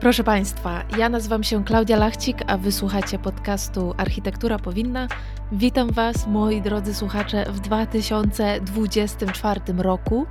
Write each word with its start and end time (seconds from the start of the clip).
Proszę 0.00 0.24
Państwa, 0.24 0.82
ja 0.98 1.08
nazywam 1.08 1.42
się 1.42 1.64
Klaudia 1.64 1.96
Lachcik, 1.96 2.38
a 2.46 2.58
wysłuchacie 2.58 3.18
podcastu 3.18 3.94
Architektura 3.96 4.58
Powinna. 4.58 5.08
Witam 5.52 5.90
Was, 5.90 6.26
moi 6.26 6.62
drodzy 6.62 6.94
słuchacze, 6.94 7.44
w 7.48 7.60
2024 7.60 9.60
roku 9.78 10.26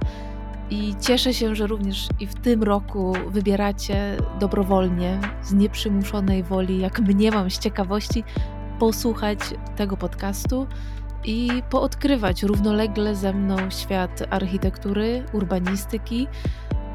i 0.69 0.95
cieszę 1.01 1.33
się, 1.33 1.55
że 1.55 1.67
również 1.67 2.07
i 2.19 2.27
w 2.27 2.35
tym 2.35 2.63
roku 2.63 3.13
wybieracie 3.27 4.17
dobrowolnie, 4.39 5.19
z 5.43 5.53
nieprzymuszonej 5.53 6.43
woli, 6.43 6.79
jak 6.79 6.99
mniemam 6.99 7.51
z 7.51 7.59
ciekawości, 7.59 8.23
posłuchać 8.79 9.39
tego 9.75 9.97
podcastu 9.97 10.67
i 11.23 11.63
poodkrywać 11.69 12.43
równolegle 12.43 13.15
ze 13.15 13.33
mną 13.33 13.57
świat 13.69 14.23
architektury, 14.29 15.23
urbanistyki 15.33 16.27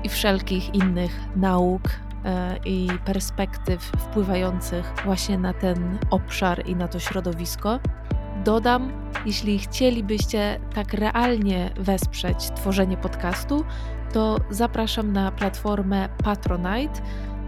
i 0.04 0.08
wszelkich 0.08 0.74
innych 0.74 1.20
nauk 1.36 1.82
i 2.64 2.88
perspektyw 3.04 3.82
wpływających 3.82 4.92
właśnie 5.04 5.38
na 5.38 5.52
ten 5.52 5.98
obszar 6.10 6.66
i 6.66 6.76
na 6.76 6.88
to 6.88 6.98
środowisko. 6.98 7.78
Dodam, 8.44 8.92
jeśli 9.26 9.58
chcielibyście 9.58 10.60
tak 10.74 10.94
realnie 10.94 11.70
wesprzeć 11.76 12.50
tworzenie 12.56 12.96
podcastu, 12.96 13.64
to 14.12 14.36
zapraszam 14.50 15.12
na 15.12 15.32
platformę 15.32 16.08
Patronite 16.24 17.00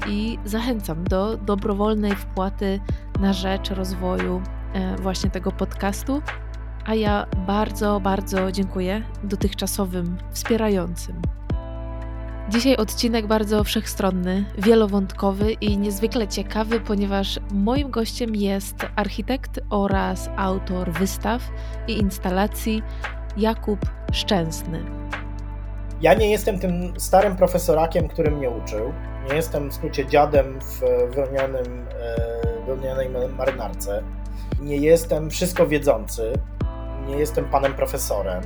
i 0.09 0.39
zachęcam 0.45 1.05
do 1.05 1.37
dobrowolnej 1.37 2.15
wpłaty 2.15 2.81
na 3.21 3.33
rzecz 3.33 3.71
rozwoju 3.71 4.43
e, 4.73 4.97
właśnie 4.97 5.31
tego 5.31 5.53
podcastu. 5.53 6.23
A 6.85 6.95
ja 6.95 7.27
bardzo, 7.47 8.01
bardzo 8.01 8.53
dziękuję 8.53 9.03
dotychczasowym 9.25 10.19
wspierającym. 10.31 11.23
Dzisiaj 12.53 12.77
odcinek 12.77 13.27
bardzo 13.27 13.65
wszechstronny, 13.65 14.45
wielowątkowy 14.59 15.53
i 15.53 15.79
niezwykle 15.79 16.29
ciekawy, 16.29 16.81
ponieważ 16.81 17.41
moim 17.51 17.91
gościem 17.91 18.37
jest 18.37 18.77
architekt 18.97 19.61
oraz 19.71 20.31
autor 20.37 20.91
wystaw 20.91 21.43
i 21.89 21.99
instalacji 21.99 22.83
Jakub 23.37 23.79
Szczęsny. 24.13 24.85
Ja 26.01 26.15
nie 26.15 26.31
jestem 26.31 26.59
tym 26.59 27.01
starym 27.01 27.37
profesorakiem, 27.37 28.09
który 28.09 28.31
mnie 28.31 28.51
uczył. 28.51 28.93
Nie 29.29 29.35
jestem 29.35 29.71
w 29.71 29.75
skrócie 29.75 30.07
dziadem 30.07 30.61
w 30.61 30.81
wełnianym, 31.15 31.87
e, 32.01 32.67
wełnianej 32.67 33.09
marynarce. 33.39 34.03
Nie 34.61 34.77
jestem 34.77 35.31
wszystko 35.31 35.67
wiedzący. 35.67 36.33
Nie 37.07 37.17
jestem 37.17 37.45
panem 37.45 37.75
profesorem 37.75 38.43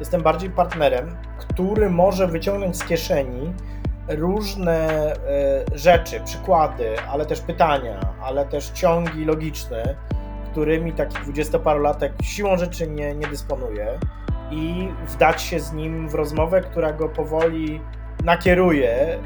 Jestem 0.00 0.22
bardziej 0.22 0.50
partnerem, 0.50 1.16
który 1.38 1.90
może 1.90 2.26
wyciągnąć 2.26 2.76
z 2.76 2.84
kieszeni 2.84 3.54
różne 4.08 4.88
e, 5.12 5.16
rzeczy, 5.74 6.20
przykłady, 6.24 7.00
ale 7.10 7.26
też 7.26 7.40
pytania, 7.40 8.00
ale 8.22 8.46
też 8.46 8.70
ciągi 8.70 9.24
logiczne, 9.24 9.96
którymi 10.50 10.92
taki 10.92 11.22
dwudziestoparolatek 11.22 12.12
siłą 12.22 12.56
rzeczy 12.56 12.86
nie, 12.88 13.14
nie 13.14 13.26
dysponuje 13.26 13.98
i 14.50 14.88
wdać 15.06 15.42
się 15.42 15.60
z 15.60 15.72
nim 15.72 16.08
w 16.08 16.14
rozmowę, 16.14 16.60
która 16.60 16.92
go 16.92 17.08
powoli 17.08 17.80
nakieruje 18.24 18.90
e, 18.90 19.18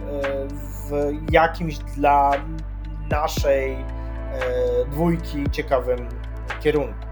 w 0.88 1.12
jakimś 1.30 1.78
dla 1.78 2.30
naszej 3.10 3.72
e, 3.72 3.78
dwójki 4.90 5.50
ciekawym 5.50 6.08
kierunku. 6.60 7.03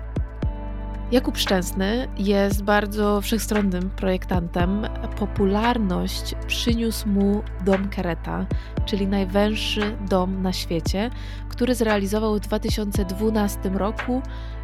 Jakub 1.12 1.38
Szczęsny 1.38 2.08
jest 2.18 2.64
bardzo 2.64 3.20
wszechstronnym 3.20 3.90
projektantem. 3.90 4.86
Popularność 5.18 6.34
przyniósł 6.46 7.08
mu 7.08 7.42
dom 7.64 7.88
Kereta, 7.88 8.46
czyli 8.84 9.06
najwęższy 9.06 9.96
dom 10.08 10.42
na 10.42 10.52
świecie, 10.52 11.10
który 11.48 11.74
zrealizował 11.74 12.34
w 12.36 12.40
2012 12.40 13.68
roku 13.68 14.22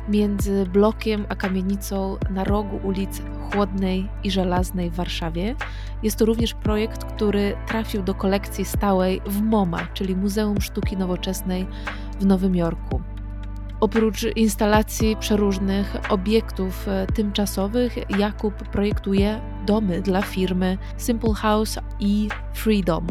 między 0.09 0.67
blokiem 0.67 1.27
a 1.29 1.35
kamienicą 1.35 2.17
na 2.31 2.45
rogu 2.45 2.81
ulic 2.83 3.23
Chłodnej 3.53 4.09
i 4.25 4.31
Żelaznej 4.31 4.91
w 4.91 4.95
Warszawie. 4.95 5.55
Jest 6.03 6.17
to 6.17 6.25
również 6.25 6.55
projekt, 6.55 7.05
który 7.05 7.57
trafił 7.67 8.03
do 8.03 8.15
kolekcji 8.15 8.65
stałej 8.65 9.21
w 9.27 9.43
MoMA, 9.43 9.87
czyli 9.95 10.17
Muzeum 10.17 10.61
Sztuki 10.61 10.97
Nowoczesnej 10.97 11.67
w 12.21 12.27
Nowym 12.27 12.57
Jorku. 12.57 12.98
Oprócz 13.81 14.27
instalacji 14.37 15.17
przeróżnych 15.17 15.97
obiektów 16.09 16.89
e, 16.89 17.07
tymczasowych, 17.07 18.19
Jakub 18.19 18.55
projektuje 18.55 19.41
domy 19.67 20.01
dla 20.01 20.23
firmy 20.23 20.79
Simple 20.97 21.35
House 21.35 21.79
i 22.01 22.29
Freedom. 22.55 23.07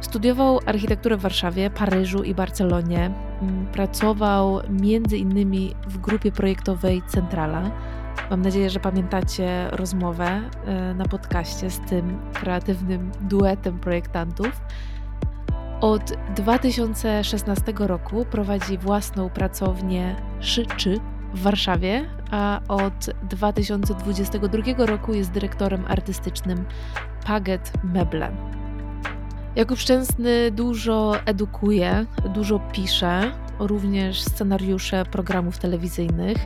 Studiował 0.00 0.60
architekturę 0.66 1.16
w 1.16 1.20
Warszawie, 1.20 1.70
Paryżu 1.70 2.22
i 2.22 2.34
Barcelonie. 2.34 3.10
Mm, 3.42 3.66
pracował 3.66 4.60
między 4.70 5.16
innymi 5.16 5.74
w 5.86 5.98
grupie 5.98 6.32
projektowej 6.32 7.02
Centrala. 7.06 7.70
Mam 8.30 8.42
nadzieję, 8.42 8.70
że 8.70 8.80
pamiętacie 8.80 9.68
rozmowę 9.70 10.40
e, 10.66 10.94
na 10.94 11.04
podcaście 11.04 11.70
z 11.70 11.80
tym 11.80 12.18
kreatywnym 12.32 13.10
duetem 13.20 13.78
projektantów. 13.78 14.60
Od 15.82 16.12
2016 16.36 17.72
roku 17.78 18.24
prowadzi 18.24 18.78
własną 18.78 19.30
pracownię 19.30 20.16
Szyczy 20.40 21.00
w 21.34 21.42
Warszawie, 21.42 22.08
a 22.30 22.60
od 22.68 23.10
2022 23.30 24.86
roku 24.86 25.14
jest 25.14 25.30
dyrektorem 25.30 25.84
artystycznym 25.88 26.64
Paget 27.26 27.72
Meble. 27.84 28.32
Jakub 29.56 29.78
Szczęsny 29.78 30.50
dużo 30.50 31.14
edukuje, 31.26 32.06
dużo 32.34 32.58
pisze, 32.58 33.32
również 33.58 34.22
scenariusze 34.22 35.04
programów 35.04 35.58
telewizyjnych. 35.58 36.38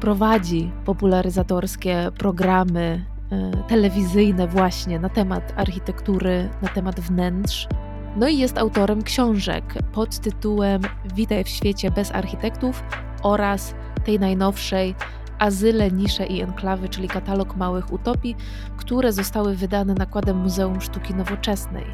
Prowadzi 0.00 0.70
popularyzatorskie 0.84 2.10
programy 2.18 3.04
e, 3.32 3.50
telewizyjne 3.68 4.46
właśnie 4.46 4.98
na 4.98 5.08
temat 5.08 5.52
architektury, 5.56 6.48
na 6.62 6.68
temat 6.68 7.00
wnętrz. 7.00 7.68
No 8.16 8.28
i 8.28 8.38
jest 8.38 8.58
autorem 8.58 9.02
książek 9.02 9.74
pod 9.92 10.18
tytułem 10.18 10.82
Witaj 11.14 11.44
w 11.44 11.48
świecie 11.48 11.90
bez 11.90 12.12
architektów 12.12 12.82
oraz 13.22 13.74
tej 14.04 14.20
najnowszej 14.20 14.94
Azyle, 15.38 15.90
Nisze 15.90 16.26
i 16.26 16.42
Enklawy, 16.42 16.88
czyli 16.88 17.08
katalog 17.08 17.56
małych 17.56 17.92
utopii, 17.92 18.36
które 18.76 19.12
zostały 19.12 19.56
wydane 19.56 19.94
nakładem 19.94 20.36
Muzeum 20.36 20.80
Sztuki 20.80 21.14
Nowoczesnej. 21.14 21.84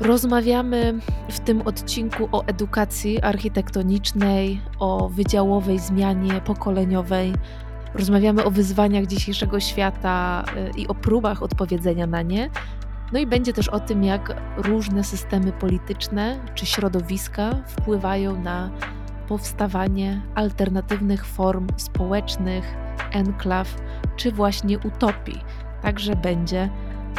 Rozmawiamy 0.00 0.98
w 1.28 1.40
tym 1.40 1.62
odcinku 1.62 2.28
o 2.32 2.44
edukacji 2.46 3.22
architektonicznej, 3.22 4.60
o 4.78 5.08
wydziałowej 5.08 5.78
zmianie 5.78 6.40
pokoleniowej. 6.40 7.32
Rozmawiamy 7.94 8.44
o 8.44 8.50
wyzwaniach 8.50 9.06
dzisiejszego 9.06 9.60
świata 9.60 10.44
y, 10.76 10.80
i 10.80 10.88
o 10.88 10.94
próbach 10.94 11.42
odpowiedzenia 11.42 12.06
na 12.06 12.22
nie, 12.22 12.50
no 13.14 13.20
i 13.20 13.26
będzie 13.26 13.52
też 13.52 13.68
o 13.68 13.80
tym, 13.80 14.04
jak 14.04 14.42
różne 14.56 15.04
systemy 15.04 15.52
polityczne 15.52 16.40
czy 16.54 16.66
środowiska 16.66 17.50
wpływają 17.66 18.40
na 18.42 18.70
powstawanie 19.28 20.22
alternatywnych 20.34 21.26
form 21.26 21.66
społecznych, 21.76 22.74
enklaw 23.12 23.76
czy 24.16 24.32
właśnie 24.32 24.78
utopii. 24.78 25.40
Także 25.82 26.16
będzie 26.16 26.70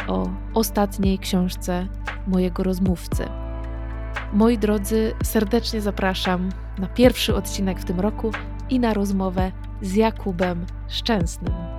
o 0.08 0.28
ostatniej 0.54 1.18
książce 1.18 1.86
mojego 2.26 2.62
rozmówcy. 2.62 3.28
Moi 4.32 4.58
drodzy, 4.58 5.12
serdecznie 5.24 5.80
zapraszam 5.80 6.48
na 6.78 6.86
pierwszy 6.86 7.34
odcinek 7.34 7.80
w 7.80 7.84
tym 7.84 8.00
roku 8.00 8.30
i 8.70 8.80
na 8.80 8.94
rozmowę 8.94 9.52
z 9.82 9.94
Jakubem 9.94 10.66
Szczęsnym. 10.88 11.75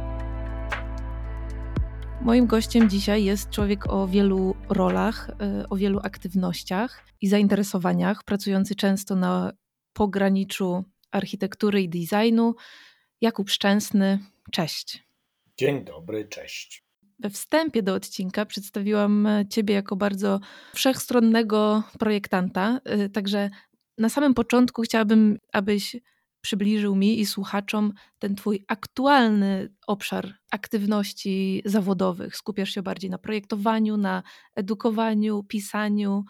Moim 2.27 2.47
gościem 2.47 2.89
dzisiaj 2.89 3.23
jest 3.23 3.49
człowiek 3.49 3.89
o 3.89 4.07
wielu 4.07 4.55
rolach, 4.69 5.29
y, 5.29 5.69
o 5.69 5.75
wielu 5.75 6.00
aktywnościach 6.03 7.06
i 7.21 7.27
zainteresowaniach, 7.27 8.24
pracujący 8.24 8.75
często 8.75 9.15
na 9.15 9.51
pograniczu 9.94 10.83
architektury 11.12 11.81
i 11.81 11.89
designu. 11.89 12.56
Jakub 13.21 13.50
Szczęsny, 13.50 14.19
cześć. 14.51 15.03
Dzień 15.57 15.85
dobry, 15.85 16.27
cześć. 16.27 16.83
We 17.19 17.29
wstępie 17.29 17.83
do 17.83 17.94
odcinka 17.94 18.45
przedstawiłam 18.45 19.27
Ciebie 19.50 19.73
jako 19.75 19.95
bardzo 19.95 20.39
wszechstronnego 20.73 21.83
projektanta, 22.00 22.80
y, 23.06 23.09
także 23.09 23.50
na 23.97 24.09
samym 24.09 24.33
początku 24.33 24.81
chciałabym, 24.81 25.39
abyś 25.53 25.95
przybliżył 26.42 26.95
mi 26.95 27.19
i 27.19 27.25
słuchaczom 27.25 27.94
ten 28.19 28.36
Twój 28.36 28.66
aktualny 28.68 29.74
obszar 29.88 30.34
aktywności 30.51 31.62
zawodowych. 31.66 32.36
Skupiasz 32.36 32.69
się 32.69 32.81
bardziej 32.81 33.10
na 33.10 33.18
projektowaniu, 33.18 33.98
na 33.98 34.24
edukowaniu, 34.56 35.44
pisaniu, 35.44 36.24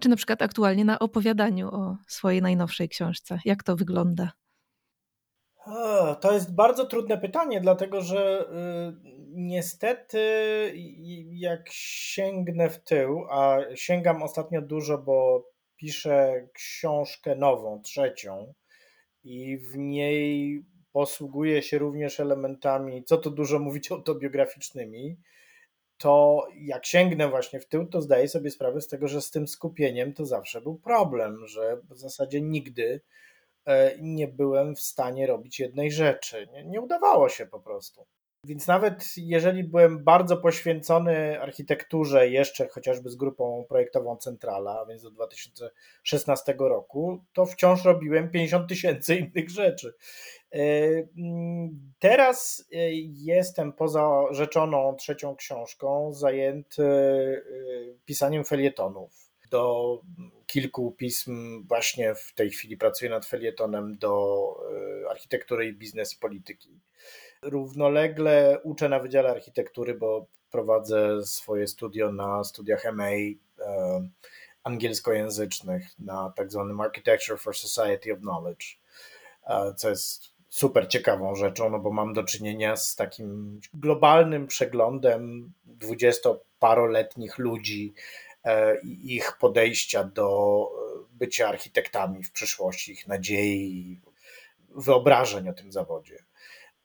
czy 0.00 0.08
na 0.08 0.16
przykład 0.16 0.42
aktualnie 0.42 0.84
na 0.84 0.98
opowiadaniu 0.98 1.68
o 1.68 1.96
swojej 2.08 2.42
najnowszej 2.42 2.88
książce. 2.88 3.38
Jak 3.44 3.62
to 3.62 3.76
wygląda? 3.76 4.32
To 6.20 6.32
jest 6.32 6.54
bardzo 6.54 6.86
trudne 6.86 7.18
pytanie, 7.18 7.60
dlatego 7.60 8.00
że 8.00 8.40
y, 8.40 8.46
niestety, 9.28 10.20
jak 11.32 11.68
sięgnę 11.70 12.70
w 12.70 12.84
tył, 12.84 13.24
a 13.30 13.58
sięgam 13.74 14.22
ostatnio 14.22 14.62
dużo, 14.62 14.98
bo 14.98 15.46
piszę 15.76 16.48
książkę 16.54 17.36
nową, 17.36 17.82
trzecią, 17.82 18.54
i 19.24 19.58
w 19.58 19.78
niej 19.78 20.64
posługuje 20.92 21.62
się 21.62 21.78
również 21.78 22.20
elementami, 22.20 23.04
co 23.04 23.18
tu 23.18 23.30
dużo 23.30 23.58
mówić, 23.58 23.90
autobiograficznymi, 23.92 25.16
to 25.96 26.46
jak 26.60 26.86
sięgnę 26.86 27.28
właśnie 27.28 27.60
w 27.60 27.68
tył, 27.68 27.86
to 27.86 28.02
zdaję 28.02 28.28
sobie 28.28 28.50
sprawę 28.50 28.80
z 28.80 28.88
tego, 28.88 29.08
że 29.08 29.22
z 29.22 29.30
tym 29.30 29.48
skupieniem 29.48 30.12
to 30.12 30.26
zawsze 30.26 30.60
był 30.60 30.78
problem, 30.78 31.46
że 31.46 31.80
w 31.90 31.98
zasadzie 31.98 32.40
nigdy 32.40 33.00
e, 33.66 33.98
nie 33.98 34.28
byłem 34.28 34.76
w 34.76 34.80
stanie 34.80 35.26
robić 35.26 35.60
jednej 35.60 35.90
rzeczy. 35.90 36.48
Nie, 36.52 36.64
nie 36.64 36.80
udawało 36.80 37.28
się 37.28 37.46
po 37.46 37.60
prostu. 37.60 38.06
Więc 38.44 38.66
nawet 38.66 39.04
jeżeli 39.16 39.64
byłem 39.64 40.04
bardzo 40.04 40.36
poświęcony 40.36 41.40
architekturze, 41.40 42.28
jeszcze 42.28 42.68
chociażby 42.68 43.10
z 43.10 43.16
grupą 43.16 43.64
projektową 43.68 44.16
Centrala, 44.16 44.80
a 44.80 44.86
więc 44.86 45.02
do 45.02 45.10
2016 45.10 46.54
roku, 46.58 47.24
to 47.32 47.46
wciąż 47.46 47.84
robiłem 47.84 48.30
50 48.30 48.68
tysięcy 48.68 49.16
innych 49.16 49.50
rzeczy. 49.50 49.94
E, 50.52 50.58
mm, 51.18 51.92
teraz 51.98 52.68
e, 52.72 52.76
jestem 53.14 53.72
poza 53.72 54.22
rzeczoną 54.30 54.96
trzecią 54.96 55.36
książką 55.36 56.12
zajęty 56.12 56.82
e, 56.82 57.42
pisaniem 58.04 58.44
felietonów. 58.44 59.30
Do 59.50 60.00
kilku 60.46 60.92
pism 60.92 61.64
właśnie 61.68 62.14
w 62.14 62.34
tej 62.34 62.50
chwili 62.50 62.76
pracuję 62.76 63.10
nad 63.10 63.26
felietonem 63.26 63.98
do 63.98 64.54
architektury 65.10 65.66
i 65.66 65.72
biznes 65.72 66.14
i 66.14 66.18
polityki. 66.18 66.80
Równolegle 67.42 68.60
uczę 68.62 68.88
na 68.88 68.98
Wydziale 68.98 69.30
Architektury, 69.30 69.94
bo 69.94 70.26
prowadzę 70.50 71.22
swoje 71.26 71.66
studio 71.66 72.12
na 72.12 72.44
studiach 72.44 72.84
MA 72.92 73.08
e, 73.08 73.36
angielskojęzycznych 74.64 75.98
na 75.98 76.32
tak 76.36 76.52
zwanym 76.52 76.80
Architecture 76.80 77.38
for 77.38 77.56
Society 77.56 78.12
of 78.12 78.18
Knowledge, 78.18 78.66
e, 79.46 79.74
co 79.74 79.90
jest 79.90 80.24
super 80.48 80.88
ciekawą 80.88 81.34
rzeczą, 81.34 81.70
no 81.70 81.78
bo 81.78 81.90
mam 81.90 82.12
do 82.12 82.24
czynienia 82.24 82.76
z 82.76 82.96
takim 82.96 83.60
globalnym 83.74 84.46
przeglądem 84.46 85.52
dwudziestoparoletnich 85.64 87.38
ludzi 87.38 87.94
e, 88.44 88.80
i 88.80 89.14
ich 89.16 89.36
podejścia 89.40 90.04
do 90.04 90.68
bycia 91.12 91.48
architektami 91.48 92.24
w 92.24 92.32
przyszłości, 92.32 92.92
ich 92.92 93.08
nadziei, 93.08 94.00
wyobrażeń 94.68 95.48
o 95.48 95.52
tym 95.52 95.72
zawodzie. 95.72 96.29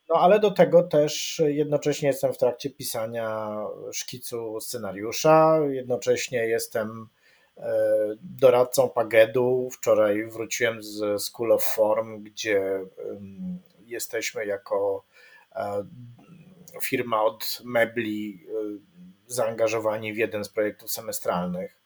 No 0.10 0.16
ale 0.16 0.40
do 0.40 0.52
tego 0.52 0.84
też 0.84 1.42
jednocześnie 1.46 2.08
jestem 2.08 2.34
w 2.34 2.38
trakcie 2.38 2.70
pisania 2.70 3.58
szkicu 3.92 4.60
scenariusza, 4.62 5.60
jednocześnie 5.70 6.48
jestem 6.48 7.08
e, 7.58 7.72
doradcą 8.22 8.90
Pagedu. 8.90 9.70
Wczoraj 9.72 10.26
wróciłem 10.26 10.84
z 10.84 11.24
School 11.24 11.52
of 11.52 11.64
Form, 11.64 12.24
gdzie 12.24 12.86
jesteśmy 13.86 14.46
jako 14.46 15.06
e, 15.56 15.86
firma 16.82 17.24
od 17.24 17.62
mebli 17.64 18.46
e, 18.48 18.52
zaangażowani 19.28 20.14
w 20.14 20.18
jeden 20.18 20.44
z 20.44 20.50
projektów 20.50 20.92
semestralnych. 20.92 21.86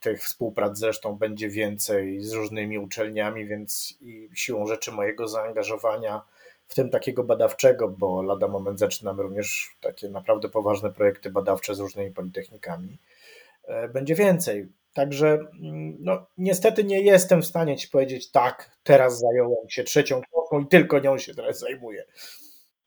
Tych 0.00 0.22
współprac 0.22 0.78
zresztą 0.78 1.16
będzie 1.16 1.48
więcej 1.48 2.20
z 2.20 2.32
różnymi 2.32 2.78
uczelniami, 2.78 3.46
więc 3.46 3.98
i 4.00 4.28
siłą 4.34 4.66
rzeczy 4.66 4.92
mojego 4.92 5.28
zaangażowania 5.28 6.22
w 6.72 6.74
tym 6.74 6.90
takiego 6.90 7.24
badawczego, 7.24 7.88
bo 7.88 8.22
lada 8.22 8.48
moment 8.48 8.78
zaczynamy 8.78 9.22
również 9.22 9.76
takie 9.80 10.08
naprawdę 10.08 10.48
poważne 10.48 10.92
projekty 10.92 11.30
badawcze 11.30 11.74
z 11.74 11.80
różnymi 11.80 12.10
politechnikami. 12.10 12.98
E, 13.64 13.88
będzie 13.88 14.14
więcej. 14.14 14.68
Także 14.92 15.38
mm, 15.62 15.96
no, 16.00 16.26
niestety 16.38 16.84
nie 16.84 17.00
jestem 17.00 17.42
w 17.42 17.46
stanie 17.46 17.76
ci 17.76 17.88
powiedzieć, 17.88 18.30
tak, 18.30 18.78
teraz 18.82 19.18
zająłem 19.18 19.68
się 19.68 19.84
trzecią 19.84 20.20
książką 20.20 20.60
i 20.60 20.66
tylko 20.66 20.98
nią 20.98 21.18
się 21.18 21.34
teraz 21.34 21.58
zajmuję. 21.58 22.04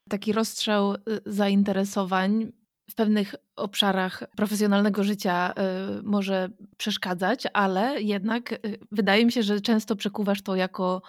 Taki 0.10 0.34
rozstrzał 0.34 0.94
y, 0.94 0.98
zainteresowań 1.26 2.52
w 2.92 2.96
pewnych 2.96 3.36
obszarach 3.56 4.24
profesjonalnego 4.38 5.04
życia 5.04 5.54
y, 6.00 6.04
może 6.04 6.50
przeszkadzać, 6.78 7.44
ale 7.54 8.02
jednak 8.02 8.52
y, 8.52 8.58
wydaje 8.92 9.26
mi 9.26 9.32
się, 9.32 9.44
że 9.44 9.62
często 9.62 9.96
przekuwasz 9.96 10.42
to 10.42 10.56
jako 10.56 11.02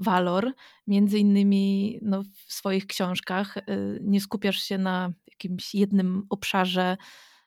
walor. 0.00 0.52
Między 0.86 1.18
innymi 1.18 1.98
no, 2.02 2.22
w 2.46 2.52
swoich 2.52 2.86
książkach 2.86 3.56
y, 3.56 3.62
nie 4.02 4.20
skupiasz 4.20 4.62
się 4.62 4.78
na 4.78 5.12
jakimś 5.26 5.74
jednym 5.74 6.26
obszarze, 6.30 6.96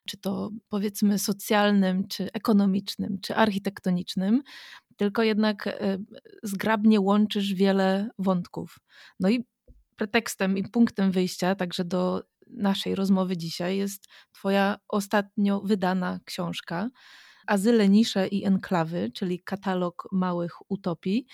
czy 0.06 0.18
to 0.18 0.50
powiedzmy 0.70 1.20
socjalnym, 1.20 2.08
czy 2.08 2.32
ekonomicznym, 2.34 3.18
czy 3.22 3.36
architektonicznym, 3.36 4.42
tylko 4.98 5.24
jednak 5.24 5.68
y, 5.68 5.72
zgrabnie 6.44 7.02
łączysz 7.02 7.54
wiele 7.54 8.10
wątków. 8.20 8.80
No 9.20 9.30
i 9.30 9.46
pretekstem 9.96 10.58
i 10.58 10.64
punktem 10.64 11.12
wyjścia 11.12 11.56
także 11.56 11.86
do 11.86 12.24
naszej 12.48 12.96
rozmowy 12.96 13.38
dzisiaj 13.38 13.78
jest 13.78 14.08
Twoja 14.32 14.78
ostatnio 14.88 15.62
wydana 15.62 16.20
książka 16.26 16.90
Azyle, 17.48 17.90
Nisze 17.90 18.28
i 18.28 18.46
Enklawy, 18.46 19.12
czyli 19.14 19.40
katalog 19.44 20.08
małych 20.12 20.72
utopii, 20.72 21.26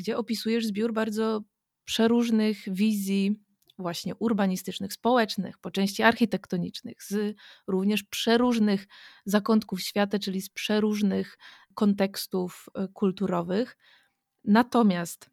gdzie 0.00 0.16
opisujesz 0.16 0.66
zbiór 0.66 0.92
bardzo 0.92 1.42
przeróżnych 1.84 2.58
wizji 2.66 3.40
właśnie 3.78 4.14
urbanistycznych, 4.14 4.92
społecznych, 4.92 5.58
po 5.58 5.70
części 5.70 6.02
architektonicznych, 6.02 7.02
z 7.02 7.36
również 7.66 8.02
przeróżnych 8.02 8.86
zakątków 9.24 9.80
świata, 9.80 10.18
czyli 10.18 10.42
z 10.42 10.50
przeróżnych 10.50 11.38
kontekstów 11.74 12.66
e, 12.74 12.88
kulturowych. 12.88 13.76
Natomiast 14.44 15.30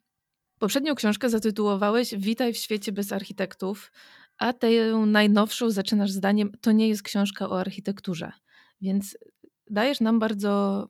poprzednią 0.60 0.96
książkę 0.96 1.30
zatytułowałeś 1.30 2.16
Witaj 2.16 2.54
w 2.54 2.58
świecie 2.58 2.92
bez 2.92 3.12
architektów, 3.12 3.92
a 4.38 4.54
tę 4.54 4.70
najnowszą 5.06 5.70
zaczynasz 5.70 6.12
zdaniem 6.12 6.52
To 6.62 6.72
nie 6.72 6.88
jest 6.90 7.04
książka 7.04 7.50
o 7.50 7.60
architekturze. 7.60 8.32
Więc 8.82 9.18
dajesz 9.70 10.02
nam 10.02 10.20
bardzo 10.20 10.88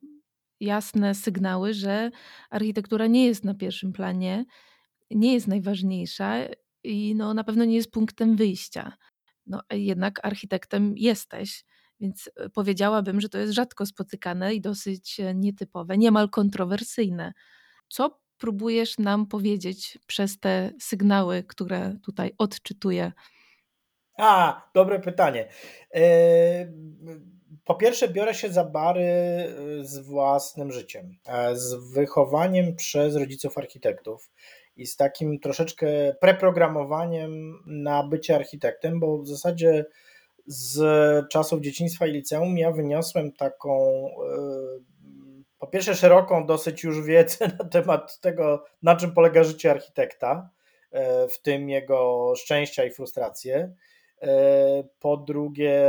jasne 0.60 1.16
sygnały, 1.16 1.74
że 1.74 2.12
architektura 2.50 3.08
nie 3.08 3.26
jest 3.26 3.46
na 3.46 3.54
pierwszym 3.54 3.94
planie, 3.94 4.46
nie 5.12 5.34
jest 5.34 5.48
najważniejsza 5.48 6.36
i 6.84 7.16
no, 7.16 7.34
na 7.34 7.44
pewno 7.44 7.66
nie 7.66 7.76
jest 7.76 7.92
punktem 7.92 8.36
wyjścia. 8.36 8.94
No, 9.46 9.62
jednak 9.72 10.26
architektem 10.26 10.94
jesteś, 10.98 11.66
więc 12.00 12.30
e, 12.36 12.50
powiedziałabym, 12.50 13.22
że 13.22 13.30
to 13.30 13.38
jest 13.38 13.54
rzadko 13.54 13.86
spotykane 13.86 14.54
i 14.54 14.62
dosyć 14.62 15.20
e, 15.20 15.36
nietypowe, 15.36 15.98
niemal 15.98 16.30
kontrowersyjne. 16.30 17.34
Co 17.90 18.20
próbujesz 18.38 18.98
nam 18.98 19.26
powiedzieć 19.26 19.98
przez 20.08 20.40
te 20.40 20.72
sygnały, 20.80 21.44
które 21.44 21.98
tutaj 22.04 22.32
odczytuję? 22.38 23.12
A, 24.18 24.62
dobre 24.74 25.00
pytanie. 25.00 25.50
Yy 25.94 27.37
po 27.66 27.76
pierwsze, 27.76 28.08
biorę 28.08 28.34
się 28.34 28.50
za 28.50 28.64
bary 28.64 29.04
y, 29.80 29.86
z 29.86 30.00
własnym 30.00 30.72
życiem, 30.72 31.18
e, 31.26 31.56
z 31.56 31.74
wychowaniem 31.74 32.76
przez 32.76 33.16
rodziców 33.16 33.58
architektów 33.58 34.32
i 34.78 34.86
z 34.86 34.96
takim 34.96 35.40
troszeczkę 35.40 35.88
preprogramowaniem 36.22 37.60
na 37.66 38.04
bycie 38.04 38.36
architektem, 38.36 39.00
bo 39.00 39.18
w 39.18 39.28
zasadzie 39.28 39.86
z 40.46 40.80
czasów 41.30 41.62
dzieciństwa 41.62 42.08
i 42.08 42.12
liceum 42.12 42.58
ja 42.58 42.72
wyniosłem 42.72 43.32
taką, 43.32 44.06
y, 44.08 44.84
po 45.60 45.68
pierwsze, 45.68 45.96
szeroką 45.96 46.46
dosyć 46.46 46.84
już 46.84 47.02
wiedzę 47.02 47.48
na 47.60 47.66
temat 47.66 48.20
tego, 48.20 48.66
na 48.82 48.96
czym 48.96 49.12
polega 49.12 49.44
życie 49.44 49.72
architekta, 49.72 50.50
e, 50.92 51.28
w 51.28 51.42
tym 51.42 51.70
jego 51.70 52.34
szczęścia 52.36 52.86
i 52.86 52.92
frustracje. 52.92 53.74
E, 54.22 54.84
po 55.00 55.18
drugie, 55.18 55.82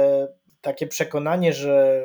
takie 0.60 0.86
przekonanie, 0.86 1.52
że 1.52 2.04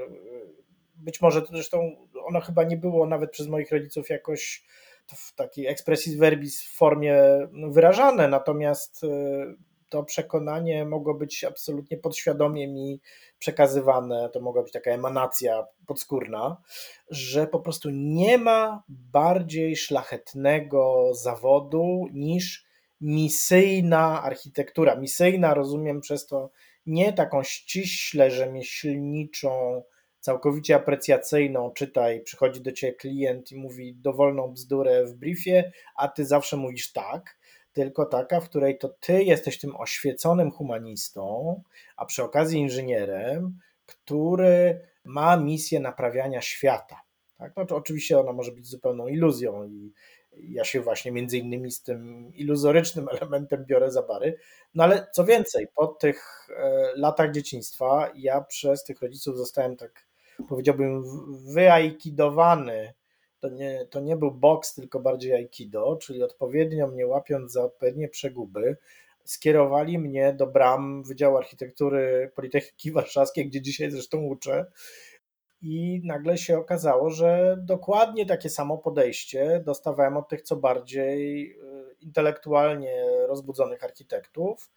być 0.96 1.22
może 1.22 1.42
zresztą 1.52 1.96
ono 2.26 2.42
chyba 2.42 2.64
nie 2.64 2.78
było 2.78 3.08
nawet 3.08 3.32
przez 3.32 3.48
moich 3.48 3.72
rodziców 3.72 4.10
jakoś 4.10 4.66
w 5.16 5.36
takiej 5.36 5.68
expressis 5.68 6.16
verbis 6.16 6.68
formie 6.76 7.16
wyrażane, 7.70 8.28
natomiast 8.28 9.04
e, 9.04 9.08
to 9.90 10.04
przekonanie 10.04 10.86
mogło 10.86 11.14
być 11.14 11.44
absolutnie 11.44 11.98
podświadomie 11.98 12.68
mi 12.68 13.02
przekazywane, 13.40 14.30
to 14.30 14.42
mogła 14.42 14.64
być 14.64 14.74
taka 14.74 14.92
emanacja 14.92 15.68
podskórna, 15.88 16.58
że 17.10 17.48
po 17.48 17.60
prostu 17.60 17.90
nie 17.92 18.38
ma 18.38 18.84
bardziej 18.90 19.76
szlachetnego 19.76 21.12
zawodu 21.14 22.08
niż 22.14 22.66
misyjna 23.02 24.24
architektura. 24.24 24.96
Misyjna 24.96 25.54
rozumiem 25.54 26.02
przez 26.02 26.28
to 26.28 26.50
nie 26.86 27.14
taką 27.14 27.44
ściśle 27.44 28.32
rzemieślniczą, 28.32 29.84
całkowicie 30.20 30.76
aprecjacyjną, 30.76 31.72
czytaj, 31.72 32.22
przychodzi 32.22 32.62
do 32.62 32.72
ciebie 32.72 32.94
klient 32.94 33.52
i 33.52 33.56
mówi 33.56 33.96
dowolną 33.96 34.52
bzdurę 34.54 35.06
w 35.06 35.14
briefie, 35.14 35.72
a 35.96 36.08
ty 36.08 36.26
zawsze 36.26 36.58
mówisz 36.58 36.92
tak, 36.92 37.38
tylko 37.74 38.06
taka, 38.06 38.40
w 38.40 38.50
której 38.50 38.78
to 38.78 38.90
ty 38.90 39.24
jesteś 39.24 39.60
tym 39.60 39.76
oświeconym 39.76 40.52
humanistą, 40.52 41.62
a 41.98 42.06
przy 42.06 42.24
okazji 42.24 42.60
inżynierem, 42.60 43.60
który 43.86 44.80
ma 45.06 45.38
misję 45.38 45.80
naprawiania 45.80 46.42
świata. 46.42 47.02
Tak? 47.38 47.54
No 47.58 47.66
to 47.66 47.76
oczywiście 47.76 48.20
ona 48.20 48.34
może 48.34 48.52
być 48.52 48.68
zupełną 48.68 49.08
iluzją 49.08 49.64
i 49.64 49.94
ja 50.38 50.64
się 50.64 50.82
właśnie 50.82 51.12
między 51.12 51.38
innymi 51.38 51.72
z 51.72 51.84
tym 51.84 52.32
iluzorycznym 52.36 53.10
elementem 53.22 53.66
biorę 53.66 53.92
za 53.92 54.02
bary. 54.02 54.38
No 54.76 54.84
ale 54.84 55.08
co 55.12 55.26
więcej, 55.26 55.68
po 55.76 55.88
tych 55.88 56.48
e, 56.58 56.92
latach 56.96 57.32
dzieciństwa 57.32 58.12
ja 58.16 58.42
przez 58.42 58.84
tych 58.84 59.02
rodziców 59.02 59.38
zostałem 59.38 59.78
tak 59.78 60.08
powiedziałbym 60.50 61.04
wyaikidowany. 61.54 62.94
To 63.40 63.50
nie, 63.50 63.88
to 63.90 64.00
nie 64.00 64.18
był 64.18 64.32
boks, 64.32 64.74
tylko 64.74 65.00
bardziej 65.00 65.34
aikido, 65.34 65.98
czyli 66.02 66.24
odpowiednio 66.24 66.88
mnie 66.88 67.08
łapiąc 67.08 67.52
za 67.52 67.64
odpowiednie 67.64 68.10
przeguby, 68.10 68.78
skierowali 69.24 70.00
mnie 70.00 70.34
do 70.34 70.48
bram 70.48 71.04
Wydziału 71.04 71.38
Architektury 71.38 72.32
Politechniki 72.36 72.92
Warszawskiej, 72.92 73.48
gdzie 73.48 73.62
dzisiaj 73.62 73.92
zresztą 73.92 74.18
uczę. 74.18 74.66
I 75.66 76.02
nagle 76.04 76.38
się 76.38 76.58
okazało, 76.58 77.10
że 77.10 77.58
dokładnie 77.60 78.26
takie 78.26 78.50
samo 78.50 78.78
podejście 78.78 79.64
dostawałem 79.66 80.18
od 80.18 80.30
tych 80.30 80.42
co 80.42 80.56
bardziej 80.56 81.52
y, 81.52 81.96
intelektualnie 82.02 83.04
rozbudzonych 83.28 83.84
architektów. 83.84 84.72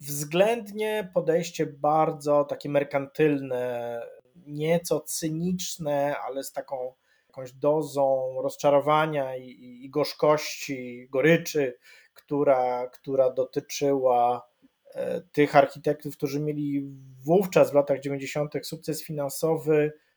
Względnie 0.00 1.10
podejście 1.14 1.66
bardzo 1.66 2.44
takie 2.44 2.68
merkantylne, 2.68 4.00
nieco 4.46 5.00
cyniczne, 5.00 6.16
ale 6.18 6.44
z 6.44 6.52
taką 6.52 6.92
jakąś 7.28 7.52
dozą 7.52 8.34
rozczarowania 8.42 9.36
i, 9.36 9.80
i 9.84 9.90
gorzkości, 9.90 11.08
goryczy, 11.10 11.78
która, 12.14 12.86
która 12.86 13.30
dotyczyła 13.30 14.48
e, 14.94 15.20
tych 15.20 15.56
architektów, 15.56 16.16
którzy 16.16 16.40
mieli 16.40 16.90
wówczas 17.24 17.70
w 17.70 17.74
latach 17.74 18.00
90. 18.00 18.54
sukces 18.62 19.04
finansowy, 19.04 19.92
e, 19.96 20.11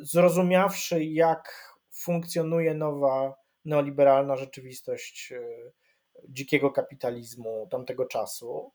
zrozumiawszy, 0.00 1.04
jak 1.04 1.74
funkcjonuje 1.92 2.74
nowa 2.74 3.34
neoliberalna 3.64 4.36
rzeczywistość 4.36 5.32
e, 5.32 5.40
dzikiego 6.28 6.70
kapitalizmu 6.70 7.68
tamtego 7.70 8.06
czasu 8.06 8.72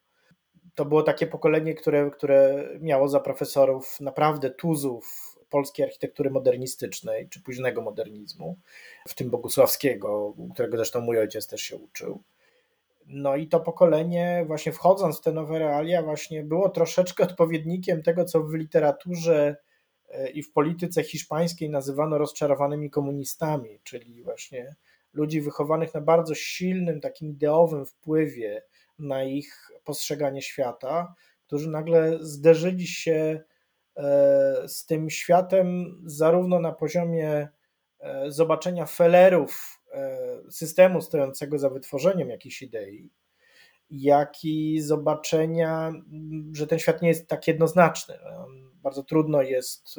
to 0.76 0.86
było 0.86 1.04
takie 1.04 1.28
pokolenie, 1.28 1.74
które, 1.74 2.12
które 2.12 2.70
miało 2.80 3.08
za 3.08 3.20
profesorów 3.20 4.00
naprawdę 4.00 4.50
tuzów 4.50 5.36
polskiej 5.50 5.86
architektury 5.86 6.30
modernistycznej, 6.30 7.30
czy 7.30 7.44
późnego 7.44 7.82
modernizmu, 7.82 8.58
w 9.08 9.16
tym 9.16 9.30
Bogusławskiego, 9.30 10.34
którego 10.54 10.78
zresztą 10.78 11.02
mój 11.02 11.20
ojciec 11.20 11.48
też 11.48 11.62
się 11.62 11.78
uczył. 11.78 12.24
No 13.06 13.36
i 13.36 13.48
to 13.48 13.60
pokolenie, 13.60 14.44
właśnie 14.48 14.72
wchodząc 14.72 15.18
w 15.18 15.22
te 15.22 15.32
nowe 15.32 15.60
realia, 15.60 16.04
właśnie 16.04 16.44
było 16.44 16.70
troszeczkę 16.70 17.24
odpowiednikiem 17.24 18.04
tego, 18.04 18.26
co 18.26 18.44
w 18.44 18.54
literaturze 18.54 19.56
e, 19.56 19.69
i 20.34 20.44
w 20.44 20.52
polityce 20.52 21.04
hiszpańskiej 21.04 21.70
nazywano 21.70 22.18
rozczarowanymi 22.18 22.90
komunistami, 22.90 23.80
czyli 23.84 24.24
właśnie 24.24 24.76
ludzi 25.14 25.42
wychowanych 25.42 25.94
na 25.94 26.02
bardzo 26.02 26.36
silnym, 26.36 27.02
takim 27.02 27.30
ideowym 27.30 27.86
wpływie 27.86 28.64
na 29.00 29.24
ich 29.24 29.72
postrzeganie 29.84 30.42
świata, 30.42 31.16
którzy 31.46 31.70
nagle 31.70 32.18
zderzyli 32.22 32.88
się 32.88 33.44
e, 33.98 34.68
z 34.68 34.86
tym 34.86 35.10
światem 35.10 35.98
zarówno 36.06 36.60
na 36.60 36.72
poziomie 36.72 37.48
e, 38.00 38.32
zobaczenia 38.32 38.86
felerów 38.86 39.82
e, 39.94 40.18
systemu 40.52 41.02
stojącego 41.02 41.60
za 41.60 41.70
wytworzeniem 41.70 42.30
jakiejś 42.30 42.62
idei, 42.62 43.10
jak 43.90 44.46
i 44.46 44.82
zobaczenia, 44.82 45.92
że 46.54 46.68
ten 46.68 46.80
świat 46.80 47.02
nie 47.02 47.10
jest 47.10 47.28
tak 47.28 47.48
jednoznaczny. 47.48 48.16
Bardzo 48.90 49.04
trudno 49.04 49.42
jest 49.42 49.96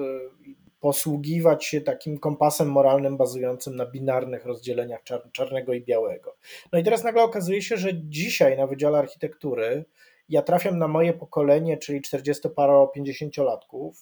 posługiwać 0.81 1.65
się 1.65 1.81
takim 1.81 2.19
kompasem 2.19 2.71
moralnym 2.73 3.17
bazującym 3.17 3.77
na 3.77 3.87
binarnych 3.87 4.45
rozdzieleniach 4.45 5.01
czarnego 5.33 5.73
i 5.73 5.85
białego. 5.85 6.37
No 6.73 6.79
i 6.79 6.85
teraz 6.85 7.05
nagle 7.05 7.23
okazuje 7.23 7.63
się, 7.63 7.77
że 7.77 7.91
dzisiaj 7.95 8.59
na 8.59 8.67
Wydziale 8.67 8.99
Architektury 8.99 9.85
ja 10.29 10.43
trafiam 10.43 10.79
na 10.79 10.89
moje 10.89 11.13
pokolenie, 11.13 11.79
czyli 11.79 12.01
40-paro-50-latków 12.01 13.93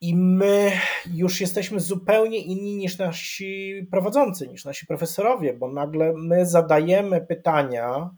i 0.00 0.16
my 0.16 0.72
już 1.14 1.40
jesteśmy 1.40 1.80
zupełnie 1.80 2.38
inni 2.38 2.76
niż 2.76 2.98
nasi 2.98 3.86
prowadzący, 3.90 4.48
niż 4.48 4.64
nasi 4.64 4.86
profesorowie, 4.86 5.52
bo 5.52 5.72
nagle 5.72 6.12
my 6.16 6.46
zadajemy 6.46 7.20
pytania, 7.20 8.10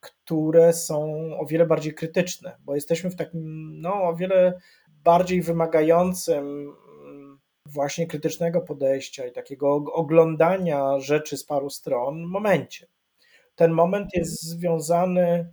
które 0.00 0.72
są 0.72 1.30
o 1.38 1.46
wiele 1.46 1.66
bardziej 1.66 1.94
krytyczne, 1.94 2.56
bo 2.64 2.74
jesteśmy 2.74 3.10
w 3.10 3.16
takim, 3.16 3.70
no, 3.80 4.02
o 4.02 4.16
wiele 4.16 4.58
bardziej 5.04 5.42
wymagającym 5.42 6.74
właśnie 7.66 8.06
krytycznego 8.06 8.60
podejścia 8.60 9.26
i 9.26 9.32
takiego 9.32 9.74
oglądania 9.74 11.00
rzeczy 11.00 11.36
z 11.36 11.44
paru 11.44 11.70
stron 11.70 12.22
momencie. 12.22 12.86
Ten 13.54 13.72
moment 13.72 14.10
jest 14.14 14.42
związany, 14.42 15.52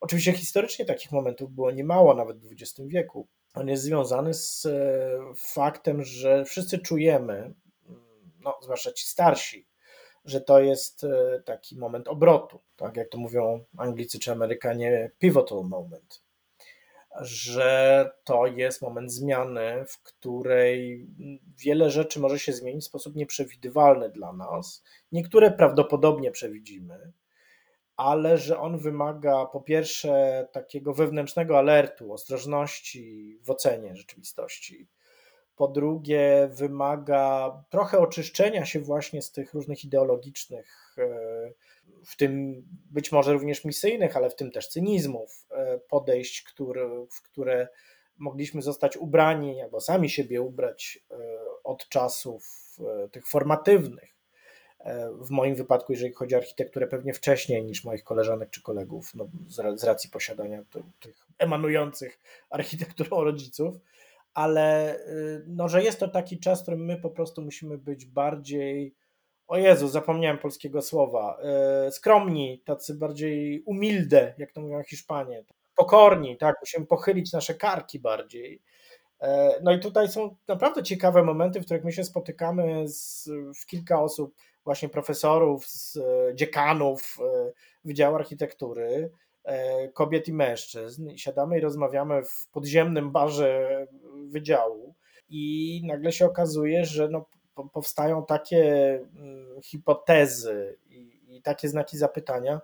oczywiście 0.00 0.32
historycznie 0.32 0.84
takich 0.84 1.12
momentów 1.12 1.52
było 1.52 1.70
niemało, 1.70 2.14
nawet 2.14 2.38
w 2.38 2.52
XX 2.52 2.80
wieku. 2.88 3.28
On 3.54 3.68
jest 3.68 3.82
związany 3.82 4.34
z 4.34 4.66
e, 4.66 5.18
faktem, 5.36 6.04
że 6.04 6.44
wszyscy 6.44 6.78
czujemy, 6.78 7.54
no, 8.40 8.58
zwłaszcza 8.62 8.92
ci 8.92 9.06
starsi, 9.06 9.66
że 10.24 10.40
to 10.40 10.60
jest 10.60 11.04
e, 11.04 11.42
taki 11.44 11.76
moment 11.78 12.08
obrotu, 12.08 12.60
tak 12.76 12.96
jak 12.96 13.08
to 13.08 13.18
mówią 13.18 13.64
Anglicy 13.76 14.18
czy 14.18 14.32
Amerykanie, 14.32 15.10
pivotal 15.18 15.64
moment 15.64 16.29
że 17.20 18.10
to 18.24 18.46
jest 18.46 18.82
moment 18.82 19.12
zmiany, 19.12 19.84
w 19.88 20.02
której 20.02 21.06
wiele 21.58 21.90
rzeczy 21.90 22.20
może 22.20 22.38
się 22.38 22.52
zmienić 22.52 22.84
w 22.84 22.86
sposób 22.86 23.16
nieprzewidywalny 23.16 24.10
dla 24.10 24.32
nas. 24.32 24.82
Niektóre 25.12 25.50
prawdopodobnie 25.50 26.30
przewidzimy, 26.30 27.12
ale 27.96 28.38
że 28.38 28.58
on 28.58 28.78
wymaga 28.78 29.46
po 29.46 29.60
pierwsze 29.60 30.46
takiego 30.52 30.94
wewnętrznego 30.94 31.58
alertu, 31.58 32.12
ostrożności 32.12 33.38
w 33.42 33.50
ocenie 33.50 33.96
rzeczywistości. 33.96 34.88
Po 35.56 35.68
drugie, 35.68 36.48
wymaga 36.52 37.52
trochę 37.70 37.98
oczyszczenia 37.98 38.64
się 38.66 38.80
właśnie 38.80 39.22
z 39.22 39.32
tych 39.32 39.54
różnych 39.54 39.84
ideologicznych 39.84 40.96
e, 40.98 41.08
w 42.04 42.16
tym 42.16 42.62
być 42.90 43.12
może 43.12 43.32
również 43.32 43.64
misyjnych, 43.64 44.16
ale 44.16 44.30
w 44.30 44.36
tym 44.36 44.50
też 44.50 44.68
cynizmów, 44.68 45.46
e, 45.50 45.78
podejść, 45.78 46.42
które, 46.42 47.06
w 47.10 47.22
które 47.22 47.68
mogliśmy 48.18 48.62
zostać 48.62 48.96
ubrani 48.96 49.62
albo 49.62 49.80
sami 49.80 50.10
siebie 50.10 50.42
ubrać 50.42 50.98
e, 51.10 51.16
od 51.64 51.88
czasów 51.88 52.76
e, 53.04 53.08
tych 53.08 53.26
formatywnych. 53.26 54.20
W 55.20 55.30
moim 55.30 55.54
wypadku, 55.54 55.92
jeżeli 55.92 56.12
chodzi 56.12 56.34
o 56.34 56.38
architekturę, 56.38 56.86
pewnie 56.86 57.14
wcześniej 57.14 57.64
niż 57.64 57.84
moich 57.84 58.04
koleżanek 58.04 58.50
czy 58.50 58.62
kolegów, 58.62 59.14
no, 59.14 59.28
z 59.76 59.84
racji 59.84 60.10
posiadania 60.10 60.64
tych 61.00 61.26
emanujących 61.38 62.18
architekturą 62.50 63.24
rodziców, 63.24 63.76
ale 64.34 64.98
no, 65.46 65.68
że 65.68 65.82
jest 65.82 66.00
to 66.00 66.08
taki 66.08 66.38
czas, 66.38 66.60
w 66.60 66.62
którym 66.62 66.84
my 66.84 66.96
po 67.00 67.10
prostu 67.10 67.42
musimy 67.42 67.78
być 67.78 68.06
bardziej 68.06 68.94
o 69.50 69.58
Jezu, 69.58 69.88
zapomniałem 69.88 70.38
polskiego 70.38 70.82
słowa, 70.82 71.38
e, 71.42 71.90
skromni, 71.90 72.62
tacy 72.64 72.94
bardziej 72.94 73.62
umilde, 73.66 74.34
jak 74.38 74.52
to 74.52 74.60
mówią 74.60 74.82
Hiszpanie, 74.82 75.44
pokorni, 75.74 76.36
tak, 76.36 76.56
musimy 76.60 76.86
pochylić 76.86 77.32
nasze 77.32 77.54
karki 77.54 77.98
bardziej. 77.98 78.62
E, 79.20 79.54
no 79.62 79.72
i 79.72 79.80
tutaj 79.80 80.08
są 80.08 80.36
naprawdę 80.48 80.82
ciekawe 80.82 81.22
momenty, 81.22 81.60
w 81.60 81.64
których 81.64 81.84
my 81.84 81.92
się 81.92 82.04
spotykamy 82.04 82.88
z, 82.88 83.28
w 83.62 83.66
kilka 83.66 84.02
osób, 84.02 84.34
właśnie 84.64 84.88
profesorów, 84.88 85.66
z 85.66 85.96
e, 85.96 86.34
dziekanów 86.34 87.18
Wydziału 87.84 88.16
Architektury, 88.16 89.10
kobiet 89.94 90.28
i 90.28 90.32
mężczyzn. 90.32 91.16
Siadamy 91.16 91.58
i 91.58 91.60
rozmawiamy 91.60 92.22
w 92.24 92.48
podziemnym 92.52 93.10
barze 93.10 93.86
wydziału 94.26 94.94
i 95.28 95.82
nagle 95.86 96.12
się 96.12 96.26
okazuje, 96.26 96.84
że 96.84 97.08
no, 97.08 97.26
powstają 97.72 98.26
takie 98.26 98.94
mm, 99.16 99.62
hipotezy 99.62 100.78
i, 100.86 101.20
i 101.36 101.42
takie 101.42 101.68
znaki 101.68 101.98
zapytania, 101.98 102.60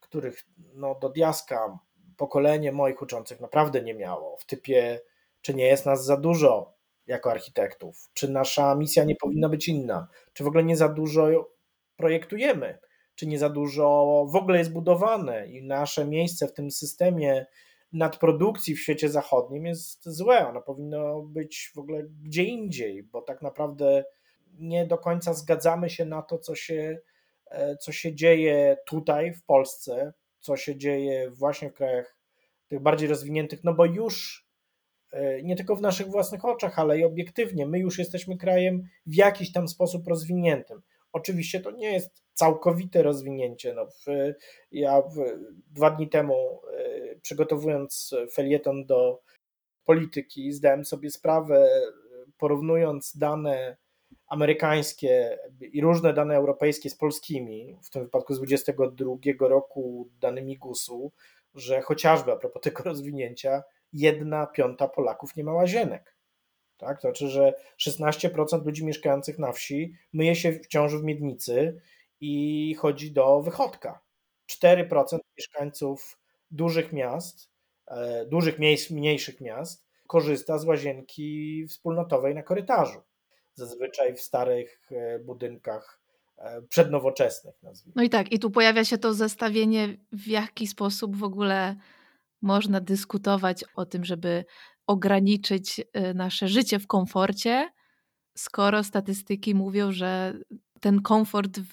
których 0.00 0.46
no, 0.74 0.94
do 0.94 1.08
diaska 1.08 1.78
pokolenie 2.16 2.72
moich 2.72 3.02
uczących 3.02 3.40
naprawdę 3.40 3.82
nie 3.82 3.94
miało. 3.94 4.36
W 4.36 4.46
typie, 4.46 5.00
czy 5.40 5.54
nie 5.54 5.64
jest 5.64 5.86
nas 5.86 6.04
za 6.04 6.16
dużo 6.16 6.74
jako 7.06 7.30
architektów, 7.30 8.10
czy 8.14 8.30
nasza 8.30 8.74
misja 8.74 9.04
nie 9.04 9.16
powinna 9.16 9.48
być 9.48 9.68
inna, 9.68 10.08
czy 10.32 10.44
w 10.44 10.46
ogóle 10.46 10.64
nie 10.64 10.76
za 10.76 10.88
dużo 10.88 11.50
projektujemy, 11.96 12.78
czy 13.14 13.26
nie 13.26 13.38
za 13.38 13.48
dużo 13.48 14.26
w 14.28 14.36
ogóle 14.36 14.58
jest 14.58 14.72
budowane 14.72 15.46
i 15.46 15.62
nasze 15.62 16.04
miejsce 16.04 16.48
w 16.48 16.52
tym 16.52 16.70
systemie 16.70 17.46
nadprodukcji 17.92 18.74
w 18.74 18.80
świecie 18.80 19.08
zachodnim 19.08 19.66
jest 19.66 20.08
złe. 20.08 20.48
Ono 20.48 20.62
powinno 20.62 21.22
być 21.22 21.72
w 21.74 21.78
ogóle 21.78 22.02
gdzie 22.22 22.44
indziej, 22.44 23.02
bo 23.02 23.22
tak 23.22 23.42
naprawdę 23.42 24.04
nie 24.58 24.86
do 24.86 24.98
końca 24.98 25.34
zgadzamy 25.34 25.90
się 25.90 26.04
na 26.04 26.22
to, 26.22 26.38
co 26.38 26.54
się 26.54 26.98
co 27.80 27.92
się 27.92 28.14
dzieje 28.14 28.76
tutaj 28.86 29.34
w 29.34 29.44
Polsce, 29.44 30.12
co 30.40 30.56
się 30.56 30.76
dzieje 30.76 31.30
właśnie 31.30 31.70
w 31.70 31.74
krajach 31.74 32.16
tych 32.68 32.80
bardziej 32.80 33.08
rozwiniętych, 33.08 33.64
no 33.64 33.74
bo 33.74 33.84
już 33.84 34.46
e, 35.12 35.42
nie 35.42 35.56
tylko 35.56 35.76
w 35.76 35.80
naszych 35.80 36.06
własnych 36.06 36.44
oczach, 36.44 36.78
ale 36.78 36.98
i 36.98 37.04
obiektywnie, 37.04 37.66
my 37.66 37.78
już 37.78 37.98
jesteśmy 37.98 38.36
krajem 38.36 38.82
w 39.06 39.14
jakiś 39.14 39.52
tam 39.52 39.68
sposób 39.68 40.08
rozwiniętym. 40.08 40.82
Oczywiście 41.12 41.60
to 41.60 41.70
nie 41.70 41.92
jest 41.92 42.22
całkowite 42.34 43.02
rozwinięcie. 43.02 43.74
No, 43.74 43.86
w, 43.86 44.06
ja 44.70 45.02
w, 45.02 45.24
dwa 45.70 45.90
dni 45.90 46.08
temu, 46.08 46.60
e, 46.78 47.16
przygotowując 47.20 48.14
felieton 48.32 48.86
do 48.86 49.20
polityki, 49.84 50.52
zdałem 50.52 50.84
sobie 50.84 51.10
sprawę, 51.10 51.68
porównując 52.38 53.16
dane 53.16 53.76
amerykańskie 54.32 55.38
i 55.60 55.80
różne 55.80 56.12
dane 56.12 56.36
europejskie 56.36 56.90
z 56.90 56.94
polskimi, 56.94 57.78
w 57.82 57.90
tym 57.90 58.02
wypadku 58.02 58.34
z 58.34 58.38
2022 58.38 59.48
roku 59.48 60.10
danymi 60.20 60.58
GUS-u, 60.58 61.12
że 61.54 61.80
chociażby 61.80 62.32
a 62.32 62.36
propos 62.36 62.62
tego 62.62 62.82
rozwinięcia, 62.90 63.62
jedna 63.92 64.46
piąta 64.46 64.88
Polaków 64.88 65.36
nie 65.36 65.44
ma 65.44 65.52
łazienek. 65.52 66.16
Tak? 66.76 66.96
To 66.96 67.00
znaczy, 67.00 67.28
że 67.28 67.54
16% 67.86 68.64
ludzi 68.64 68.84
mieszkających 68.84 69.38
na 69.38 69.52
wsi 69.52 69.94
myje 70.12 70.36
się 70.36 70.52
wciąż 70.52 70.94
w 70.94 71.02
miednicy 71.02 71.80
i 72.20 72.74
chodzi 72.78 73.12
do 73.12 73.42
wychodka. 73.42 74.00
4% 74.50 75.18
mieszkańców 75.38 76.18
dużych 76.50 76.92
miast, 76.92 77.50
e, 77.88 78.26
dużych 78.26 78.58
miejsc, 78.58 78.90
mniejszych 78.90 79.40
miast 79.40 79.86
korzysta 80.06 80.58
z 80.58 80.64
łazienki 80.64 81.64
wspólnotowej 81.68 82.34
na 82.34 82.42
korytarzu. 82.42 83.02
Zazwyczaj 83.54 84.14
w 84.14 84.20
starych 84.20 84.80
e, 84.90 85.18
budynkach 85.18 86.00
e, 86.38 86.62
przednowoczesnych, 86.62 87.54
nazwijmy. 87.62 87.92
No 87.96 88.02
i 88.02 88.10
tak, 88.10 88.32
i 88.32 88.38
tu 88.38 88.50
pojawia 88.50 88.84
się 88.84 88.98
to 88.98 89.14
zestawienie, 89.14 89.96
w 90.12 90.26
jaki 90.26 90.66
sposób 90.66 91.16
w 91.16 91.24
ogóle 91.24 91.76
można 92.42 92.80
dyskutować 92.80 93.64
o 93.76 93.86
tym, 93.86 94.04
żeby 94.04 94.44
ograniczyć 94.86 95.80
e, 95.92 96.14
nasze 96.14 96.48
życie 96.48 96.78
w 96.78 96.86
komforcie, 96.86 97.70
skoro 98.36 98.84
statystyki 98.84 99.54
mówią, 99.54 99.92
że 99.92 100.34
ten 100.80 101.02
komfort 101.02 101.58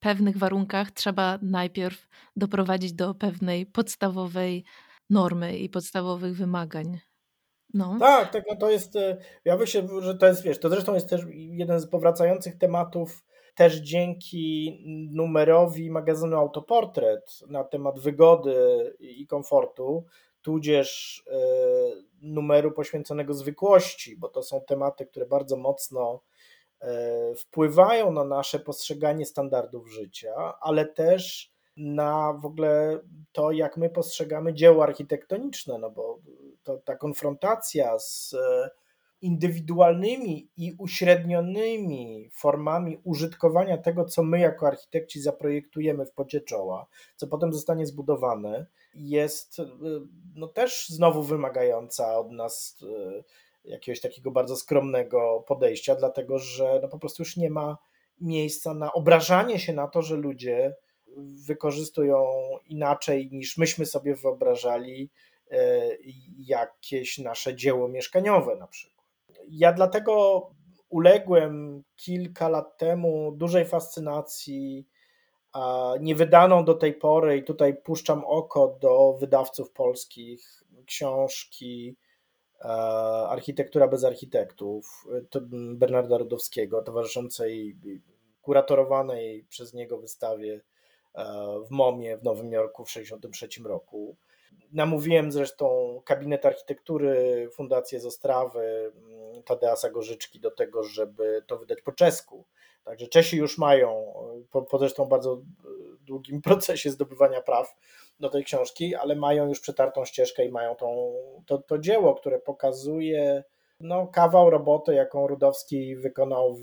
pewnych 0.00 0.36
warunkach 0.36 0.90
trzeba 0.90 1.38
najpierw 1.42 2.08
doprowadzić 2.36 2.92
do 2.92 3.14
pewnej 3.14 3.66
podstawowej 3.66 4.64
normy 5.10 5.58
i 5.58 5.68
podstawowych 5.68 6.36
wymagań. 6.36 7.00
No. 7.74 7.96
Tak, 8.00 8.32
tak, 8.32 8.44
no 8.50 8.56
to 8.56 8.70
jest, 8.70 8.96
e, 8.96 9.16
ja 9.44 9.56
myślę, 9.56 9.82
że 10.00 10.14
to 10.14 10.26
jest, 10.26 10.42
wiesz, 10.42 10.58
to 10.58 10.68
zresztą 10.68 10.94
jest 10.94 11.08
też 11.08 11.22
jeden 11.32 11.80
z 11.80 11.86
powracających 11.86 12.58
tematów, 12.58 13.24
też 13.54 13.76
dzięki 13.76 14.78
numerowi 15.12 15.90
magazynu 15.90 16.36
Autoportret 16.36 17.40
na 17.48 17.64
temat 17.64 18.00
wygody 18.00 18.56
i 19.00 19.26
komfortu, 19.26 20.04
tudzież 20.42 21.22
e, 21.30 21.36
numeru 22.22 22.72
poświęconego 22.72 23.34
zwykłości, 23.34 24.16
bo 24.16 24.28
to 24.28 24.42
są 24.42 24.60
tematy, 24.60 25.06
które 25.06 25.26
bardzo 25.26 25.56
mocno 25.56 26.20
e, 26.80 27.34
wpływają 27.34 28.12
na 28.12 28.24
nasze 28.24 28.58
postrzeganie 28.58 29.26
standardów 29.26 29.90
życia, 29.92 30.54
ale 30.60 30.86
też 30.86 31.52
na 31.76 32.32
w 32.32 32.46
ogóle 32.46 33.00
to, 33.32 33.52
jak 33.52 33.76
my 33.76 33.90
postrzegamy 33.90 34.54
dzieło 34.54 34.82
architektoniczne, 34.82 35.78
no 35.78 35.90
bo 35.90 36.18
to, 36.70 36.82
ta 36.84 36.96
konfrontacja 36.96 37.98
z 37.98 38.34
e, 38.34 38.70
indywidualnymi 39.20 40.50
i 40.56 40.74
uśrednionymi 40.78 42.30
formami 42.32 43.00
użytkowania 43.04 43.78
tego, 43.78 44.04
co 44.04 44.22
my 44.22 44.40
jako 44.40 44.66
architekci 44.66 45.20
zaprojektujemy 45.20 46.06
w 46.06 46.12
pocie 46.12 46.40
czoła, 46.40 46.86
co 47.16 47.26
potem 47.26 47.52
zostanie 47.52 47.86
zbudowane, 47.86 48.66
jest 48.94 49.60
e, 49.60 49.66
no, 50.34 50.46
też 50.46 50.88
znowu 50.88 51.22
wymagająca 51.22 52.18
od 52.18 52.30
nas 52.30 52.76
e, 52.82 53.22
jakiegoś 53.64 54.00
takiego 54.00 54.30
bardzo 54.30 54.56
skromnego 54.56 55.44
podejścia, 55.48 55.94
dlatego 55.94 56.38
że 56.38 56.78
no, 56.82 56.88
po 56.88 56.98
prostu 56.98 57.22
już 57.22 57.36
nie 57.36 57.50
ma 57.50 57.78
miejsca 58.20 58.74
na 58.74 58.92
obrażanie 58.92 59.58
się 59.58 59.72
na 59.72 59.88
to, 59.88 60.02
że 60.02 60.16
ludzie 60.16 60.74
wykorzystują 61.46 62.26
inaczej 62.66 63.30
niż 63.32 63.56
myśmy 63.56 63.86
sobie 63.86 64.14
wyobrażali 64.14 65.10
jakieś 66.38 67.18
nasze 67.18 67.54
dzieło 67.54 67.88
mieszkaniowe 67.88 68.56
na 68.56 68.66
przykład. 68.66 69.06
Ja 69.48 69.72
dlatego 69.72 70.42
uległem 70.88 71.82
kilka 71.96 72.48
lat 72.48 72.78
temu 72.78 73.32
dużej 73.32 73.64
fascynacji 73.64 74.88
niewydaną 76.00 76.64
do 76.64 76.74
tej 76.74 76.94
pory 76.94 77.36
i 77.36 77.44
tutaj 77.44 77.76
puszczam 77.82 78.24
oko 78.24 78.78
do 78.80 79.16
wydawców 79.20 79.72
polskich 79.72 80.64
książki 80.86 81.96
e, 82.60 82.64
Architektura 83.28 83.88
bez 83.88 84.04
architektów 84.04 85.04
Bernarda 85.74 86.18
Rudowskiego, 86.18 86.82
towarzyszącej 86.82 87.76
kuratorowanej 88.42 89.44
przez 89.48 89.74
niego 89.74 89.98
wystawie 89.98 90.60
E, 91.14 91.24
w 91.66 91.70
MOMie 91.70 92.16
w 92.16 92.22
Nowym 92.22 92.52
Jorku 92.52 92.84
w 92.84 92.88
1963 92.88 93.68
roku. 93.68 94.16
Namówiłem 94.72 95.32
zresztą 95.32 96.00
kabinet 96.04 96.46
architektury 96.46 97.48
Fundację 97.52 98.00
z 98.00 98.06
Ostrawy 98.06 98.92
mm, 98.96 99.42
Tadeasa 99.42 99.90
Gorzyczki 99.90 100.40
do 100.40 100.50
tego, 100.50 100.82
żeby 100.82 101.44
to 101.46 101.58
wydać 101.58 101.82
po 101.82 101.92
czesku. 101.92 102.44
Także 102.84 103.06
Czesi 103.06 103.36
już 103.36 103.58
mają, 103.58 104.14
po, 104.50 104.62
po 104.62 104.78
zresztą 104.78 105.04
bardzo 105.04 105.42
długim 106.00 106.42
procesie 106.50 106.90
zdobywania 106.90 107.40
praw 107.40 107.76
do 108.20 108.28
tej 108.28 108.44
książki, 108.44 108.94
ale 108.94 109.16
mają 109.16 109.48
już 109.48 109.60
przetartą 109.60 110.04
ścieżkę 110.04 110.44
i 110.44 110.50
mają 110.50 110.74
tą, 110.74 111.12
to, 111.46 111.58
to 111.58 111.78
dzieło, 111.78 112.14
które 112.14 112.38
pokazuje 112.38 113.44
no, 113.80 114.06
kawał 114.06 114.50
roboty, 114.50 114.94
jaką 114.94 115.26
Rudowski 115.26 115.96
wykonał 115.96 116.56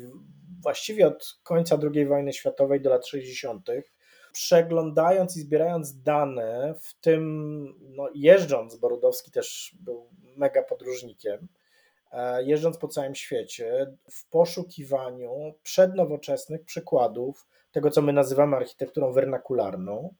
właściwie 0.64 1.08
od 1.08 1.40
końca 1.44 1.78
II 1.94 2.06
wojny 2.06 2.34
światowej 2.34 2.82
do 2.82 2.90
lat 2.90 3.08
60 3.08 3.70
przeglądając 4.38 5.38
i 5.38 5.40
zbierając 5.40 6.02
dane, 6.02 6.74
w 6.82 6.94
tym 6.94 7.74
no, 7.82 8.10
jeżdżąc, 8.16 8.76
Borodowski 8.76 9.32
też 9.32 9.76
był 9.80 10.10
mega 10.36 10.64
podróżnikiem, 10.64 11.48
e, 12.12 12.44
jeżdżąc 12.44 12.78
po 12.78 12.88
całym 12.88 13.16
świecie, 13.16 13.94
w 14.12 14.30
poszukiwaniu 14.30 15.54
przednowoczesnych 15.64 16.64
przykładów 16.66 17.48
tego, 17.72 17.92
co 17.92 18.02
my 18.02 18.14
nazywamy 18.14 18.56
architekturą 18.56 19.12
wernakularną, 19.12 20.14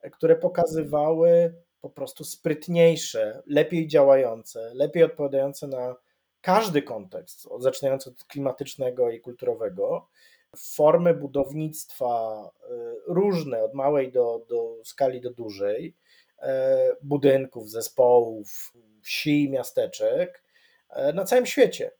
e, 0.00 0.10
które 0.10 0.36
pokazywały 0.36 1.54
po 1.80 1.90
prostu 1.90 2.24
sprytniejsze, 2.24 3.42
lepiej 3.46 3.86
działające, 3.86 4.70
lepiej 4.74 5.02
odpowiadające 5.02 5.66
na 5.66 5.96
każdy 6.40 6.82
kontekst, 6.82 7.48
zaczynając 7.58 8.06
od 8.06 8.24
klimatycznego 8.24 9.10
i 9.10 9.20
kulturowego, 9.20 10.08
formy 10.56 11.14
budownictwa 11.14 12.42
y, 12.70 12.74
różne, 13.06 13.64
od 13.64 13.74
małej 13.74 14.12
do, 14.12 14.44
do 14.48 14.76
skali 14.84 15.20
do 15.20 15.30
dużej, 15.30 15.96
e, 16.38 16.96
budynków, 17.02 17.70
zespołów, 17.70 18.72
wsi, 19.02 19.50
miasteczek 19.50 20.42
e, 20.90 21.12
na 21.12 21.24
całym 21.24 21.46
świecie. 21.46 21.90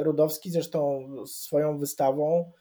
Rudowski 0.00 0.50
zresztą 0.50 1.06
swoją 1.26 1.78
wystawą 1.78 2.52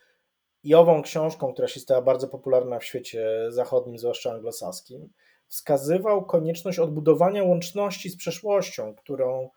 i 0.63 0.75
ową 0.75 1.01
książką, 1.01 1.53
która 1.53 1.67
się 1.67 1.79
stała 1.79 2.01
bardzo 2.01 2.27
popularna 2.27 2.79
w 2.79 2.85
świecie 2.85 3.27
zachodnim, 3.49 3.97
zwłaszcza 3.97 4.31
anglosaskim, 4.31 5.09
wskazywał 5.47 6.25
konieczność 6.25 6.79
odbudowania 6.79 7.43
łączności 7.43 8.09
z 8.09 8.17
przeszłością, 8.17 8.95
którą 8.95 9.49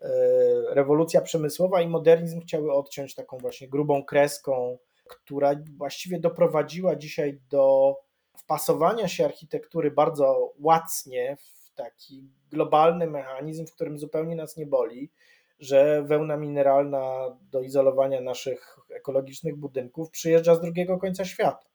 e, 0.00 0.08
rewolucja 0.74 1.20
przemysłowa 1.20 1.82
i 1.82 1.88
modernizm 1.88 2.40
chciały 2.40 2.72
odciąć 2.72 3.14
taką 3.14 3.38
właśnie 3.38 3.68
grubą 3.68 4.04
kreską 4.04 4.78
która 5.08 5.54
właściwie 5.76 6.20
doprowadziła 6.20 6.96
dzisiaj 6.96 7.40
do 7.50 7.96
wpasowania 8.38 9.08
się 9.08 9.24
architektury 9.24 9.90
bardzo 9.90 10.52
łacnie 10.58 11.36
w 11.36 11.74
taki 11.74 12.30
globalny 12.50 13.06
mechanizm, 13.06 13.66
w 13.66 13.72
którym 13.72 13.98
zupełnie 13.98 14.36
nas 14.36 14.56
nie 14.56 14.66
boli, 14.66 15.10
że 15.58 16.02
wełna 16.02 16.36
mineralna 16.36 17.36
do 17.50 17.60
izolowania 17.60 18.20
naszych 18.20 18.76
ekologicznych 18.90 19.56
budynków 19.56 20.10
przyjeżdża 20.10 20.54
z 20.54 20.60
drugiego 20.60 20.98
końca 20.98 21.24
świata. 21.24 21.66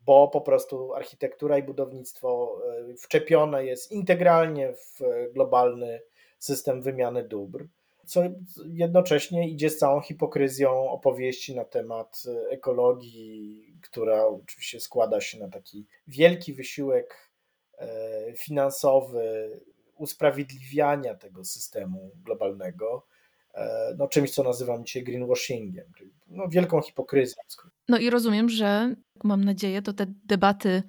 Bo 0.00 0.28
po 0.28 0.40
prostu 0.40 0.94
architektura 0.94 1.58
i 1.58 1.62
budownictwo 1.62 2.58
e, 2.90 2.96
wczepione 2.96 3.64
jest 3.64 3.92
integralnie 3.92 4.72
w 4.72 5.00
globalny 5.32 6.02
system 6.38 6.82
wymiany 6.82 7.28
dóbr 7.28 7.66
co 8.10 8.22
jednocześnie 8.66 9.48
idzie 9.48 9.70
z 9.70 9.78
całą 9.78 10.00
hipokryzją 10.00 10.90
opowieści 10.90 11.54
na 11.54 11.64
temat 11.64 12.22
ekologii, 12.50 13.64
która 13.82 14.26
oczywiście 14.26 14.80
składa 14.80 15.20
się 15.20 15.38
na 15.38 15.48
taki 15.48 15.86
wielki 16.06 16.54
wysiłek 16.54 17.30
e, 17.78 18.32
finansowy 18.36 19.50
usprawiedliwiania 19.94 21.14
tego 21.14 21.44
systemu 21.44 22.10
globalnego, 22.24 23.06
e, 23.54 23.94
no 23.98 24.08
czymś, 24.08 24.30
co 24.30 24.42
nazywam 24.42 24.84
dzisiaj 24.84 25.04
greenwashingiem, 25.04 25.86
no 26.26 26.48
wielką 26.48 26.82
hipokryzją. 26.82 27.42
No 27.88 27.98
i 27.98 28.10
rozumiem, 28.10 28.48
że 28.48 28.94
mam 29.24 29.44
nadzieję, 29.44 29.82
to 29.82 29.92
te 29.92 30.06
debaty 30.24 30.82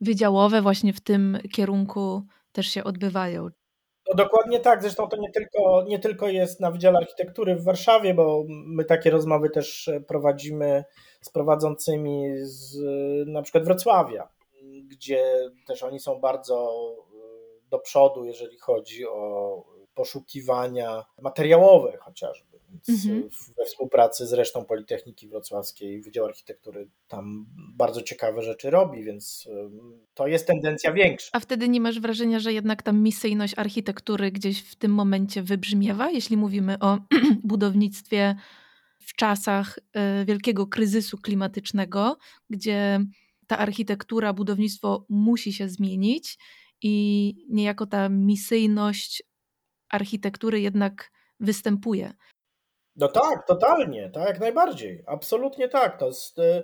wydziałowe 0.00 0.62
właśnie 0.62 0.92
w 0.92 1.00
tym 1.00 1.38
kierunku 1.52 2.22
też 2.52 2.66
się 2.66 2.84
odbywają. 2.84 3.48
No 4.12 4.16
dokładnie 4.16 4.60
tak, 4.60 4.82
zresztą 4.82 5.08
to 5.08 5.16
nie 5.16 5.30
tylko, 5.30 5.84
nie 5.88 5.98
tylko 5.98 6.28
jest 6.28 6.60
na 6.60 6.70
Wydziale 6.70 6.98
Architektury 6.98 7.56
w 7.56 7.64
Warszawie, 7.64 8.14
bo 8.14 8.44
my 8.48 8.84
takie 8.84 9.10
rozmowy 9.10 9.50
też 9.50 9.90
prowadzimy 10.08 10.84
z 11.20 11.30
prowadzącymi 11.30 12.28
z 12.36 12.76
na 13.26 13.42
przykład 13.42 13.64
Wrocławia, 13.64 14.28
gdzie 14.84 15.50
też 15.66 15.82
oni 15.82 16.00
są 16.00 16.20
bardzo 16.20 16.72
do 17.70 17.78
przodu, 17.78 18.24
jeżeli 18.24 18.58
chodzi 18.58 19.06
o 19.06 19.64
poszukiwania 19.94 21.04
materiałowe 21.22 21.96
chociażby. 21.96 22.51
Mhm. 22.88 23.28
we 23.58 23.64
współpracy 23.64 24.26
z 24.26 24.32
resztą 24.32 24.64
Politechniki 24.64 25.28
Wrocławskiej 25.28 26.02
Wydział 26.02 26.24
Architektury 26.24 26.88
tam 27.08 27.46
bardzo 27.76 28.02
ciekawe 28.02 28.42
rzeczy 28.42 28.70
robi, 28.70 29.04
więc 29.04 29.48
to 30.14 30.26
jest 30.26 30.46
tendencja 30.46 30.92
większa. 30.92 31.30
A 31.32 31.40
wtedy 31.40 31.68
nie 31.68 31.80
masz 31.80 32.00
wrażenia, 32.00 32.40
że 32.40 32.52
jednak 32.52 32.82
ta 32.82 32.92
misyjność 32.92 33.54
architektury 33.56 34.32
gdzieś 34.32 34.62
w 34.62 34.76
tym 34.76 34.94
momencie 34.94 35.42
wybrzmiewa, 35.42 36.10
jeśli 36.10 36.36
mówimy 36.36 36.78
o 36.78 36.98
budownictwie 37.44 38.36
w 38.98 39.14
czasach 39.14 39.78
e, 39.92 40.24
wielkiego 40.24 40.66
kryzysu 40.66 41.18
klimatycznego, 41.18 42.18
gdzie 42.50 43.00
ta 43.46 43.58
architektura, 43.58 44.32
budownictwo 44.32 45.06
musi 45.08 45.52
się 45.52 45.68
zmienić 45.68 46.38
i 46.82 47.34
niejako 47.48 47.86
ta 47.86 48.08
misyjność 48.08 49.22
architektury 49.90 50.60
jednak 50.60 51.10
występuje. 51.40 52.12
No 52.96 53.08
tak, 53.08 53.46
totalnie, 53.46 54.10
tak, 54.10 54.28
jak 54.28 54.40
najbardziej. 54.40 55.04
Absolutnie 55.06 55.68
tak. 55.68 55.98
To 55.98 56.06
jest, 56.06 56.38
y, 56.38 56.62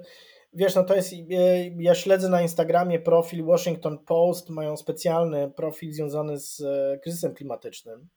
wiesz, 0.52 0.74
no 0.74 0.84
to 0.84 0.94
jest, 0.94 1.12
y, 1.12 1.16
ja 1.78 1.94
śledzę 1.94 2.28
na 2.28 2.42
Instagramie 2.42 2.98
profil 2.98 3.44
Washington 3.44 3.98
Post, 3.98 4.50
mają 4.50 4.76
specjalny 4.76 5.50
profil 5.50 5.92
związany 5.92 6.38
z 6.38 6.60
y, 6.60 7.00
kryzysem 7.02 7.34
klimatycznym, 7.34 8.08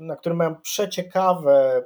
na 0.00 0.16
którym 0.16 0.38
mają 0.38 0.60
przeciekawe 0.60 1.84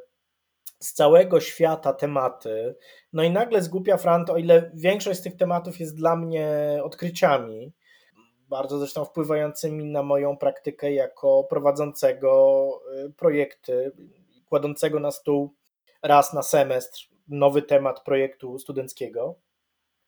z 0.81 0.93
całego 0.93 1.41
świata 1.41 1.93
tematy. 1.93 2.75
No 3.13 3.23
i 3.23 3.31
nagle 3.31 3.63
zgłupia 3.63 3.97
Frant, 3.97 4.31
o 4.31 4.37
ile 4.37 4.71
większość 4.75 5.21
z 5.21 5.23
tych 5.23 5.37
tematów 5.37 5.81
jest 5.81 5.97
dla 5.97 6.17
mnie 6.17 6.49
odkryciami, 6.83 7.73
bardzo 8.49 8.79
zresztą 8.79 9.05
wpływającymi 9.05 9.85
na 9.85 10.03
moją 10.03 10.37
praktykę 10.37 10.93
jako 10.93 11.45
prowadzącego 11.45 12.69
projekty 13.17 13.93
kładącego 14.49 15.01
na 15.01 15.11
stół 15.11 15.55
raz 16.03 16.33
na 16.33 16.43
semestr 16.43 17.09
nowy 17.29 17.63
temat 17.63 18.05
projektu 18.05 18.59
studenckiego, 18.59 19.35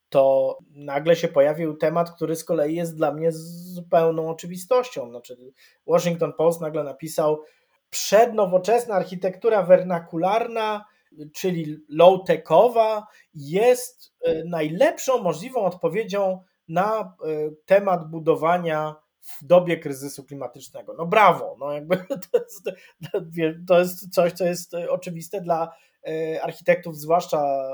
to 0.09 0.57
nagle 0.71 1.15
się 1.15 1.27
pojawił 1.27 1.77
temat, 1.77 2.11
który 2.11 2.35
z 2.35 2.43
kolei 2.43 2.75
jest 2.75 2.97
dla 2.97 3.13
mnie 3.13 3.31
zupełną 3.31 4.29
oczywistością. 4.29 5.09
Znaczy, 5.09 5.37
Washington 5.87 6.33
Post 6.33 6.61
nagle 6.61 6.83
napisał 6.83 7.43
przednowoczesna 7.89 8.95
architektura 8.95 9.63
wernakularna, 9.63 10.85
czyli 11.33 11.77
low-techowa, 11.89 13.03
jest 13.33 14.13
e, 14.21 14.43
najlepszą 14.43 15.23
możliwą 15.23 15.61
odpowiedzią 15.61 16.43
na 16.67 16.99
e, 16.99 17.05
temat 17.65 18.09
budowania 18.09 18.95
w 19.21 19.45
dobie 19.45 19.77
kryzysu 19.77 20.23
klimatycznego. 20.23 20.93
No 20.93 21.05
brawo, 21.05 21.55
no 21.59 21.73
jakby 21.73 21.97
to 22.31 22.39
jest, 22.39 22.69
to 23.67 23.79
jest 23.79 24.09
coś, 24.13 24.33
co 24.33 24.45
jest 24.45 24.73
oczywiste 24.73 25.41
dla 25.41 25.75
e, 26.07 26.41
architektów, 26.43 26.97
zwłaszcza 26.97 27.71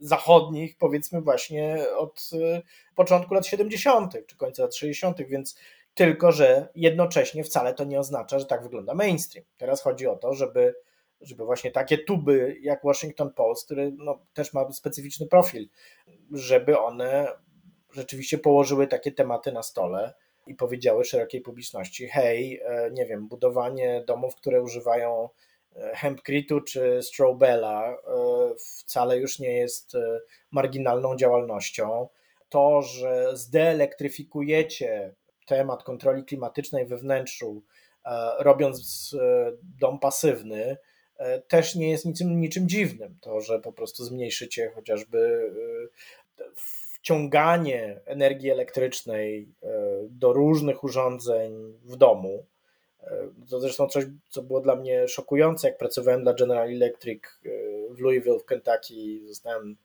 zachodnich, 0.00 0.76
powiedzmy 0.78 1.20
właśnie 1.20 1.86
od 1.96 2.30
e, 2.32 2.62
początku 2.94 3.34
lat 3.34 3.46
70. 3.46 4.26
czy 4.26 4.36
końca 4.36 4.62
lat 4.62 4.74
60., 4.74 5.22
więc 5.22 5.56
tylko, 5.94 6.32
że 6.32 6.68
jednocześnie 6.74 7.44
wcale 7.44 7.74
to 7.74 7.84
nie 7.84 7.98
oznacza, 7.98 8.38
że 8.38 8.46
tak 8.46 8.62
wygląda 8.62 8.94
mainstream. 8.94 9.46
Teraz 9.56 9.82
chodzi 9.82 10.06
o 10.06 10.16
to, 10.16 10.34
żeby, 10.34 10.74
żeby 11.20 11.44
właśnie 11.44 11.70
takie 11.70 11.98
tuby 11.98 12.56
jak 12.60 12.84
Washington 12.84 13.32
Post, 13.32 13.64
który 13.64 13.92
no, 13.98 14.18
też 14.32 14.52
ma 14.52 14.72
specyficzny 14.72 15.26
profil, 15.26 15.68
żeby 16.30 16.78
one 16.78 17.28
rzeczywiście 17.92 18.38
położyły 18.38 18.86
takie 18.86 19.12
tematy 19.12 19.52
na 19.52 19.62
stole 19.62 20.14
i 20.46 20.54
powiedziały 20.54 21.04
szerokiej 21.04 21.40
publiczności: 21.40 22.08
hej, 22.08 22.60
e, 22.64 22.90
nie 22.90 23.06
wiem, 23.06 23.28
budowanie 23.28 24.04
domów, 24.06 24.36
które 24.36 24.62
używają 24.62 25.28
e, 25.76 25.96
hempkritu 25.96 26.60
czy 26.60 27.02
strobela 27.02 27.90
e, 27.90 27.96
wcale 28.58 29.18
już 29.18 29.38
nie 29.38 29.52
jest 29.52 29.92
marginalną 30.50 31.16
działalnością. 31.16 32.08
To, 32.48 32.82
że 32.82 33.36
zdeelektryfikujecie 33.36 35.14
temat 35.46 35.82
kontroli 35.82 36.24
klimatycznej 36.24 36.86
we 36.86 36.96
wnętrzu, 36.96 37.62
robiąc 38.38 39.10
dom 39.80 39.98
pasywny, 39.98 40.76
też 41.48 41.74
nie 41.74 41.90
jest 41.90 42.04
niczym, 42.04 42.40
niczym 42.40 42.68
dziwnym. 42.68 43.18
To, 43.20 43.40
że 43.40 43.60
po 43.60 43.72
prostu 43.72 44.04
zmniejszycie 44.04 44.70
chociażby 44.74 45.50
wciąganie 47.04 48.00
energii 48.06 48.50
elektrycznej 48.50 49.48
e, 49.62 49.68
do 50.10 50.32
różnych 50.32 50.84
urządzeń 50.84 51.74
w 51.82 51.96
domu. 51.96 52.46
E, 53.02 53.28
to 53.50 53.60
zresztą 53.60 53.88
coś, 53.88 54.04
co 54.28 54.42
było 54.42 54.60
dla 54.60 54.76
mnie 54.76 55.08
szokujące, 55.08 55.68
jak 55.68 55.78
pracowałem 55.78 56.22
dla 56.22 56.34
General 56.34 56.68
Electric 56.68 57.22
e, 57.24 57.48
w 57.94 58.00
Louisville 58.00 58.38
w 58.38 58.44
Kentucky, 58.44 59.20
zostałem 59.28 59.76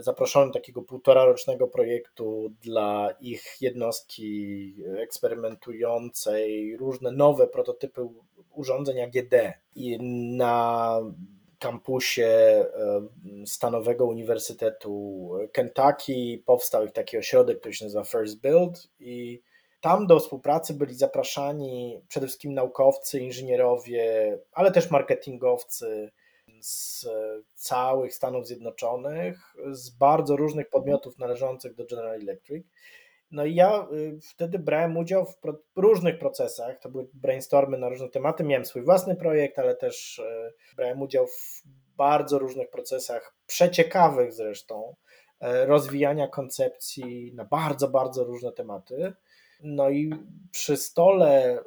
zaproszony 0.00 0.46
do 0.46 0.52
takiego 0.52 0.82
półtora 0.82 1.24
rocznego 1.24 1.68
projektu 1.68 2.52
dla 2.62 3.14
ich 3.20 3.56
jednostki 3.60 4.74
eksperymentującej 4.98 6.76
różne 6.76 7.12
nowe 7.12 7.46
prototypy 7.46 8.08
urządzeń 8.54 9.00
AGD. 9.00 9.34
I 9.74 9.98
na 10.36 11.00
kampusie 11.64 12.24
e, 12.24 12.66
Stanowego 13.46 14.06
Uniwersytetu 14.06 15.30
Kentucky 15.52 16.42
powstał 16.46 16.84
ich 16.84 16.92
taki 16.92 17.18
ośrodek, 17.18 17.60
który 17.60 17.74
się 17.74 17.84
nazywa 17.84 18.04
First 18.04 18.40
Build 18.40 18.88
i 19.00 19.42
tam 19.80 20.06
do 20.06 20.20
współpracy 20.20 20.74
byli 20.74 20.94
zapraszani 20.94 22.02
przede 22.08 22.26
wszystkim 22.26 22.54
naukowcy, 22.54 23.20
inżynierowie, 23.20 24.38
ale 24.52 24.72
też 24.72 24.90
marketingowcy 24.90 26.10
z 26.60 27.06
całych 27.54 28.14
Stanów 28.14 28.46
Zjednoczonych, 28.46 29.54
z 29.70 29.90
bardzo 29.90 30.36
różnych 30.36 30.68
podmiotów 30.68 31.18
należących 31.18 31.74
do 31.74 31.84
General 31.86 32.14
Electric. 32.14 32.66
No 33.34 33.44
i 33.44 33.54
ja 33.54 33.88
y, 33.92 34.18
wtedy 34.22 34.58
brałem 34.58 34.96
udział 34.96 35.26
w 35.26 35.36
różnych 35.76 36.18
procesach. 36.18 36.78
To 36.78 36.88
były 36.88 37.08
brainstormy 37.14 37.78
na 37.78 37.88
różne 37.88 38.08
tematy. 38.08 38.44
Miałem 38.44 38.64
swój 38.64 38.82
własny 38.82 39.16
projekt, 39.16 39.58
ale 39.58 39.76
też 39.76 40.18
y, 40.18 40.52
brałem 40.76 41.02
udział 41.02 41.26
w 41.26 41.62
bardzo 41.96 42.38
różnych 42.38 42.70
procesach, 42.70 43.36
przeciekawych 43.46 44.32
zresztą, 44.32 44.96
y, 45.42 45.66
rozwijania 45.66 46.28
koncepcji 46.28 47.32
na 47.34 47.44
bardzo, 47.44 47.88
bardzo 47.88 48.24
różne 48.24 48.52
tematy. 48.52 49.12
No 49.62 49.90
i 49.90 50.10
przy 50.50 50.76
stole 50.76 51.58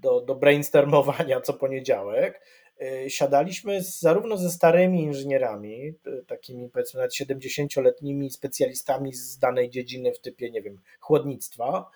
do, 0.00 0.20
do 0.20 0.34
brainstormowania 0.34 1.40
co 1.40 1.52
poniedziałek 1.52 2.40
siadaliśmy 3.08 3.82
z, 3.82 4.00
zarówno 4.00 4.36
ze 4.36 4.50
starymi 4.50 5.02
inżynierami, 5.02 5.94
y, 6.06 6.24
takimi 6.26 6.68
powiedzmy 6.68 6.98
nawet 6.98 7.12
70-letnimi 7.12 8.30
specjalistami 8.30 9.12
z 9.12 9.38
danej 9.38 9.70
dziedziny 9.70 10.12
w 10.12 10.20
typie, 10.20 10.50
nie 10.50 10.62
wiem, 10.62 10.80
chłodnictwa 11.00 11.90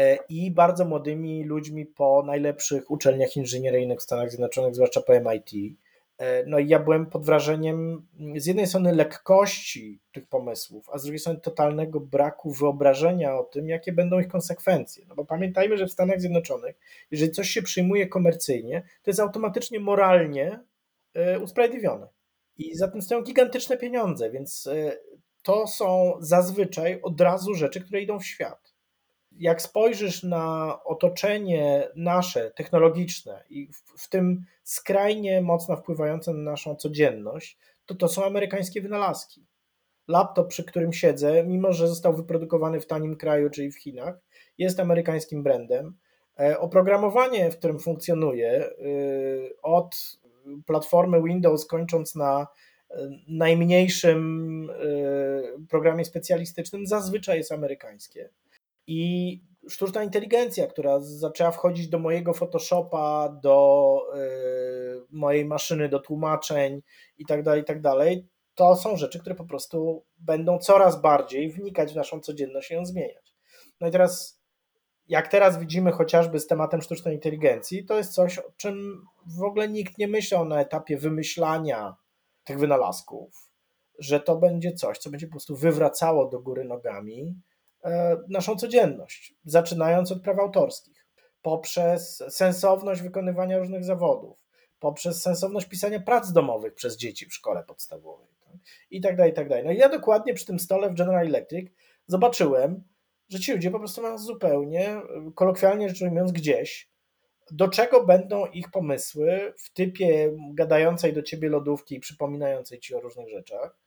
y, 0.00 0.02
i 0.28 0.50
bardzo 0.50 0.84
młodymi 0.84 1.44
ludźmi 1.44 1.86
po 1.86 2.22
najlepszych 2.26 2.90
uczelniach 2.90 3.36
inżynieryjnych 3.36 3.98
w 3.98 4.02
Stanach 4.02 4.30
Zjednoczonych, 4.30 4.74
zwłaszcza 4.74 5.00
po 5.00 5.12
MIT. 5.20 5.76
E, 6.18 6.44
no 6.46 6.58
i 6.58 6.68
ja 6.68 6.78
byłem 6.78 7.06
pod 7.06 7.26
wrażeniem 7.26 8.06
z 8.36 8.46
jednej 8.46 8.66
strony 8.66 8.94
lekkości 8.94 10.00
tych 10.12 10.26
pomysłów, 10.26 10.90
a 10.92 10.98
z 10.98 11.02
drugiej 11.02 11.18
strony 11.18 11.40
totalnego 11.40 12.00
braku 12.00 12.52
wyobrażenia 12.52 13.38
o 13.38 13.44
tym, 13.44 13.68
jakie 13.68 13.92
będą 13.92 14.20
ich 14.20 14.28
konsekwencje. 14.28 15.04
No 15.08 15.14
bo 15.14 15.24
pamiętajmy, 15.24 15.78
że 15.78 15.86
w 15.86 15.92
Stanach 15.92 16.20
Zjednoczonych, 16.20 16.76
jeżeli 17.10 17.32
coś 17.32 17.50
się 17.50 17.62
przyjmuje 17.62 18.06
komercyjnie, 18.06 18.82
to 19.02 19.10
jest 19.10 19.20
automatycznie 19.20 19.80
moralnie 19.80 20.60
e, 21.14 21.38
usprawiedliwione. 21.38 22.08
I 22.58 22.76
za 22.76 22.88
tym 22.88 23.02
stoją 23.02 23.22
gigantyczne 23.22 23.76
pieniądze, 23.76 24.30
więc 24.30 24.66
e, 24.66 24.96
to 25.42 25.66
są 25.66 26.14
zazwyczaj 26.20 27.02
od 27.02 27.20
razu 27.20 27.54
rzeczy, 27.54 27.80
które 27.80 28.00
idą 28.00 28.18
w 28.18 28.26
świat 28.26 28.63
jak 29.38 29.62
spojrzysz 29.62 30.22
na 30.22 30.78
otoczenie 30.84 31.88
nasze, 31.96 32.50
technologiczne 32.50 33.44
i 33.50 33.66
w, 33.72 34.02
w, 34.02 34.08
tym 34.08 34.44
skrajnie 34.62 35.42
mocno 35.42 35.76
wpływające 35.76 36.34
na 36.34 36.50
naszą 36.50 36.76
codzienność, 36.76 37.58
to 37.86 37.94
to 37.94 38.08
są 38.08 38.24
amerykańskie 38.24 38.82
wynalazki. 38.82 39.46
Laptop, 40.08 40.48
przy 40.48 40.64
którym 40.64 40.92
siedzę, 40.92 41.44
mimo 41.44 41.72
że 41.72 41.88
został 41.88 42.16
wyprodukowany 42.16 42.80
w 42.80 42.86
tanim 42.86 43.16
kraju, 43.16 43.50
czyli 43.50 43.72
w 43.72 43.78
Chinach, 43.78 44.18
jest 44.58 44.80
amerykańskim 44.80 45.42
brandem. 45.42 45.96
E, 46.40 46.58
oprogramowanie, 46.58 47.50
w 47.50 47.58
którym 47.58 47.78
funkcjonuje, 47.78 48.70
y, 48.70 49.56
od 49.62 50.18
platformy 50.66 51.22
Windows, 51.22 51.66
kończąc 51.66 52.14
na 52.14 52.46
najmniejszym 53.28 54.70
programie 55.68 56.04
specjalistycznym 56.04 56.86
zazwyczaj 56.86 57.38
jest 57.38 57.52
amerykańskie. 57.52 58.28
I 58.86 59.40
sztuczna 59.68 60.02
inteligencja, 60.02 60.66
która 60.66 61.00
zaczęła 61.00 61.50
wchodzić 61.50 61.88
do 61.88 61.98
mojego 61.98 62.34
Photoshopa, 62.34 63.28
do 63.42 64.00
mojej 65.10 65.44
maszyny 65.44 65.88
do 65.88 65.98
tłumaczeń 65.98 66.82
i 67.18 67.26
tak 67.26 67.42
dalej, 67.42 67.62
i 67.62 67.64
tak 67.64 67.78
to 68.54 68.76
są 68.76 68.96
rzeczy, 68.96 69.20
które 69.20 69.34
po 69.34 69.44
prostu 69.44 70.04
będą 70.18 70.58
coraz 70.58 71.00
bardziej 71.00 71.50
wnikać 71.50 71.92
w 71.92 71.96
naszą 71.96 72.20
codzienność 72.20 72.70
i 72.70 72.74
ją 72.74 72.86
zmieniać. 72.86 73.34
No 73.80 73.88
i 73.88 73.90
teraz, 73.90 74.40
jak 75.08 75.28
teraz 75.28 75.58
widzimy 75.58 75.92
chociażby 75.92 76.40
z 76.40 76.46
tematem 76.46 76.82
sztucznej 76.82 77.14
inteligencji, 77.14 77.84
to 77.84 77.96
jest 77.96 78.12
coś, 78.12 78.38
o 78.38 78.52
czym 78.56 79.04
w 79.38 79.42
ogóle 79.42 79.68
nikt 79.68 79.98
nie 79.98 80.08
myślał 80.08 80.44
na 80.44 80.60
etapie 80.60 80.96
wymyślania 80.96 81.96
tych 82.44 82.58
wynalazków, 82.58 83.50
że 83.98 84.20
to 84.20 84.36
będzie 84.36 84.72
coś, 84.72 84.98
co 84.98 85.10
będzie 85.10 85.26
po 85.26 85.32
prostu 85.32 85.56
wywracało 85.56 86.28
do 86.28 86.40
góry 86.40 86.64
nogami 86.64 87.34
naszą 88.28 88.56
codzienność, 88.56 89.34
zaczynając 89.44 90.12
od 90.12 90.22
praw 90.22 90.38
autorskich, 90.38 91.06
poprzez 91.42 92.24
sensowność 92.28 93.02
wykonywania 93.02 93.58
różnych 93.58 93.84
zawodów, 93.84 94.38
poprzez 94.78 95.22
sensowność 95.22 95.66
pisania 95.66 96.00
prac 96.00 96.32
domowych 96.32 96.74
przez 96.74 96.96
dzieci 96.96 97.26
w 97.26 97.34
szkole 97.34 97.64
podstawowej 97.64 98.28
tak? 98.44 98.56
i 98.90 99.00
tak 99.00 99.16
dalej, 99.16 99.32
i 99.32 99.34
tak 99.34 99.48
dalej. 99.48 99.64
No 99.64 99.72
i 99.72 99.76
ja 99.76 99.88
dokładnie 99.88 100.34
przy 100.34 100.46
tym 100.46 100.58
stole 100.58 100.90
w 100.90 100.94
General 100.94 101.26
Electric 101.26 101.72
zobaczyłem, 102.06 102.84
że 103.28 103.40
ci 103.40 103.52
ludzie 103.52 103.70
po 103.70 103.78
prostu 103.78 104.02
mają 104.02 104.18
zupełnie, 104.18 105.02
kolokwialnie 105.34 105.88
rzecz 105.88 106.02
ujmując, 106.02 106.32
gdzieś, 106.32 106.90
do 107.50 107.68
czego 107.68 108.04
będą 108.04 108.46
ich 108.46 108.70
pomysły 108.70 109.54
w 109.58 109.72
typie 109.72 110.36
gadającej 110.54 111.12
do 111.12 111.22
ciebie 111.22 111.48
lodówki 111.48 111.94
i 111.94 112.00
przypominającej 112.00 112.80
ci 112.80 112.94
o 112.94 113.00
różnych 113.00 113.28
rzeczach, 113.28 113.78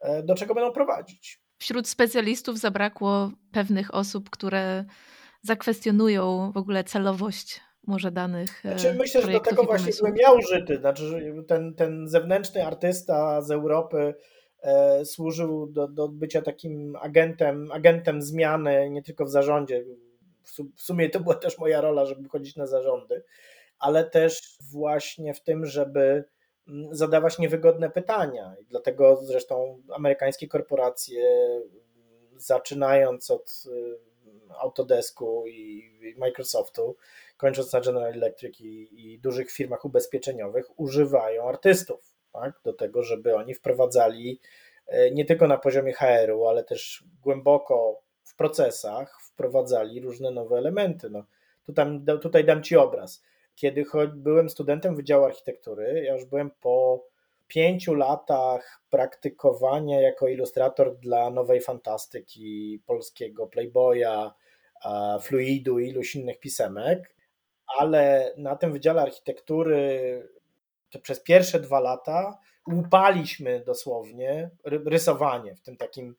e, 0.00 0.22
do 0.22 0.34
czego 0.34 0.54
będą 0.54 0.72
prowadzić. 0.72 1.40
Wśród 1.60 1.88
specjalistów 1.88 2.58
zabrakło 2.58 3.30
pewnych 3.52 3.94
osób, 3.94 4.30
które 4.30 4.84
zakwestionują 5.42 6.52
w 6.52 6.56
ogóle 6.56 6.84
celowość 6.84 7.60
może 7.86 8.10
danych. 8.10 8.60
Znaczy, 8.60 8.88
e, 8.88 8.94
myślę, 8.94 9.22
że 9.22 9.32
do 9.32 9.40
tego 9.40 9.62
właśnie 9.62 9.92
byłem 9.98 10.16
ja 10.16 10.32
użyty. 10.32 10.76
Znaczy, 10.76 11.34
ten, 11.48 11.74
ten 11.74 12.08
zewnętrzny 12.08 12.66
artysta 12.66 13.42
z 13.42 13.50
Europy 13.50 14.14
e, 14.62 15.04
służył 15.04 15.66
do, 15.66 15.88
do 15.88 16.08
bycia 16.08 16.42
takim 16.42 16.96
agentem, 16.96 17.72
agentem 17.72 18.22
zmiany, 18.22 18.90
nie 18.90 19.02
tylko 19.02 19.24
w 19.24 19.30
zarządzie. 19.30 19.84
W 20.76 20.82
sumie 20.82 21.10
to 21.10 21.20
była 21.20 21.34
też 21.34 21.58
moja 21.58 21.80
rola, 21.80 22.06
żeby 22.06 22.28
chodzić 22.28 22.56
na 22.56 22.66
zarządy, 22.66 23.22
ale 23.78 24.04
też 24.04 24.58
właśnie 24.72 25.34
w 25.34 25.42
tym, 25.42 25.66
żeby 25.66 26.24
zadawać 26.90 27.38
niewygodne 27.38 27.90
pytania. 27.90 28.56
I 28.60 28.64
dlatego 28.64 29.16
zresztą 29.16 29.82
amerykańskie 29.94 30.48
korporacje, 30.48 31.22
zaczynając 32.36 33.30
od 33.30 33.64
y, 33.66 34.10
Autodesku 34.58 35.46
i 35.46 35.90
Microsoftu, 36.18 36.96
kończąc 37.36 37.72
na 37.72 37.80
General 37.80 38.12
Electric 38.12 38.60
i, 38.60 38.88
i 38.92 39.20
dużych 39.20 39.50
firmach 39.50 39.84
ubezpieczeniowych, 39.84 40.80
używają 40.80 41.48
artystów 41.48 42.14
tak, 42.32 42.60
do 42.64 42.72
tego, 42.72 43.02
żeby 43.02 43.36
oni 43.36 43.54
wprowadzali 43.54 44.40
e, 44.86 45.10
nie 45.10 45.24
tylko 45.24 45.46
na 45.46 45.58
poziomie 45.58 45.92
HR-u, 45.92 46.46
ale 46.46 46.64
też 46.64 47.04
głęboko 47.22 48.02
w 48.24 48.36
procesach 48.36 49.20
wprowadzali 49.22 50.00
różne 50.00 50.30
nowe 50.30 50.56
elementy. 50.56 51.10
No, 51.10 51.24
tutaj, 51.66 51.86
tutaj 52.22 52.44
dam 52.44 52.62
Ci 52.62 52.76
obraz. 52.76 53.22
Kiedy 53.54 53.84
byłem 54.14 54.50
studentem 54.50 54.96
Wydziału 54.96 55.24
Architektury, 55.24 56.02
ja 56.06 56.14
już 56.14 56.24
byłem 56.24 56.50
po 56.60 57.04
pięciu 57.48 57.94
latach 57.94 58.82
praktykowania 58.90 60.00
jako 60.00 60.28
ilustrator 60.28 60.98
dla 60.98 61.30
nowej 61.30 61.60
fantastyki, 61.60 62.82
polskiego 62.86 63.46
Playboya, 63.46 64.34
Fluidu 65.20 65.78
i 65.78 65.88
iluś 65.88 66.14
innych 66.14 66.40
pisemek 66.40 67.14
ale 67.78 68.34
na 68.36 68.56
tym 68.56 68.72
Wydziale 68.72 69.02
Architektury 69.02 70.28
przez 71.02 71.22
pierwsze 71.22 71.60
dwa 71.60 71.80
lata 71.80 72.38
łupaliśmy 72.72 73.64
dosłownie 73.66 74.50
rysowanie 74.64 75.54
w 75.54 75.60
tym 75.60 75.76
takim 75.76 76.16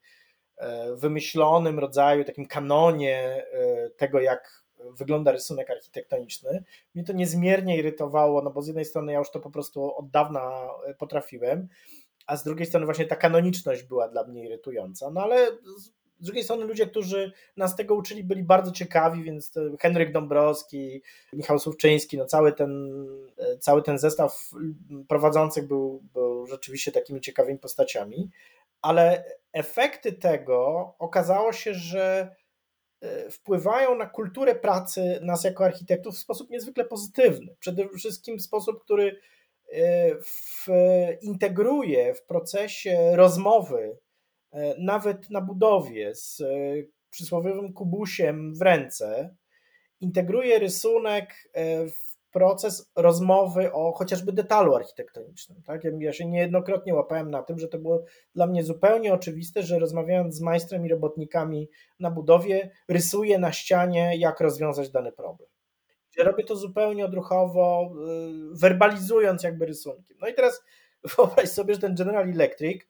e, 0.57 0.95
wymyślonym 0.95 1.79
rodzaju, 1.79 2.23
takim 2.23 2.47
kanonie 2.47 3.45
e, 3.53 3.89
tego, 3.89 4.19
jak 4.19 4.60
wygląda 4.89 5.31
rysunek 5.31 5.69
architektoniczny. 5.69 6.63
Mnie 6.95 7.03
to 7.03 7.13
niezmiernie 7.13 7.77
irytowało, 7.77 8.41
no 8.41 8.51
bo 8.51 8.61
z 8.61 8.67
jednej 8.67 8.85
strony 8.85 9.11
ja 9.11 9.19
już 9.19 9.31
to 9.31 9.39
po 9.39 9.51
prostu 9.51 9.95
od 9.95 10.09
dawna 10.09 10.69
potrafiłem, 10.97 11.67
a 12.27 12.37
z 12.37 12.43
drugiej 12.43 12.65
strony 12.65 12.85
właśnie 12.85 13.05
ta 13.05 13.15
kanoniczność 13.15 13.83
była 13.83 14.07
dla 14.07 14.23
mnie 14.23 14.45
irytująca. 14.45 15.11
No 15.11 15.21
ale 15.23 15.47
z 16.21 16.25
drugiej 16.25 16.43
strony 16.43 16.65
ludzie, 16.65 16.87
którzy 16.87 17.31
nas 17.57 17.75
tego 17.75 17.95
uczyli, 17.95 18.23
byli 18.23 18.43
bardzo 18.43 18.71
ciekawi, 18.71 19.23
więc 19.23 19.53
Henryk 19.79 20.11
Dąbrowski, 20.11 21.01
Michał 21.33 21.59
Słówczyński, 21.59 22.17
no 22.17 22.25
cały 22.25 22.53
ten, 22.53 22.91
cały 23.59 23.83
ten 23.83 23.99
zestaw 23.99 24.51
prowadzących 25.07 25.67
był, 25.67 26.03
był 26.13 26.47
rzeczywiście 26.47 26.91
takimi 26.91 27.21
ciekawymi 27.21 27.59
postaciami, 27.59 28.29
ale 28.81 29.23
efekty 29.53 30.13
tego 30.13 30.93
okazało 30.99 31.53
się, 31.53 31.73
że 31.73 32.01
e, 32.11 32.35
wpływają 33.31 33.95
na 33.95 34.05
kulturę 34.05 34.55
pracy 34.55 35.19
nas 35.21 35.43
jako 35.43 35.65
architektów 35.65 36.15
w 36.15 36.19
sposób 36.19 36.49
niezwykle 36.49 36.85
pozytywny. 36.85 37.55
Przede 37.59 37.89
wszystkim 37.89 38.37
w 38.37 38.41
sposób, 38.41 38.83
który 38.83 39.19
e, 39.71 40.15
w, 40.15 40.67
integruje 41.21 42.13
w 42.13 42.23
procesie 42.23 43.11
rozmowy 43.15 43.97
E, 44.51 44.75
nawet 44.77 45.29
na 45.29 45.41
budowie 45.41 46.15
z 46.15 46.43
przysłowiowym 47.09 47.73
kubusiem 47.73 48.55
w 48.55 48.61
ręce, 48.61 49.35
integruje 49.99 50.59
rysunek 50.59 51.51
w 51.91 52.10
proces 52.31 52.91
rozmowy 52.95 53.73
o 53.73 53.91
chociażby 53.91 54.33
detalu 54.33 54.75
architektonicznym. 54.75 55.61
Tak? 55.63 55.81
Ja 55.99 56.13
się 56.13 56.25
niejednokrotnie 56.25 56.93
łapałem 56.93 57.31
na 57.31 57.43
tym, 57.43 57.59
że 57.59 57.67
to 57.67 57.77
było 57.77 58.03
dla 58.35 58.47
mnie 58.47 58.63
zupełnie 58.63 59.13
oczywiste, 59.13 59.63
że 59.63 59.79
rozmawiając 59.79 60.35
z 60.35 60.41
majstrem 60.41 60.85
i 60.85 60.89
robotnikami 60.89 61.69
na 61.99 62.11
budowie, 62.11 62.71
rysuję 62.87 63.39
na 63.39 63.51
ścianie, 63.51 64.17
jak 64.17 64.39
rozwiązać 64.39 64.89
dany 64.89 65.11
problem. 65.11 65.49
Ja 66.17 66.23
robię 66.23 66.43
to 66.43 66.55
zupełnie 66.55 67.05
odruchowo, 67.05 67.93
werbalizując 68.51 69.43
jakby 69.43 69.65
rysunkiem. 69.65 70.17
No 70.21 70.27
i 70.27 70.33
teraz 70.33 70.63
wyobraź 71.17 71.49
sobie, 71.49 71.73
że 71.73 71.79
ten 71.79 71.95
General 71.95 72.29
Electric 72.29 72.83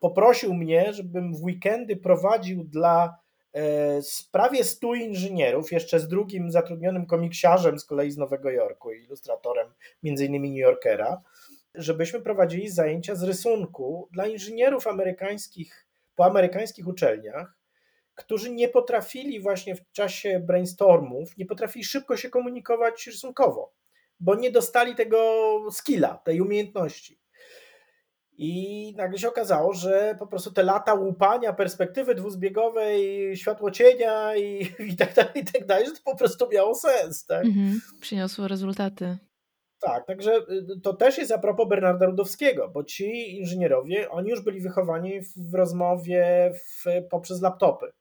poprosił 0.00 0.54
mnie, 0.54 0.92
żebym 0.92 1.34
w 1.34 1.42
weekendy 1.42 1.96
prowadził 1.96 2.64
dla 2.64 3.23
e, 3.54 4.00
prawie 4.32 4.64
100 4.64 4.94
inżynierów, 4.94 5.72
jeszcze 5.72 6.00
z 6.00 6.08
drugim 6.08 6.50
zatrudnionym 6.50 7.06
komiksiarzem 7.06 7.78
z 7.78 7.84
kolei 7.84 8.10
z 8.10 8.18
Nowego 8.18 8.50
Jorku, 8.50 8.92
ilustratorem 8.92 9.74
między 10.02 10.24
innymi 10.24 10.50
New 10.50 10.58
Yorkera, 10.58 11.22
żebyśmy 11.74 12.20
prowadzili 12.20 12.70
zajęcia 12.70 13.14
z 13.14 13.22
rysunku 13.22 14.08
dla 14.12 14.26
inżynierów 14.26 14.86
amerykańskich 14.86 15.86
po 16.16 16.24
amerykańskich 16.24 16.86
uczelniach, 16.86 17.58
którzy 18.14 18.50
nie 18.50 18.68
potrafili 18.68 19.40
właśnie 19.40 19.76
w 19.76 19.92
czasie 19.92 20.40
brainstormów, 20.40 21.36
nie 21.36 21.46
potrafili 21.46 21.84
szybko 21.84 22.16
się 22.16 22.30
komunikować 22.30 23.06
rysunkowo, 23.06 23.72
bo 24.20 24.34
nie 24.34 24.50
dostali 24.50 24.94
tego 24.94 25.18
skilla, 25.70 26.18
tej 26.24 26.40
umiejętności. 26.40 27.18
I 28.38 28.94
nagle 28.96 29.18
się 29.18 29.28
okazało, 29.28 29.72
że 29.72 30.16
po 30.18 30.26
prostu 30.26 30.52
te 30.52 30.62
lata 30.62 30.94
łupania 30.94 31.52
perspektywy 31.52 32.14
dwuzbiegowej, 32.14 33.36
światło 33.36 33.70
cienia 33.70 34.36
i, 34.36 34.68
i 34.92 34.96
tak 34.96 35.14
dalej, 35.14 35.32
i 35.34 35.44
tak 35.44 35.66
dalej, 35.66 35.86
że 35.86 35.92
to 35.92 36.00
po 36.04 36.16
prostu 36.16 36.48
miało 36.52 36.74
sens. 36.74 37.26
Tak? 37.26 37.44
Mhm, 37.44 37.80
przyniosło 38.00 38.48
rezultaty. 38.48 39.18
Tak, 39.80 40.06
także 40.06 40.36
y, 40.36 40.80
to 40.82 40.94
też 40.94 41.18
jest 41.18 41.32
a 41.32 41.38
propos 41.38 41.68
Bernarda 41.68 42.06
Rudowskiego, 42.06 42.68
bo 42.68 42.84
ci 42.84 43.36
inżynierowie, 43.36 44.10
oni 44.10 44.30
już 44.30 44.40
byli 44.40 44.60
wychowani 44.60 45.20
w 45.36 45.54
rozmowie 45.54 46.52
w, 46.54 46.84
poprzez 47.10 47.42
laptopy, 47.42 47.92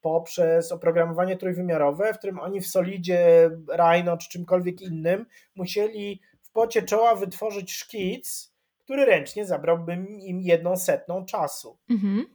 poprzez 0.00 0.72
oprogramowanie 0.72 1.36
trójwymiarowe, 1.36 2.14
w 2.14 2.18
którym 2.18 2.40
oni 2.40 2.60
w 2.60 2.66
Solidzie, 2.66 3.50
Rhino 3.76 4.16
czy 4.16 4.28
czymkolwiek 4.28 4.80
innym 4.82 5.26
musieli 5.54 6.20
w 6.42 6.50
pocie 6.52 6.82
czoła 6.82 7.14
wytworzyć 7.14 7.72
szkic, 7.72 8.51
który 8.92 9.04
ręcznie 9.04 9.46
zabrałby 9.46 9.92
im 10.20 10.40
jedną 10.40 10.76
setną 10.76 11.24
czasu. 11.24 11.78
Mhm. 11.90 12.26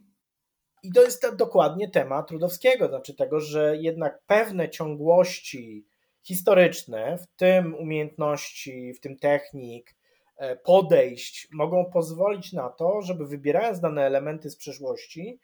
I 0.82 0.92
to 0.92 1.02
jest 1.02 1.36
dokładnie 1.36 1.90
temat 1.90 2.28
Trudowskiego, 2.28 2.88
znaczy 2.88 3.14
tego, 3.14 3.40
że 3.40 3.76
jednak 3.76 4.22
pewne 4.26 4.68
ciągłości 4.68 5.86
historyczne, 6.22 7.18
w 7.18 7.26
tym 7.36 7.74
umiejętności, 7.74 8.92
w 8.92 9.00
tym 9.00 9.18
technik, 9.18 9.96
e, 10.36 10.56
podejść, 10.56 11.48
mogą 11.52 11.84
pozwolić 11.84 12.52
na 12.52 12.68
to, 12.68 13.02
żeby 13.02 13.26
wybierając 13.26 13.80
dane 13.80 14.06
elementy 14.06 14.50
z 14.50 14.56
przeszłości, 14.56 15.40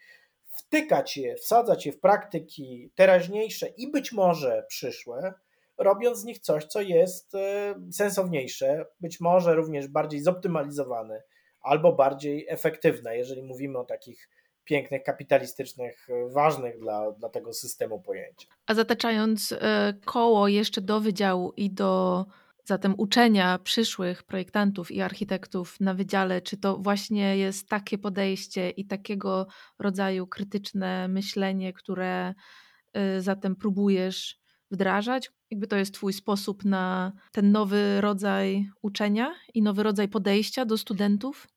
wtykać 0.46 1.16
je, 1.16 1.34
wsadzać 1.34 1.86
je 1.86 1.92
w 1.92 2.00
praktyki 2.00 2.90
teraźniejsze 2.94 3.66
i 3.68 3.90
być 3.90 4.12
może 4.12 4.64
przyszłe, 4.68 5.34
robiąc 5.78 6.18
z 6.18 6.24
nich 6.24 6.38
coś, 6.38 6.64
co 6.64 6.80
jest 6.80 7.34
e, 7.34 7.74
sensowniejsze, 7.92 8.86
być 9.00 9.20
może 9.20 9.54
również 9.54 9.88
bardziej 9.88 10.20
zoptymalizowane, 10.20 11.22
albo 11.60 11.92
bardziej 11.92 12.46
efektywne, 12.48 13.16
jeżeli 13.16 13.42
mówimy 13.42 13.78
o 13.78 13.84
takich 13.84 14.28
pięknych, 14.64 15.02
kapitalistycznych, 15.02 16.08
ważnych 16.32 16.78
dla, 16.78 17.12
dla 17.12 17.28
tego 17.28 17.52
systemu 17.52 18.00
pojęciach. 18.00 18.58
A 18.66 18.74
zataczając 18.74 19.52
e, 19.52 19.94
koło 20.04 20.48
jeszcze 20.48 20.80
do 20.80 21.00
wydziału 21.00 21.52
i 21.56 21.70
do 21.70 22.24
zatem 22.64 22.94
uczenia 22.98 23.58
przyszłych 23.58 24.22
projektantów 24.22 24.90
i 24.90 25.00
architektów 25.00 25.80
na 25.80 25.94
wydziale, 25.94 26.42
czy 26.42 26.56
to 26.56 26.76
właśnie 26.76 27.36
jest 27.38 27.68
takie 27.68 27.98
podejście 27.98 28.70
i 28.70 28.86
takiego 28.86 29.46
rodzaju 29.78 30.26
krytyczne 30.26 31.08
myślenie, 31.08 31.72
które 31.72 32.34
e, 32.92 33.20
zatem 33.20 33.56
próbujesz 33.56 34.38
wdrażać? 34.70 35.30
Jakby 35.54 35.66
to 35.66 35.76
jest 35.76 35.94
Twój 35.94 36.12
sposób 36.12 36.64
na 36.64 37.12
ten 37.32 37.52
nowy 37.52 38.00
rodzaj 38.00 38.68
uczenia 38.82 39.34
i 39.54 39.62
nowy 39.62 39.82
rodzaj 39.82 40.08
podejścia 40.08 40.64
do 40.64 40.78
studentów? 40.78 41.48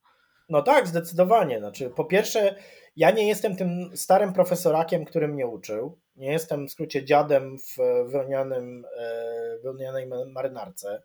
No 0.49 0.61
tak, 0.61 0.87
zdecydowanie. 0.87 1.59
Znaczy, 1.59 1.89
po 1.89 2.05
pierwsze, 2.05 2.55
ja 2.95 3.11
nie 3.11 3.27
jestem 3.27 3.55
tym 3.55 3.97
starym 3.97 4.33
profesorakiem, 4.33 5.05
który 5.05 5.27
mnie 5.27 5.47
uczył. 5.47 5.99
Nie 6.15 6.31
jestem 6.31 6.67
w 6.67 6.71
skrócie 6.71 7.05
dziadem 7.05 7.57
w 7.57 7.77
wełnianym, 8.11 8.85
e, 8.97 9.59
wełnianej 9.63 10.07
marynarce. 10.33 11.03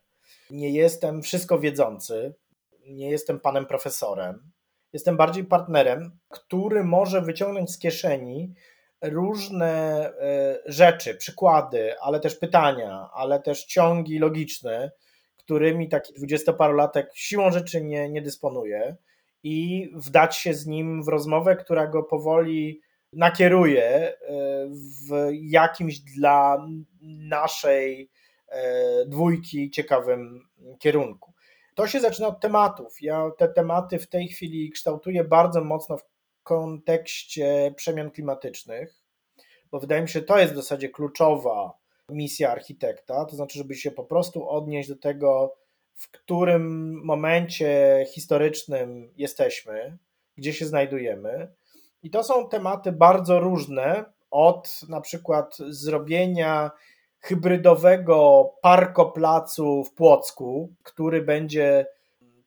Nie 0.51 0.71
jestem 0.71 1.23
wszystko 1.23 1.59
wiedzący. 1.59 2.35
Nie 2.87 3.11
jestem 3.11 3.41
panem 3.41 3.67
profesorem. 3.67 4.51
Jestem 4.93 5.17
bardziej 5.17 5.45
partnerem, 5.45 6.19
który 6.29 6.85
może 6.85 7.23
wyciągnąć 7.23 7.71
z 7.71 7.79
kieszeni 7.79 8.55
różne 9.03 9.73
e, 10.21 10.59
rzeczy, 10.67 11.15
przykłady, 11.15 12.01
ale 12.01 12.21
też 12.21 12.35
pytania, 12.37 13.09
ale 13.15 13.41
też 13.41 13.65
ciągi 13.65 14.19
logiczne, 14.19 14.91
którymi 15.37 15.89
taki 15.89 16.15
dwudziestoparolatek 16.15 17.11
siłą 17.15 17.51
rzeczy 17.51 17.85
nie, 17.85 18.11
nie 18.11 18.23
dysponuje 18.23 18.97
i 19.43 19.91
wdać 19.95 20.37
się 20.37 20.55
z 20.55 20.67
nim 20.67 21.03
w 21.03 21.09
rozmowę, 21.09 21.57
która 21.57 21.87
go 21.87 22.03
powoli 22.03 22.81
nakieruje 23.13 23.85
e, 23.85 24.15
w 24.71 25.29
jakimś 25.33 25.99
dla 25.99 26.67
naszej 27.01 28.11
e, 28.49 29.07
dwójki 29.07 29.71
ciekawym 29.71 30.49
kierunku. 30.79 31.33
To 31.75 31.87
się 31.87 32.01
zaczyna 32.01 32.29
od 32.29 32.41
tematów. 32.41 33.03
Ja 33.03 33.31
te 33.39 33.49
tematy 33.49 33.99
w 33.99 34.09
tej 34.09 34.29
chwili 34.29 34.71
kształtuję 34.71 35.25
bardzo 35.25 35.65
mocno 35.65 35.97
w 35.97 36.05
kontekście 36.43 37.75
przemian 37.77 38.11
klimatycznych, 38.11 39.03
bo 39.71 39.81
wydaje 39.81 40.03
mi 40.03 40.09
się, 40.09 40.23
to 40.23 40.39
jest 40.39 40.53
w 40.53 40.57
zasadzie 40.57 40.89
kluczowa 40.89 41.73
misja 42.09 42.53
architekta, 42.53 43.25
to 43.25 43.37
znaczy, 43.37 43.59
żeby 43.59 43.75
się 43.75 43.91
po 43.91 44.05
prostu 44.05 44.49
odnieść 44.49 44.89
do 44.89 44.97
tego, 44.97 45.55
w 45.95 46.11
którym 46.11 46.93
momencie 47.05 48.05
historycznym 48.09 49.13
jesteśmy, 49.17 49.99
gdzie 50.37 50.53
się 50.53 50.67
znajdujemy. 50.67 51.53
I 52.03 52.11
to 52.11 52.25
są 52.25 52.49
tematy 52.49 52.93
bardzo 52.93 53.41
różne, 53.41 54.05
od 54.31 54.81
na 54.89 55.01
przykład 55.01 55.57
zrobienia 55.69 56.71
hybrydowego 57.21 58.51
parkoplacu 58.63 59.85
w 59.85 59.95
Płocku, 59.95 60.75
który 60.83 61.23
będzie 61.23 61.87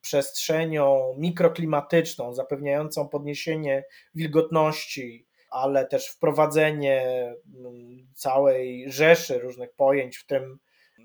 przestrzenią 0.06 1.14
mikroklimatyczną, 1.18 2.34
zapewniającą 2.34 3.08
podniesienie 3.08 3.84
wilgotności, 4.14 5.26
ale 5.50 5.86
też 5.86 6.08
wprowadzenie 6.08 7.02
mm, 7.54 8.06
całej 8.14 8.92
rzeszy 8.92 9.38
różnych 9.38 9.72
pojęć, 9.74 10.16
w 10.16 10.26
tym 10.26 10.58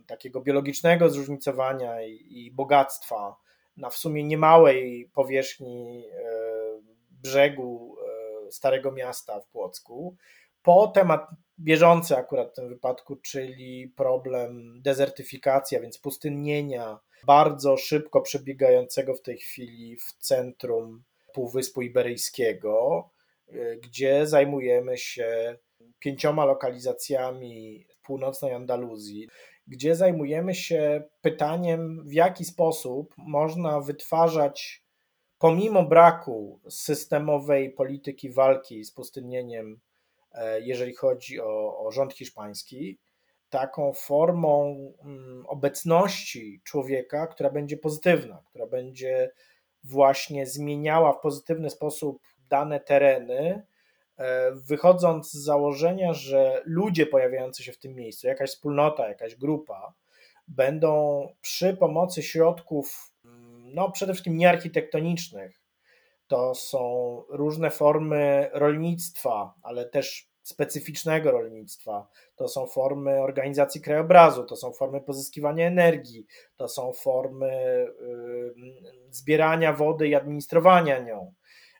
takiego 0.07 0.41
biologicznego 0.41 1.09
zróżnicowania 1.09 2.01
i, 2.03 2.51
bogactwa 2.53 3.35
na 3.77 3.89
w 3.89 3.95
sumie 3.95 4.23
niemałej 4.23 5.09
powierzchni 5.13 6.05
e, 6.05 6.23
brzegu 7.11 7.95
e, 8.47 8.51
Starego 8.51 8.91
Miasta 8.91 9.39
w 9.39 9.47
Płocku, 9.47 10.15
po 10.63 10.87
temat 10.87 11.27
bieżący 11.59 12.17
akurat 12.17 12.51
w 12.51 12.55
tym 12.55 12.69
wypadku, 12.69 13.15
czyli 13.15 13.93
problem 13.95 14.81
dezertyfikacji, 14.81 15.77
a 15.77 15.79
więc 15.79 15.97
pustynnienia, 15.97 16.99
bardzo 17.25 17.77
szybko 17.77 18.21
przebiegającego 18.21 19.15
w 19.15 19.21
tej 19.21 19.37
chwili 19.37 19.97
w 19.97 20.13
centrum 20.13 21.03
Półwyspu 21.33 21.81
Iberyjskiego, 21.81 23.09
e, 23.49 23.75
gdzie 23.77 24.27
zajmujemy 24.27 24.97
się 24.97 25.57
pięcioma 25.99 26.45
lokalizacjami 26.45 27.87
północnej 28.03 28.53
Andaluzji 28.53 29.27
gdzie 29.67 29.95
zajmujemy 29.95 30.55
się 30.55 31.03
pytaniem, 31.21 32.03
w 32.07 32.13
jaki 32.13 32.45
sposób 32.45 33.13
można 33.17 33.81
wytwarzać, 33.81 34.83
pomimo 35.39 35.83
braku 35.83 36.59
systemowej 36.69 37.71
polityki 37.71 38.29
walki 38.29 38.83
z 38.83 38.91
pustynnieniem, 38.91 39.79
e, 40.31 40.61
jeżeli 40.61 40.95
chodzi 40.95 41.41
o, 41.41 41.79
o 41.79 41.91
rząd 41.91 42.13
hiszpański, 42.13 42.97
taką 43.51 43.93
formą 43.93 44.75
mm, 45.03 45.45
obecności 45.47 46.61
człowieka, 46.63 47.27
która 47.27 47.49
będzie 47.49 47.77
pozytywna, 47.77 48.43
która 48.49 48.67
będzie 48.67 49.31
właśnie 49.83 50.45
zmieniała 50.45 51.13
w 51.13 51.21
pozytywny 51.21 51.69
sposób 51.69 52.21
dane 52.49 52.79
tereny, 52.79 53.63
E, 54.21 54.51
wychodząc 54.51 55.31
z 55.31 55.43
założenia, 55.43 56.13
że 56.13 56.61
ludzie 56.65 57.05
pojawiający 57.05 57.63
się 57.63 57.71
w 57.71 57.77
tym 57.77 57.95
miejscu, 57.95 58.27
jakaś 58.27 58.49
wspólnota, 58.49 59.07
jakaś 59.07 59.35
grupa, 59.35 59.93
będą 60.47 61.27
przy 61.41 61.77
pomocy 61.77 62.23
środków, 62.23 63.13
mm, 63.25 63.73
no 63.73 63.91
przede 63.91 64.13
wszystkim 64.13 64.37
niearchitektonicznych, 64.37 65.61
to 66.27 66.55
są 66.55 67.23
różne 67.29 67.71
formy 67.71 68.49
rolnictwa, 68.53 69.53
ale 69.63 69.85
też 69.85 70.30
specyficznego 70.43 71.31
rolnictwa, 71.31 72.07
to 72.35 72.47
są 72.47 72.67
formy 72.67 73.21
organizacji 73.21 73.81
krajobrazu, 73.81 74.43
to 74.43 74.55
są 74.55 74.73
formy 74.73 75.01
pozyskiwania 75.01 75.67
energii, 75.67 76.25
to 76.55 76.67
są 76.67 76.93
formy 76.93 77.87
zbierania 79.09 79.73
wody 79.73 80.07
i 80.07 80.15
administrowania 80.15 80.99
nią 80.99 81.33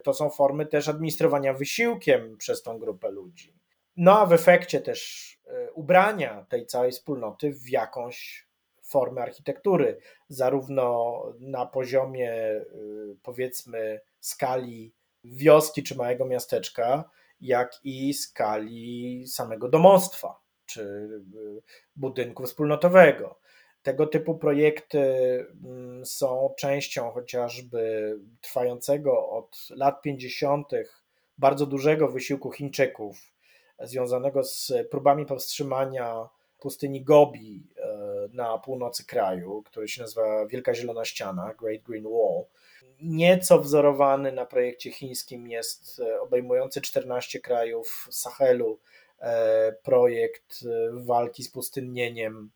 to 0.04 0.14
są 0.14 0.30
formy 0.30 0.66
też 0.66 0.88
administrowania 0.88 1.54
wysiłkiem 1.54 2.38
przez 2.38 2.64
tą 2.64 2.80
grupę 2.80 3.12
ludzi. 3.12 3.54
No 3.98 4.20
a 4.20 4.26
w 4.26 4.34
efekcie 4.34 4.82
też 4.82 5.32
e, 5.48 5.72
ubrania 5.72 6.46
tej 6.50 6.66
całej 6.66 6.92
wspólnoty 6.92 7.54
w 7.54 7.70
jakąś 7.70 8.48
formę 8.84 9.22
architektury, 9.22 9.98
zarówno 10.30 11.24
na 11.40 11.66
poziomie 11.66 12.32
e, 12.32 12.66
powiedzmy 13.24 14.02
skali 14.20 14.94
wioski 15.24 15.84
czy 15.84 15.96
małego 15.96 16.26
miasteczka, 16.26 17.10
jak 17.42 17.80
i 17.84 18.14
skali 18.14 19.24
samego 19.28 19.70
domostwa 19.70 20.42
czy 20.66 20.82
e, 20.82 21.62
budynku 21.96 22.44
wspólnotowego. 22.46 23.40
Tego 23.84 24.08
typu 24.08 24.38
projekty 24.38 25.00
mm, 25.66 26.06
są 26.06 26.54
częścią 26.58 27.12
chociażby 27.12 28.16
trwającego 28.42 29.30
od 29.30 29.68
lat 29.70 30.02
50. 30.02 30.68
bardzo 31.38 31.66
dużego 31.66 32.08
wysiłku 32.08 32.52
Chińczyków 32.52 33.34
związanego 33.80 34.44
z 34.44 34.74
próbami 34.92 35.26
powstrzymania 35.26 36.30
pustyni 36.60 37.04
Gobi 37.04 37.68
na 38.34 38.58
północy 38.58 39.06
kraju, 39.06 39.64
który 39.66 39.88
się 39.88 40.02
nazywa 40.02 40.46
Wielka 40.46 40.74
Zielona 40.74 41.06
Ściana, 41.06 41.54
Great 41.54 41.82
Green 41.82 42.04
Wall. 42.04 42.46
Nieco 43.02 43.60
wzorowany 43.60 44.32
na 44.32 44.46
projekcie 44.46 44.92
chińskim 44.92 45.48
jest 45.48 46.00
e, 46.00 46.22
obejmujący 46.22 46.82
14 46.82 47.40
krajów 47.40 48.08
Sahelu 48.12 48.80
e, 49.20 49.72
projekt 49.84 50.64
walki 50.92 51.44
z 51.44 51.52
pustynnieniem 51.52 52.52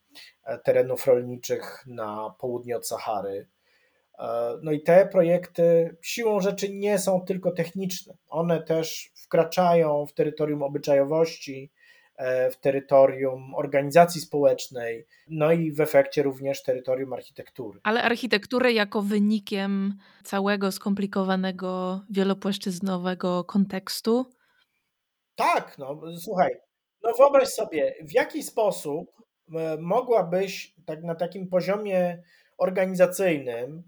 terenów 0.64 1.08
rolniczych 1.08 1.84
na 1.88 2.36
południe 2.40 2.78
od 2.78 2.88
Sahary. 2.88 3.48
E, 4.20 4.58
no 4.62 4.72
i 4.72 4.82
te 4.82 5.08
projekty 5.08 5.96
siłą 6.02 6.40
rzeczy 6.40 6.70
nie 6.70 7.00
są 7.00 7.22
tylko 7.22 7.52
techniczne. 7.52 8.14
One 8.30 8.64
też 8.64 9.12
wkraczają 9.16 10.06
w 10.06 10.14
terytorium 10.14 10.64
obyczajowości, 10.64 11.72
e, 11.72 11.75
w 12.52 12.56
terytorium 12.62 13.56
organizacji 13.56 14.22
społecznej, 14.22 15.06
no 15.28 15.52
i 15.52 15.72
w 15.72 15.82
efekcie 15.82 16.24
również 16.24 16.64
terytorium 16.64 17.14
architektury. 17.14 17.80
Ale 17.84 18.04
architekturę 18.04 18.74
jako 18.74 19.02
wynikiem 19.02 19.94
całego 20.24 20.72
skomplikowanego, 20.72 22.02
wielopłaszczyznowego 22.10 23.44
kontekstu? 23.44 24.26
Tak, 25.36 25.78
no 25.78 26.02
słuchaj, 26.20 26.52
no 27.04 27.14
wyobraź 27.18 27.48
sobie, 27.48 27.96
w 28.02 28.14
jaki 28.14 28.44
sposób 28.44 29.16
E, 29.54 29.78
mogłabyś 29.78 30.74
tak 30.86 31.04
na 31.04 31.16
takim 31.16 31.48
poziomie 31.48 32.24
organizacyjnym 32.58 33.84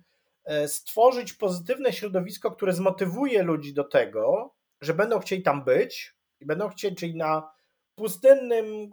e, 0.45 0.67
stworzyć 0.67 1.33
pozytywne 1.33 1.93
środowisko, 1.93 2.51
które 2.51 2.73
zmotywuje 2.73 3.43
ludzi 3.43 3.73
do 3.73 3.83
tego, 3.83 4.53
że 4.81 4.93
będą 4.93 5.19
chcieli 5.19 5.43
tam 5.43 5.63
być 5.63 6.15
i 6.39 6.45
będą 6.45 6.69
chcieli, 6.69 6.95
czyli 6.95 7.15
na 7.15 7.49
pustynnym 7.97 8.89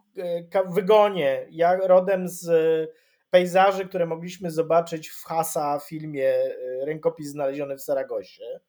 e, 0.53 0.73
wygonie, 0.73 1.47
ja 1.51 1.77
rodem 1.77 2.29
z 2.29 2.51
pejzaży, 3.31 3.85
które 3.85 4.07
mogliśmy 4.07 4.51
zobaczyć 4.51 5.09
w 5.09 5.25
Hasa 5.25 5.81
filmie 5.89 6.29
e, 6.29 6.85
Rękopis 6.85 7.29
znaleziony 7.29 7.77
w 7.77 7.83
Saragosie. 7.83 8.61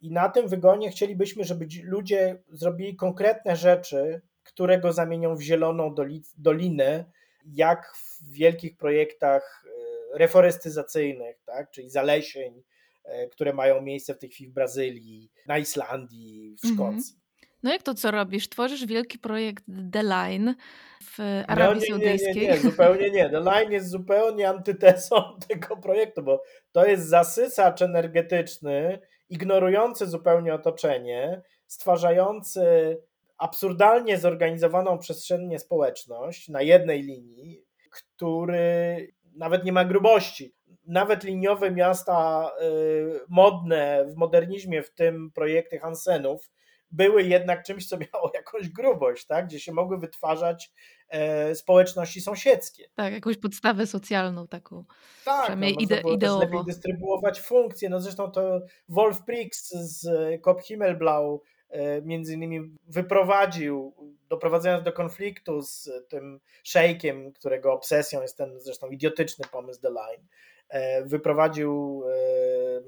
I 0.00 0.10
na 0.10 0.28
tym 0.28 0.48
wygonie 0.48 0.90
chcielibyśmy, 0.90 1.44
żeby 1.44 1.66
ludzie 1.82 2.42
zrobili 2.52 2.96
konkretne 2.96 3.56
rzeczy, 3.56 4.20
które 4.42 4.78
go 4.78 4.92
zamienią 4.92 5.36
w 5.36 5.42
zieloną 5.42 5.94
dolinę, 6.38 7.04
jak 7.44 7.92
w 7.96 8.30
wielkich 8.30 8.76
projektach 8.76 9.64
e, 9.66 10.18
reforestyzacyjnych, 10.18 11.36
tak? 11.46 11.70
czyli 11.70 11.90
zalesień, 11.90 12.62
e, 13.04 13.28
które 13.28 13.52
mają 13.52 13.82
miejsce 13.82 14.14
w 14.14 14.18
tej 14.18 14.30
chwili 14.30 14.50
w 14.50 14.54
Brazylii, 14.54 15.30
na 15.46 15.58
Islandii, 15.58 16.56
w 16.62 16.64
mhm. 16.64 16.74
Szkocji. 16.74 17.25
No 17.62 17.72
jak 17.72 17.82
to 17.82 17.94
co 17.94 18.10
robisz? 18.10 18.48
Tworzysz 18.48 18.86
wielki 18.86 19.18
projekt 19.18 19.64
The 19.92 20.02
Line 20.02 20.54
w 21.02 21.42
Arabii 21.48 21.80
no, 21.80 21.80
nie, 21.80 21.86
Saudyjskiej? 21.86 22.34
Nie, 22.34 22.42
nie, 22.42 22.48
nie, 22.48 22.58
zupełnie 22.58 23.10
nie. 23.10 23.30
The 23.30 23.40
Line 23.40 23.72
jest 23.72 23.90
zupełnie 23.90 24.48
antytezą 24.48 25.16
tego 25.48 25.76
projektu, 25.76 26.22
bo 26.22 26.42
to 26.72 26.86
jest 26.86 27.08
zasysacz 27.08 27.82
energetyczny, 27.82 29.00
ignorujący 29.28 30.06
zupełnie 30.06 30.54
otoczenie, 30.54 31.42
stwarzający 31.66 32.96
absurdalnie 33.38 34.18
zorganizowaną 34.18 34.98
przestrzennie 34.98 35.58
społeczność 35.58 36.48
na 36.48 36.62
jednej 36.62 37.02
linii, 37.02 37.64
który 37.90 39.08
nawet 39.36 39.64
nie 39.64 39.72
ma 39.72 39.84
grubości. 39.84 40.54
Nawet 40.86 41.24
liniowe 41.24 41.70
miasta 41.70 42.50
y, 42.62 43.20
modne 43.28 44.04
w 44.08 44.16
modernizmie, 44.16 44.82
w 44.82 44.94
tym 44.94 45.30
projekty 45.30 45.78
Hansenów, 45.78 46.50
były 46.90 47.22
jednak 47.22 47.62
czymś, 47.62 47.88
co 47.88 47.96
miało 47.98 48.30
jakąś 48.34 48.68
grubość, 48.68 49.26
tak? 49.26 49.46
gdzie 49.46 49.60
się 49.60 49.72
mogły 49.72 49.98
wytwarzać 49.98 50.72
e, 51.08 51.54
społeczności 51.54 52.20
sąsiedzkie. 52.20 52.88
Tak, 52.94 53.12
jakąś 53.12 53.36
podstawę 53.36 53.86
socjalną 53.86 54.48
taką. 54.48 54.84
Tak, 55.24 55.56
no, 55.60 55.66
ide 55.66 56.02
ideowo. 56.14 56.40
lepiej 56.40 56.64
dystrybuować 56.66 57.40
funkcje. 57.40 57.88
No 57.88 58.00
zresztą 58.00 58.30
to 58.30 58.60
Wolf 58.88 59.22
Prix 59.22 59.68
z 59.70 60.08
Kop 60.42 60.60
Himmelblau 60.60 61.42
e, 61.68 62.02
między 62.02 62.34
innymi 62.34 62.60
wyprowadził, 62.88 63.94
doprowadzając 64.28 64.84
do 64.84 64.92
konfliktu 64.92 65.62
z 65.62 65.90
tym 66.08 66.40
szejkiem, 66.62 67.32
którego 67.32 67.72
obsesją 67.72 68.22
jest 68.22 68.36
ten 68.36 68.60
zresztą 68.60 68.90
idiotyczny 68.90 69.44
pomysł 69.52 69.80
The 69.80 69.90
Line, 69.90 70.26
E, 70.55 70.55
wyprowadził 71.04 72.02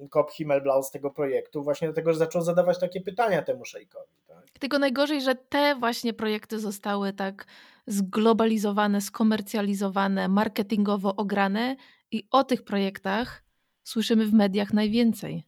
e, 0.03 0.09
Kop 0.11 0.31
Himmelblau 0.31 0.83
z 0.83 0.91
tego 0.91 1.11
projektu 1.11 1.63
właśnie 1.63 1.89
dlatego, 1.89 2.13
że 2.13 2.19
zaczął 2.19 2.43
zadawać 2.43 2.79
takie 2.79 3.01
pytania 3.01 3.43
temu 3.43 3.65
szejkowi. 3.65 4.15
Tak? 4.27 4.45
Tylko 4.61 4.79
najgorzej, 4.79 5.21
że 5.21 5.35
te 5.35 5.75
właśnie 5.75 6.13
projekty 6.13 6.59
zostały 6.59 7.13
tak 7.13 7.47
zglobalizowane, 7.87 9.01
skomercjalizowane, 9.01 10.29
marketingowo 10.29 11.17
ograne 11.17 11.77
i 12.11 12.29
o 12.31 12.45
tych 12.45 12.65
projektach 12.65 13.43
słyszymy 13.85 14.27
w 14.27 14.33
mediach 14.33 14.73
najwięcej. 14.73 15.45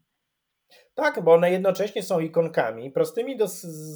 Tak, 0.94 1.24
bo 1.24 1.32
one 1.32 1.50
jednocześnie 1.50 2.02
są 2.02 2.20
ikonkami, 2.20 2.90
prostymi 2.90 3.36
do 3.36 3.46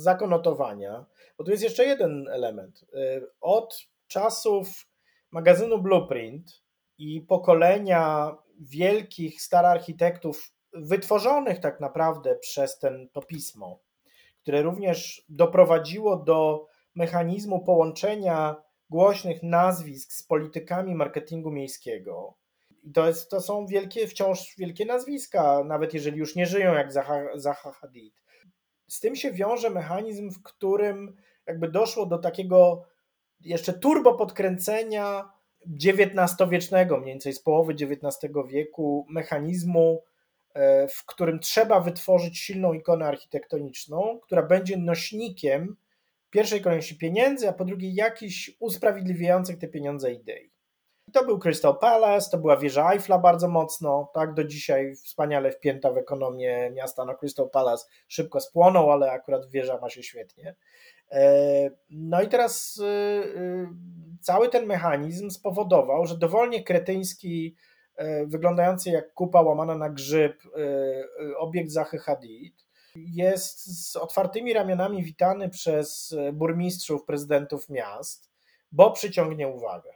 zakonotowania, 0.03 1.05
bo 1.39 1.45
tu 1.45 1.51
jest 1.51 1.63
jeszcze 1.63 1.85
jeden 1.85 2.29
element. 2.29 2.85
E, 2.95 3.21
od 3.41 3.79
czasów 4.07 4.87
magazynu 5.31 5.83
Blueprint 5.83 6.64
i 6.99 7.21
pokolenia 7.21 8.37
wielkich 8.61 9.39
architektów 9.53 10.53
wytworzonych 10.73 11.61
tak 11.61 11.81
naprawdę 11.81 12.37
przez 12.37 12.79
ten, 12.79 13.09
to 13.13 13.23
pismo, 13.23 13.81
które 14.43 14.63
również 14.63 15.25
doprowadziło 15.29 16.17
do 16.17 16.67
mechanizmu 16.95 17.65
połączenia 17.65 18.57
głośnych 18.91 19.43
nazwisk 19.43 20.13
z 20.13 20.23
politykami 20.23 20.95
marketingu 20.95 21.51
miejskiego. 21.51 22.35
I 22.83 22.93
to, 22.93 23.07
jest, 23.07 23.31
to 23.31 23.41
są 23.41 23.67
wielkie, 23.67 24.07
wciąż 24.07 24.57
wielkie 24.59 24.85
nazwiska, 24.85 25.65
nawet 25.65 25.95
jeżeli 25.95 26.19
już 26.19 26.37
nie 26.37 26.47
żyją 26.47 26.75
jak 26.75 26.93
Zaha, 26.93 27.21
Zaha 27.35 27.73
Hadid. 27.73 28.23
Z 28.87 29.01
tym 29.01 29.17
się 29.17 29.33
wiąże 29.33 29.71
mechanizm, 29.71 30.31
w 30.31 30.43
którym 30.43 31.17
jakby 31.47 31.69
doszło 31.69 32.07
do 32.07 32.19
takiego 32.19 32.85
jeszcze 33.41 33.73
turbo 33.73 34.15
podkręcenia 34.15 35.33
XIX-wiecznego, 35.85 36.97
mniej 36.97 37.13
więcej 37.13 37.33
z 37.33 37.43
połowy 37.43 37.73
XIX 37.73 38.33
wieku, 38.49 39.07
mechanizmu, 39.09 40.03
e, 40.55 40.89
w 40.89 41.07
którym 41.07 41.41
trzeba 41.41 41.81
wytworzyć 41.81 42.39
silną 42.39 42.73
ikonę 42.73 43.07
architektoniczną, 43.07 44.21
która 44.23 44.43
będzie 44.43 44.77
nośnikiem 44.77 45.77
pierwszej 46.31 46.61
kolejności 46.61 46.99
pieniędzy, 46.99 47.49
a 47.49 47.53
po 47.53 47.65
drugiej 47.65 47.95
jakichś 47.95 48.51
usprawiedliwiających 48.61 49.59
te 49.59 49.69
pieniądze 49.69 50.13
idei. 50.13 50.55
To 51.13 51.25
był 51.25 51.39
Crystal 51.39 51.79
Palace, 51.79 52.31
to 52.31 52.39
była 52.39 52.57
wieża 52.57 52.93
Eiffla 52.93 53.19
bardzo 53.19 53.49
mocno, 53.49 54.11
tak, 54.15 54.35
do 54.35 54.45
dzisiaj 54.45 54.95
wspaniale 54.95 55.53
wpięta 55.53 55.93
w 55.93 55.97
ekonomię 55.97 56.71
miasta. 56.71 57.05
No 57.05 57.15
Crystal 57.15 57.51
Palace 57.51 57.87
szybko 58.09 58.41
spłonął, 58.41 58.93
ale 58.93 59.13
akurat 59.13 59.51
wieża 59.51 59.79
ma 59.81 59.91
się 59.91 60.03
świetnie. 60.03 60.55
E, 61.11 61.71
no 61.91 62.23
i 62.23 62.29
teraz 62.29 62.77
y, 62.77 63.69
cały 64.25 64.49
ten 64.49 64.67
mechanizm 64.67 65.31
spowodował, 65.31 66.07
że 66.07 66.19
dowolnie 66.19 66.65
kretyński, 66.65 67.57
e, 67.97 68.27
wyglądający 68.27 68.91
jak 68.91 69.15
kupa 69.15 69.43
łamana 69.43 69.79
na 69.79 69.91
grzyb 69.91 70.43
e, 70.47 71.37
obiekt 71.39 71.71
Zachy 71.71 71.99
Hadid 71.99 72.67
jest 72.97 73.89
z 73.91 73.97
otwartymi 73.97 74.53
ramionami 74.53 75.05
witany 75.05 75.49
przez 75.49 76.15
burmistrzów, 76.33 77.05
prezydentów 77.05 77.69
miast, 77.69 78.31
bo 78.73 78.91
przyciągnie 78.91 79.49
uwagę. 79.49 79.91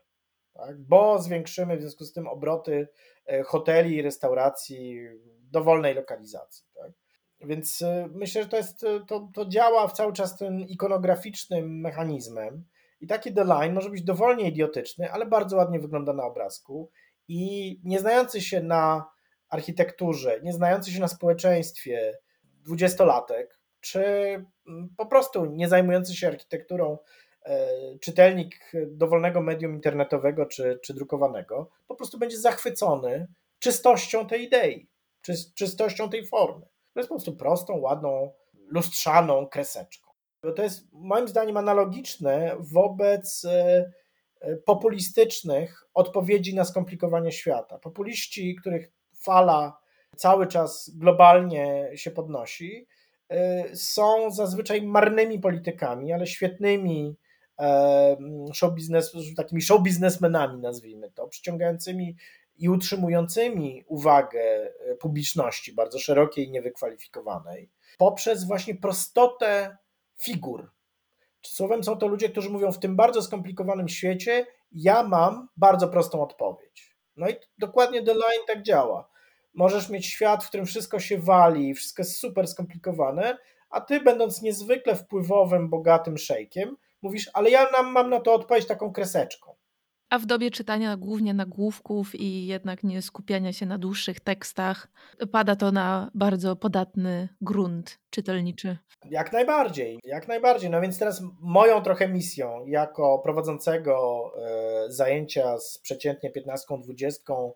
Tak? 0.54 0.80
Bo 0.80 1.18
zwiększymy 1.18 1.76
w 1.76 1.80
związku 1.80 2.04
z 2.04 2.12
tym 2.12 2.26
obroty 2.26 2.88
hoteli 3.44 3.96
i 3.96 4.02
restauracji 4.02 5.08
dowolnej 5.50 5.94
lokalizacji. 5.94 6.64
Tak? 6.74 6.92
Więc 7.40 7.82
e, 7.82 8.08
myślę, 8.14 8.42
że 8.42 8.48
to, 8.48 8.56
jest, 8.56 8.84
e, 8.84 9.00
to, 9.06 9.28
to 9.34 9.46
działa 9.46 9.88
cały 9.88 10.12
czas 10.12 10.36
tym 10.36 10.60
ikonograficznym 10.60 11.80
mechanizmem. 11.80 12.64
I 13.00 13.06
taki 13.06 13.34
The 13.34 13.44
Line 13.44 13.74
może 13.74 13.90
być 13.90 14.02
dowolnie 14.02 14.48
idiotyczny, 14.48 15.12
ale 15.12 15.26
bardzo 15.26 15.56
ładnie 15.56 15.80
wygląda 15.80 16.12
na 16.12 16.24
obrazku. 16.24 16.90
I 17.28 17.80
nie 17.84 18.00
znający 18.00 18.40
się 18.40 18.62
na 18.62 19.10
architekturze, 19.48 20.40
nie 20.42 20.52
znający 20.52 20.92
się 20.92 21.00
na 21.00 21.08
społeczeństwie 21.08 22.18
dwudziestolatek, 22.42 23.58
czy 23.80 24.00
mm, 24.68 24.94
po 24.96 25.06
prostu 25.06 25.46
nie 25.46 25.68
zajmujący 25.68 26.16
się 26.16 26.28
architekturą 26.28 26.98
e, 27.44 27.68
czytelnik 27.98 28.72
dowolnego 28.86 29.40
medium 29.40 29.74
internetowego 29.74 30.46
czy, 30.46 30.78
czy 30.82 30.94
drukowanego, 30.94 31.70
po 31.86 31.94
prostu 31.94 32.18
będzie 32.18 32.38
zachwycony 32.38 33.26
czystością 33.58 34.26
tej 34.26 34.42
idei, 34.42 34.88
czy, 35.22 35.34
czystością 35.54 36.10
tej 36.10 36.26
formy. 36.26 36.66
To 36.94 37.00
jest 37.00 37.08
po 37.08 37.14
prostu 37.14 37.36
prostą, 37.36 37.76
ładną, 37.76 38.32
lustrzaną 38.54 39.46
kreseczką. 39.46 40.07
To 40.40 40.62
jest 40.62 40.88
moim 40.92 41.28
zdaniem 41.28 41.56
analogiczne 41.56 42.56
wobec 42.60 43.44
e, 43.44 43.90
e, 44.40 44.56
populistycznych 44.56 45.82
odpowiedzi 45.94 46.54
na 46.54 46.64
skomplikowanie 46.64 47.32
świata. 47.32 47.78
Populiści, 47.78 48.56
których 48.60 48.92
fala 49.14 49.78
cały 50.16 50.46
czas 50.46 50.90
globalnie 50.94 51.90
się 51.94 52.10
podnosi, 52.10 52.86
e, 53.28 53.76
są 53.76 54.30
zazwyczaj 54.30 54.82
marnymi 54.82 55.38
politykami, 55.38 56.12
ale 56.12 56.26
świetnymi 56.26 57.16
show 58.54 58.74
biznes, 58.74 59.12
takimi 59.36 59.62
show 59.62 59.82
biznesmenami, 59.82 60.60
nazwijmy 60.60 61.10
to, 61.10 61.28
przyciągającymi 61.28 62.16
i 62.56 62.68
utrzymującymi 62.68 63.84
uwagę 63.86 64.72
publiczności 65.00 65.72
bardzo 65.72 65.98
szerokiej 65.98 66.46
i 66.46 66.50
niewykwalifikowanej 66.50 67.70
poprzez 67.98 68.44
właśnie 68.44 68.74
prostotę 68.74 69.76
figur. 70.22 70.70
Słowem 71.42 71.84
są 71.84 71.96
to 71.96 72.06
ludzie, 72.06 72.28
którzy 72.28 72.50
mówią 72.50 72.72
w 72.72 72.78
tym 72.78 72.96
bardzo 72.96 73.22
skomplikowanym 73.22 73.88
świecie, 73.88 74.46
ja 74.72 75.02
mam 75.02 75.48
bardzo 75.56 75.88
prostą 75.88 76.22
odpowiedź. 76.22 76.96
No 77.16 77.28
i 77.28 77.34
dokładnie 77.58 78.02
The 78.02 78.14
Line 78.14 78.46
tak 78.46 78.62
działa. 78.62 79.08
Możesz 79.54 79.90
mieć 79.90 80.06
świat, 80.06 80.44
w 80.44 80.48
którym 80.48 80.66
wszystko 80.66 81.00
się 81.00 81.18
wali, 81.18 81.74
wszystko 81.74 82.02
jest 82.02 82.16
super 82.16 82.48
skomplikowane, 82.48 83.38
a 83.70 83.80
ty, 83.80 84.00
będąc 84.00 84.42
niezwykle 84.42 84.96
wpływowym, 84.96 85.68
bogatym 85.68 86.18
szejkiem, 86.18 86.76
mówisz, 87.02 87.30
ale 87.34 87.50
ja 87.50 87.82
mam 87.82 88.10
na 88.10 88.20
to 88.20 88.34
odpowiedź 88.34 88.66
taką 88.66 88.92
kreseczką. 88.92 89.57
A 90.10 90.18
w 90.18 90.26
dobie 90.26 90.50
czytania 90.50 90.96
głównie 90.96 91.34
nagłówków 91.34 92.14
i 92.14 92.46
jednak 92.46 92.84
nie 92.84 93.02
skupiania 93.02 93.52
się 93.52 93.66
na 93.66 93.78
dłuższych 93.78 94.20
tekstach, 94.20 94.88
pada 95.32 95.56
to 95.56 95.72
na 95.72 96.10
bardzo 96.14 96.56
podatny 96.56 97.28
grunt 97.40 97.98
czytelniczy. 98.10 98.78
Jak 99.04 99.32
najbardziej, 99.32 100.00
jak 100.04 100.28
najbardziej. 100.28 100.70
No 100.70 100.80
więc 100.80 100.98
teraz 100.98 101.22
moją 101.40 101.82
trochę 101.82 102.08
misją 102.08 102.66
jako 102.66 103.18
prowadzącego 103.18 104.22
e, 104.36 104.92
zajęcia 104.92 105.58
z 105.58 105.78
przeciętnie 105.78 106.32
15-20 106.32 107.50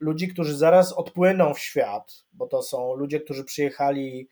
ludzi, 0.00 0.28
którzy 0.28 0.56
zaraz 0.56 0.92
odpłyną 0.92 1.54
w 1.54 1.58
świat, 1.58 2.24
bo 2.32 2.46
to 2.46 2.62
są 2.62 2.94
ludzie, 2.94 3.20
którzy 3.20 3.44
przyjechali 3.44 4.28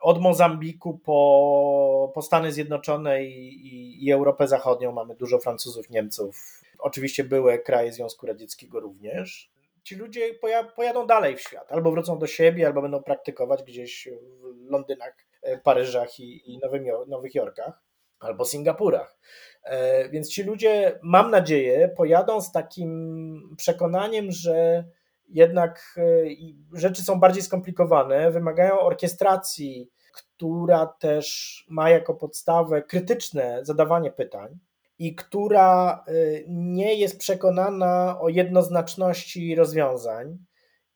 od 0.00 0.20
Mozambiku 0.20 0.98
po, 0.98 2.12
po 2.14 2.22
Stany 2.22 2.52
Zjednoczone 2.52 3.24
i, 3.24 3.66
i, 3.66 4.04
i 4.06 4.12
Europę 4.12 4.48
Zachodnią 4.48 4.92
mamy 4.92 5.16
dużo 5.16 5.38
Francuzów, 5.38 5.90
Niemców, 5.90 6.62
oczywiście 6.78 7.24
były 7.24 7.58
kraje 7.58 7.92
Związku 7.92 8.26
Radzieckiego 8.26 8.80
również. 8.80 9.50
Ci 9.82 9.96
ludzie 9.96 10.34
pojadą 10.76 11.06
dalej 11.06 11.36
w 11.36 11.40
świat, 11.40 11.72
albo 11.72 11.90
wrócą 11.90 12.18
do 12.18 12.26
siebie, 12.26 12.66
albo 12.66 12.82
będą 12.82 13.02
praktykować 13.02 13.62
gdzieś 13.62 14.08
w 14.40 14.70
Londynach, 14.70 15.14
e, 15.42 15.58
Paryżach 15.58 16.20
i, 16.20 16.54
i 16.54 16.58
Nowym, 16.58 16.84
Nowych 17.06 17.34
Jorkach, 17.34 17.82
albo 18.20 18.44
Singapurach. 18.44 19.18
E, 19.62 20.08
więc 20.08 20.28
ci 20.28 20.42
ludzie, 20.42 20.98
mam 21.02 21.30
nadzieję, 21.30 21.88
pojadą 21.96 22.40
z 22.40 22.52
takim 22.52 23.54
przekonaniem, 23.56 24.30
że 24.30 24.84
jednak 25.28 25.96
e, 25.98 26.78
rzeczy 26.78 27.02
są 27.02 27.20
bardziej 27.20 27.42
skomplikowane, 27.42 28.30
wymagają 28.30 28.80
orkiestracji, 28.80 29.90
która 30.12 30.86
też 30.86 31.64
ma 31.68 31.90
jako 31.90 32.14
podstawę 32.14 32.82
krytyczne 32.82 33.58
zadawanie 33.62 34.12
pytań 34.12 34.58
i 34.98 35.14
która 35.14 36.04
e, 36.06 36.12
nie 36.48 36.94
jest 36.94 37.18
przekonana 37.18 38.20
o 38.20 38.28
jednoznaczności 38.28 39.54
rozwiązań 39.54 40.38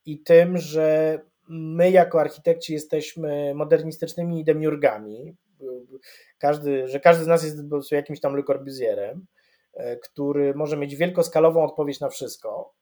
i 0.07 0.23
tym, 0.23 0.59
że 0.59 1.19
my 1.49 1.91
jako 1.91 2.21
architekci 2.21 2.73
jesteśmy 2.73 3.55
modernistycznymi 3.55 4.45
demiurgami, 4.45 5.37
każdy, 6.39 6.89
że 6.89 7.01
każdy 7.01 7.25
z 7.25 7.27
nas 7.27 7.45
jest 7.45 7.59
jakimś 7.91 8.21
tam 8.21 8.37
Le 8.37 8.43
Corbusierem, 8.43 9.27
e, 9.75 9.97
który 9.97 10.55
może 10.55 10.77
mieć 10.77 10.97
wielkoskalową 10.97 11.65
odpowiedź 11.65 12.01
na 12.01 12.09
wszystko. 12.09 12.75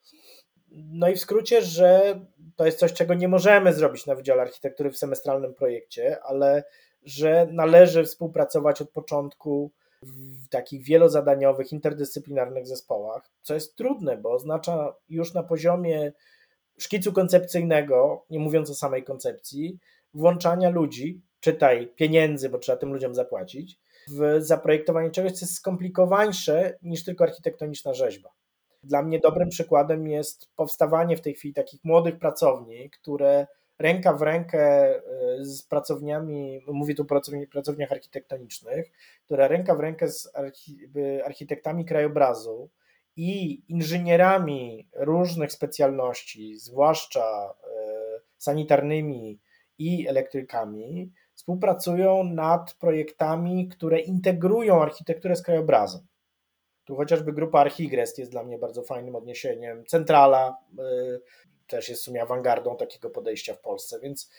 No 0.71 1.09
i 1.09 1.15
w 1.15 1.21
skrócie, 1.21 1.63
że 1.63 2.21
to 2.57 2.67
jest 2.67 2.79
coś, 2.79 2.93
czego 2.93 3.15
nie 3.15 3.29
możemy 3.29 3.73
zrobić 3.73 4.07
na 4.07 4.15
Wydziale 4.15 4.43
Architektury 4.43 4.91
w 4.91 4.99
semestralnym 4.99 5.55
projekcie, 5.55 6.23
ale 6.23 6.65
że 7.03 7.49
należy 7.53 8.05
współpracować 8.05 8.83
od 8.83 8.91
początku 8.91 9.73
w 10.03 10.49
takich 10.49 10.85
wielozadaniowych, 10.85 11.73
interdyscyplinarnych 11.73 12.67
zespołach, 12.67 13.31
co 13.43 13.55
jest 13.55 13.77
trudne, 13.77 14.17
bo 14.17 14.33
oznacza 14.33 14.95
już 15.09 15.35
na 15.35 15.43
poziomie 15.43 16.13
szkicu 16.79 17.13
koncepcyjnego, 17.13 18.25
nie 18.31 18.39
mówiąc 18.39 18.71
o 18.71 18.75
samej 18.75 19.05
koncepcji, 19.05 19.79
włączania 20.15 20.71
ludzi, 20.71 21.23
czytaj 21.41 21.93
pieniędzy, 21.97 22.49
bo 22.49 22.59
trzeba 22.59 22.79
tym 22.79 22.93
ludziom 22.93 23.15
zapłacić, 23.15 23.79
w 24.11 24.37
zaprojektowanie 24.39 25.11
czegoś, 25.11 25.33
co 25.33 25.45
jest 25.45 25.55
skomplikowańsze 25.55 26.79
niż 26.83 27.05
tylko 27.05 27.25
architektoniczna 27.25 27.95
rzeźba. 27.95 28.31
Dla 28.83 29.03
mnie 29.03 29.19
dobrym 29.19 29.49
przykładem 29.49 30.09
jest 30.09 30.49
powstawanie 30.57 31.17
w 31.17 31.21
tej 31.21 31.35
chwili 31.35 31.55
takich 31.55 31.85
młodych 31.85 32.19
pracowni, 32.19 32.91
które 32.91 33.47
ręka 33.79 34.13
w 34.13 34.23
rękę 34.23 34.61
e, 34.61 35.01
z 35.45 35.63
pracowniami, 35.63 36.61
mówię 36.67 36.95
tu 36.95 37.03
o 37.03 37.07
pracowniach 37.51 37.93
architektonicznych, 37.93 38.91
które 39.25 39.49
ręka 39.49 39.75
w 39.75 39.81
rękę 39.81 40.09
z 40.09 40.33
architektami 41.25 41.85
krajobrazu 41.85 42.71
i 43.17 43.63
inżynierami 43.69 44.89
różnych 44.97 45.53
specjalności, 45.53 46.59
zwłaszcza 46.59 47.55
e, 47.65 48.21
sanitarnymi 48.37 49.41
i 49.79 50.09
elektrykami, 50.09 51.13
współpracują 51.35 52.25
nad 52.25 52.75
projektami, 52.75 53.69
które 53.69 54.01
integrują 54.01 54.83
architekturę 54.83 55.37
z 55.37 55.43
krajobrazem. 55.43 56.07
Tu 56.89 56.97
chociażby 56.97 57.33
grupa 57.33 57.61
Archigrest 57.61 58.19
jest 58.19 58.31
dla 58.31 58.43
mnie 58.43 58.59
bardzo 58.59 58.83
fajnym 58.83 59.17
odniesieniem. 59.17 59.85
Centrala 59.87 60.59
y, 60.79 61.21
też 61.67 61.89
jest 61.89 62.03
w 62.03 62.05
sumie 62.05 62.23
awangardą 62.23 62.77
takiego 62.77 63.11
podejścia 63.11 63.55
w 63.55 63.61
Polsce, 63.61 64.01
więc 64.01 64.31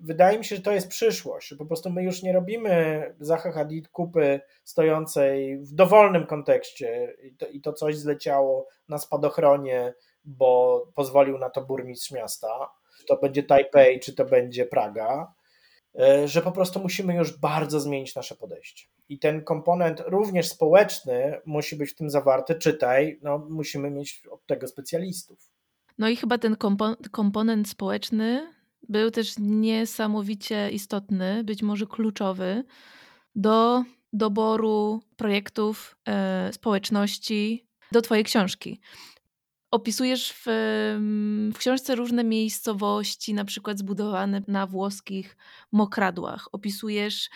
wydaje 0.00 0.38
mi 0.38 0.44
się, 0.44 0.56
że 0.56 0.62
to 0.62 0.72
jest 0.72 0.88
przyszłość, 0.88 1.48
że 1.48 1.56
po 1.56 1.66
prostu 1.66 1.90
my 1.90 2.02
już 2.02 2.22
nie 2.22 2.32
robimy 2.32 3.14
Zaha 3.20 3.52
Hadid 3.52 3.88
kupy 3.88 4.40
stojącej 4.64 5.58
w 5.58 5.72
dowolnym 5.72 6.26
kontekście 6.26 7.16
i 7.22 7.36
to, 7.36 7.46
i 7.46 7.60
to 7.60 7.72
coś 7.72 7.96
zleciało 7.96 8.68
na 8.88 8.98
spadochronie, 8.98 9.94
bo 10.24 10.82
pozwolił 10.94 11.38
na 11.38 11.50
to 11.50 11.62
burmistrz 11.62 12.10
miasta, 12.10 12.70
czy 12.98 13.06
to 13.06 13.16
będzie 13.16 13.42
Tajpej, 13.42 14.00
czy 14.00 14.14
to 14.14 14.24
będzie 14.24 14.66
Praga, 14.66 15.34
E, 15.98 16.28
że 16.28 16.42
po 16.42 16.52
prostu 16.52 16.80
musimy 16.80 17.14
już 17.14 17.38
bardzo 17.38 17.80
zmienić 17.80 18.14
nasze 18.14 18.36
podejście. 18.36 18.86
I 19.08 19.18
ten 19.18 19.44
komponent 19.44 20.02
również 20.06 20.48
społeczny 20.48 21.40
musi 21.46 21.76
być 21.76 21.90
w 21.90 21.94
tym 21.94 22.10
zawarty. 22.10 22.54
Czytaj, 22.54 23.18
no, 23.22 23.38
musimy 23.38 23.90
mieć 23.90 24.22
od 24.30 24.46
tego 24.46 24.68
specjalistów. 24.68 25.50
No 25.98 26.08
i 26.08 26.16
chyba 26.16 26.38
ten 26.38 26.56
komponent 27.10 27.68
społeczny 27.68 28.52
był 28.88 29.10
też 29.10 29.34
niesamowicie 29.38 30.70
istotny, 30.70 31.44
być 31.44 31.62
może 31.62 31.86
kluczowy 31.86 32.64
do 33.34 33.84
doboru 34.12 35.02
projektów 35.16 35.96
e, 36.08 36.52
społeczności 36.52 37.66
do 37.92 38.02
Twojej 38.02 38.24
książki. 38.24 38.80
Opisujesz 39.70 40.32
w, 40.32 40.44
w, 41.54 41.58
książce 41.58 41.94
różne 41.94 42.24
miejscowości, 42.24 43.34
na 43.34 43.44
przykład 43.44 43.78
zbudowane 43.78 44.42
na 44.48 44.66
włoskich 44.66 45.36
mokradłach. 45.72 46.48
Opisujesz 46.52 47.30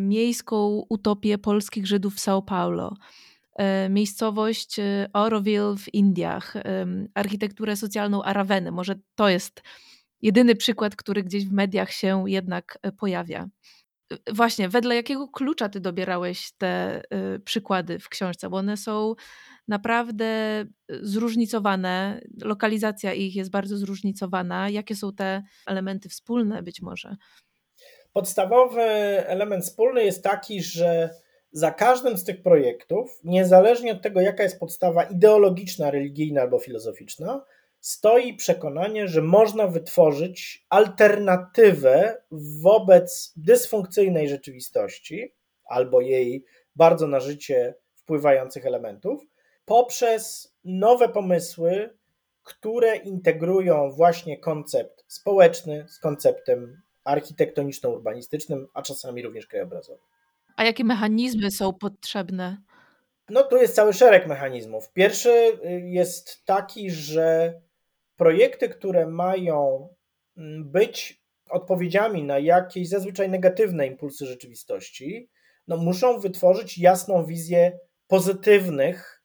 miejską 0.00 0.84
utopię 0.88 1.38
polskich 1.38 1.86
Żydów 1.86 2.14
w 2.14 2.18
São 2.18 2.44
Paulo, 2.44 2.96
e, 3.56 3.88
miejscowość 3.88 4.78
e, 4.78 5.08
Oroville 5.12 5.76
w 5.78 5.94
Indiach, 5.94 6.56
e, 6.56 6.86
architekturę 7.14 7.76
socjalną 7.76 8.22
Araveny. 8.22 8.72
Może 8.72 8.94
to 9.14 9.28
jest 9.28 9.62
jedyny 10.22 10.56
przykład, 10.56 10.96
który 10.96 11.22
gdzieś 11.22 11.46
w 11.46 11.52
mediach 11.52 11.92
się 11.92 12.24
jednak 12.26 12.78
e, 12.82 12.92
pojawia. 12.92 13.48
E, 14.12 14.32
właśnie, 14.34 14.68
wedle 14.68 14.94
jakiego 14.94 15.28
klucza 15.28 15.68
ty 15.68 15.80
dobierałeś 15.80 16.52
te 16.58 17.02
przykłady 17.44 17.98
w 17.98 18.08
książce? 18.08 18.50
Bo 18.50 18.56
one 18.56 18.76
są 18.76 19.14
naprawdę 19.68 20.64
zróżnicowane. 20.88 22.20
Lokalizacja 22.42 23.12
ich 23.12 23.36
jest 23.36 23.50
bardzo 23.50 23.76
zróżnicowana. 23.76 24.68
Jakie 24.68 24.96
są 24.96 25.12
te 25.12 25.42
elementy 25.66 26.08
wspólne 26.08 26.62
być 26.62 26.82
może? 26.82 27.16
Podstawowy 28.12 28.82
element 29.26 29.64
wspólny 29.64 30.04
jest 30.04 30.24
taki, 30.24 30.62
że 30.62 31.10
za 31.52 31.70
każdym 31.70 32.16
z 32.16 32.24
tych 32.24 32.42
projektów, 32.42 33.20
niezależnie 33.24 33.92
od 33.92 34.02
tego, 34.02 34.20
jaka 34.20 34.42
jest 34.42 34.60
podstawa 34.60 35.02
ideologiczna, 35.02 35.90
religijna 35.90 36.40
albo 36.40 36.58
filozoficzna, 36.58 37.44
stoi 37.80 38.34
przekonanie, 38.34 39.08
że 39.08 39.22
można 39.22 39.66
wytworzyć 39.66 40.66
alternatywę 40.68 42.22
wobec 42.62 43.32
dysfunkcyjnej 43.36 44.28
rzeczywistości 44.28 45.34
albo 45.64 46.00
jej 46.00 46.44
bardzo 46.76 47.06
na 47.06 47.20
życie 47.20 47.74
wpływających 47.94 48.66
elementów, 48.66 49.26
poprzez 49.64 50.54
nowe 50.64 51.08
pomysły, 51.08 51.96
które 52.42 52.96
integrują 52.96 53.90
właśnie 53.90 54.38
koncept 54.38 55.04
społeczny 55.08 55.86
z 55.88 55.98
konceptem 55.98 56.82
architektoniczno-urbanistycznym, 57.04 58.66
a 58.74 58.82
czasami 58.82 59.22
również 59.22 59.46
krajobrazowym. 59.46 60.04
A 60.56 60.64
jakie 60.64 60.84
mechanizmy 60.84 61.50
są 61.50 61.72
potrzebne? 61.72 62.56
No 63.28 63.42
tu 63.42 63.56
jest 63.56 63.74
cały 63.74 63.92
szereg 63.92 64.26
mechanizmów. 64.26 64.92
Pierwszy 64.92 65.30
y, 65.30 65.80
jest 65.84 66.44
taki, 66.44 66.90
że 66.90 67.54
projekty, 68.16 68.68
które 68.68 69.06
mają 69.06 69.88
mm, 70.36 70.70
być 70.70 71.22
odpowiedziami 71.50 72.22
na 72.22 72.38
jakieś 72.38 72.88
zazwyczaj 72.88 73.28
negatywne 73.30 73.86
impulsy 73.86 74.26
rzeczywistości, 74.26 75.30
no 75.68 75.76
muszą 75.76 76.20
wytworzyć 76.20 76.78
jasną 76.78 77.24
wizję 77.24 77.78
pozytywnych 78.06 79.22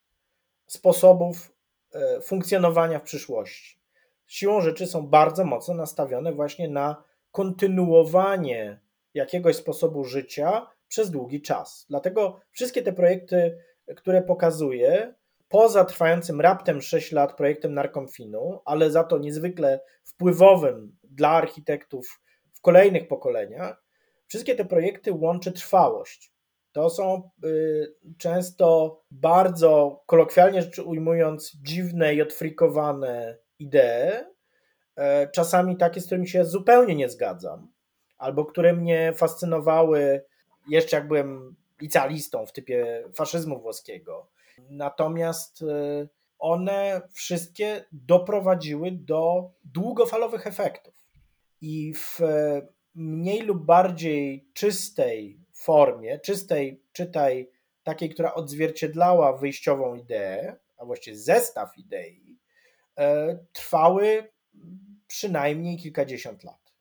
sposobów 0.66 1.52
e, 1.94 2.20
funkcjonowania 2.20 2.98
w 2.98 3.02
przyszłości. 3.02 3.80
Siłą 4.26 4.60
rzeczy 4.60 4.86
są 4.86 5.06
bardzo 5.06 5.44
mocno 5.44 5.74
nastawione 5.74 6.32
właśnie 6.32 6.68
na 6.68 7.04
kontynuowanie 7.36 8.80
jakiegoś 9.14 9.56
sposobu 9.56 10.04
życia 10.04 10.66
przez 10.88 11.10
długi 11.10 11.42
czas. 11.42 11.86
Dlatego 11.88 12.40
wszystkie 12.50 12.82
te 12.82 12.92
projekty, 12.92 13.58
które 13.96 14.22
pokazuję, 14.22 15.14
poza 15.48 15.84
trwającym 15.84 16.40
raptem 16.40 16.82
6 16.82 17.12
lat 17.12 17.36
projektem 17.36 17.74
Narkomfinu, 17.74 18.60
ale 18.64 18.90
za 18.90 19.04
to 19.04 19.18
niezwykle 19.18 19.80
wpływowym 20.04 20.96
dla 21.04 21.28
architektów 21.28 22.20
w 22.52 22.60
kolejnych 22.60 23.08
pokoleniach, 23.08 23.84
wszystkie 24.26 24.54
te 24.54 24.64
projekty 24.64 25.12
łączy 25.12 25.52
trwałość. 25.52 26.32
To 26.72 26.90
są 26.90 27.30
y, 27.44 27.94
często 28.18 29.00
bardzo, 29.10 30.02
kolokwialnie 30.06 30.62
rzecz 30.62 30.78
ujmując, 30.78 31.56
dziwne 31.62 32.14
i 32.14 32.22
odfrikowane 32.22 33.38
idee, 33.58 34.35
czasami 35.32 35.76
takie, 35.76 36.00
z 36.00 36.06
którymi 36.06 36.28
się 36.28 36.44
zupełnie 36.44 36.94
nie 36.94 37.08
zgadzam, 37.08 37.68
albo 38.18 38.44
które 38.44 38.72
mnie 38.72 39.12
fascynowały 39.16 40.24
jeszcze 40.68 40.96
jak 40.96 41.08
byłem 41.08 41.56
licealistą 41.80 42.46
w 42.46 42.52
typie 42.52 43.04
faszyzmu 43.14 43.60
włoskiego. 43.60 44.28
Natomiast 44.70 45.62
y, 45.62 46.08
one 46.38 47.02
wszystkie 47.12 47.84
doprowadziły 47.92 48.90
do 48.92 49.50
długofalowych 49.64 50.46
efektów. 50.46 50.94
I 51.60 51.94
w 51.94 52.20
mniej 52.94 53.42
lub 53.42 53.64
bardziej 53.64 54.48
czystej 54.54 55.40
formie, 55.52 56.18
czystej, 56.18 56.82
czytaj 56.92 57.50
takiej, 57.82 58.10
która 58.10 58.34
odzwierciedlała 58.34 59.36
wyjściową 59.36 59.94
ideę, 59.94 60.56
a 60.76 60.84
właściwie 60.84 61.16
zestaw 61.16 61.78
idei, 61.78 62.38
e, 62.98 63.38
trwały 63.52 64.28
przynajmniej 65.06 65.76
kilkadziesiąt 65.76 66.44
lat. 66.44 66.74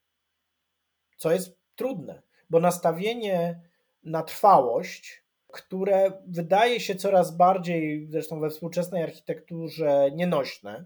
Co 1.17 1.31
jest 1.31 1.57
trudne, 1.75 2.21
bo 2.49 2.59
nastawienie 2.59 3.61
na 4.03 4.23
trwałość, 4.23 5.25
które 5.47 6.11
wydaje 6.27 6.79
się 6.79 6.95
coraz 6.95 7.37
bardziej, 7.37 8.07
zresztą 8.09 8.39
we 8.39 8.49
współczesnej 8.49 9.03
architekturze, 9.03 10.11
nienośne 10.11 10.85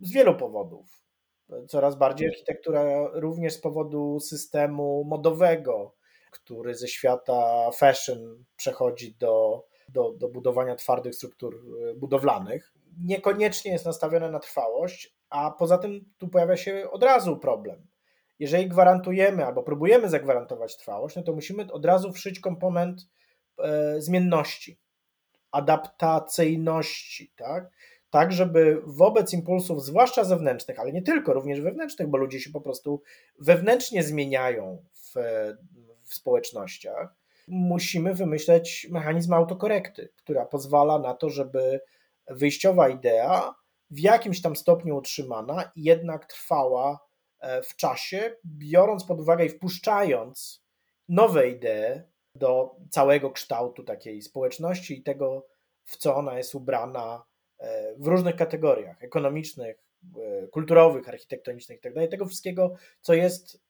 z 0.00 0.12
wielu 0.12 0.36
powodów. 0.36 1.04
Coraz 1.68 1.96
bardziej 1.96 2.28
architektura 2.28 3.08
również 3.12 3.52
z 3.52 3.60
powodu 3.60 4.20
systemu 4.20 5.04
modowego, 5.04 5.94
który 6.30 6.74
ze 6.74 6.88
świata 6.88 7.70
fashion 7.70 8.44
przechodzi 8.56 9.14
do, 9.14 9.64
do, 9.88 10.12
do 10.12 10.28
budowania 10.28 10.74
twardych 10.74 11.14
struktur 11.14 11.64
budowlanych. 11.96 12.72
Niekoniecznie 13.04 13.72
jest 13.72 13.84
nastawione 13.84 14.30
na 14.30 14.38
trwałość, 14.38 15.13
a 15.34 15.50
poza 15.50 15.78
tym 15.78 16.04
tu 16.18 16.28
pojawia 16.28 16.56
się 16.56 16.90
od 16.90 17.02
razu 17.02 17.36
problem. 17.36 17.86
Jeżeli 18.38 18.68
gwarantujemy 18.68 19.46
albo 19.46 19.62
próbujemy 19.62 20.08
zagwarantować 20.08 20.76
trwałość, 20.76 21.16
no 21.16 21.22
to 21.22 21.32
musimy 21.32 21.72
od 21.72 21.84
razu 21.84 22.12
wszyć 22.12 22.40
komponent 22.40 23.08
e, 23.58 24.00
zmienności, 24.00 24.80
adaptacyjności, 25.50 27.32
tak? 27.36 27.70
tak 28.10 28.32
żeby 28.32 28.82
wobec 28.84 29.32
impulsów, 29.32 29.84
zwłaszcza 29.84 30.24
zewnętrznych, 30.24 30.80
ale 30.80 30.92
nie 30.92 31.02
tylko, 31.02 31.32
również 31.32 31.60
wewnętrznych, 31.60 32.08
bo 32.08 32.18
ludzie 32.18 32.40
się 32.40 32.50
po 32.50 32.60
prostu 32.60 33.02
wewnętrznie 33.38 34.02
zmieniają 34.02 34.84
w, 34.94 35.14
w 36.04 36.14
społecznościach, 36.14 37.14
musimy 37.48 38.14
wymyśleć 38.14 38.88
mechanizm 38.90 39.32
autokorekty, 39.32 40.08
która 40.16 40.46
pozwala 40.46 40.98
na 40.98 41.14
to, 41.14 41.30
żeby 41.30 41.80
wyjściowa 42.30 42.88
idea 42.88 43.54
w 43.90 43.98
jakimś 43.98 44.42
tam 44.42 44.56
stopniu 44.56 44.96
utrzymana 44.96 45.72
jednak 45.76 46.26
trwała 46.26 46.98
e, 47.40 47.62
w 47.62 47.76
czasie, 47.76 48.36
biorąc 48.46 49.04
pod 49.04 49.20
uwagę 49.20 49.44
i 49.44 49.48
wpuszczając 49.48 50.64
nowe 51.08 51.48
idee 51.48 52.02
do 52.34 52.76
całego 52.90 53.30
kształtu 53.30 53.84
takiej 53.84 54.22
społeczności 54.22 54.98
i 54.98 55.02
tego, 55.02 55.46
w 55.84 55.96
co 55.96 56.16
ona 56.16 56.38
jest 56.38 56.54
ubrana 56.54 57.24
e, 57.58 57.94
w 57.98 58.06
różnych 58.06 58.36
kategoriach 58.36 59.02
ekonomicznych, 59.02 59.76
e, 60.16 60.46
kulturowych, 60.46 61.08
architektonicznych 61.08 61.78
itd. 61.78 62.00
Tak 62.00 62.10
tego 62.10 62.26
wszystkiego, 62.26 62.74
co 63.00 63.14
jest 63.14 63.64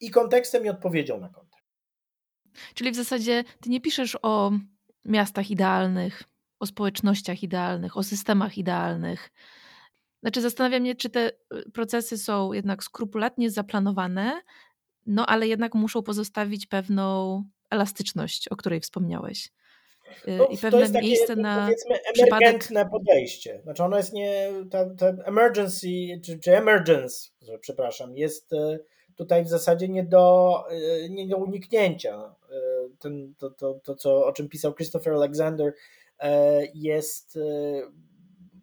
i 0.00 0.10
kontekstem, 0.10 0.64
i 0.64 0.68
odpowiedzią 0.68 1.20
na 1.20 1.28
kontekst. 1.28 1.70
Czyli 2.74 2.90
w 2.90 2.96
zasadzie 2.96 3.44
ty 3.60 3.70
nie 3.70 3.80
piszesz 3.80 4.18
o 4.22 4.52
miastach 5.04 5.50
idealnych, 5.50 6.24
o 6.60 6.66
społecznościach 6.66 7.42
idealnych, 7.42 7.96
o 7.96 8.02
systemach 8.02 8.58
idealnych. 8.58 9.30
Znaczy, 10.22 10.40
zastanawiam 10.40 10.86
się, 10.86 10.94
czy 10.94 11.10
te 11.10 11.28
y, 11.28 11.70
procesy 11.70 12.18
są 12.18 12.52
jednak 12.52 12.84
skrupulatnie 12.84 13.50
zaplanowane, 13.50 14.40
no 15.06 15.26
ale 15.26 15.48
jednak 15.48 15.74
muszą 15.74 16.02
pozostawić 16.02 16.66
pewną 16.66 17.44
elastyczność, 17.70 18.48
o 18.48 18.56
której 18.56 18.80
wspomniałeś. 18.80 19.52
Y, 20.28 20.36
no, 20.36 20.46
I 20.46 20.56
pewne 20.58 20.70
to 20.70 20.80
jest 20.80 20.92
takie, 20.92 21.06
miejsce 21.06 21.36
na 21.36 21.68
emergentne 22.16 22.54
przypadek... 22.62 22.90
podejście. 22.90 23.60
Znaczy 23.62 23.82
ono 23.82 23.96
jest 23.96 24.12
nie, 24.12 24.50
ta, 24.70 24.94
ta 24.94 25.06
emergency, 25.08 25.88
czy, 26.24 26.38
czy 26.38 26.56
emergence, 26.56 27.30
przepraszam, 27.60 28.16
jest 28.16 28.52
y, 28.52 28.84
tutaj 29.16 29.44
w 29.44 29.48
zasadzie 29.48 29.88
nie 29.88 30.04
do, 30.04 30.54
nie 31.10 31.28
do 31.28 31.36
uniknięcia. 31.36 32.34
Ten, 32.98 33.34
to, 33.38 33.50
to, 33.50 33.80
to, 33.84 33.94
co, 33.94 34.26
o 34.26 34.32
czym 34.32 34.48
pisał 34.48 34.74
Christopher 34.74 35.12
Alexander, 35.12 35.74
jest 36.74 37.36
e, 37.36 37.40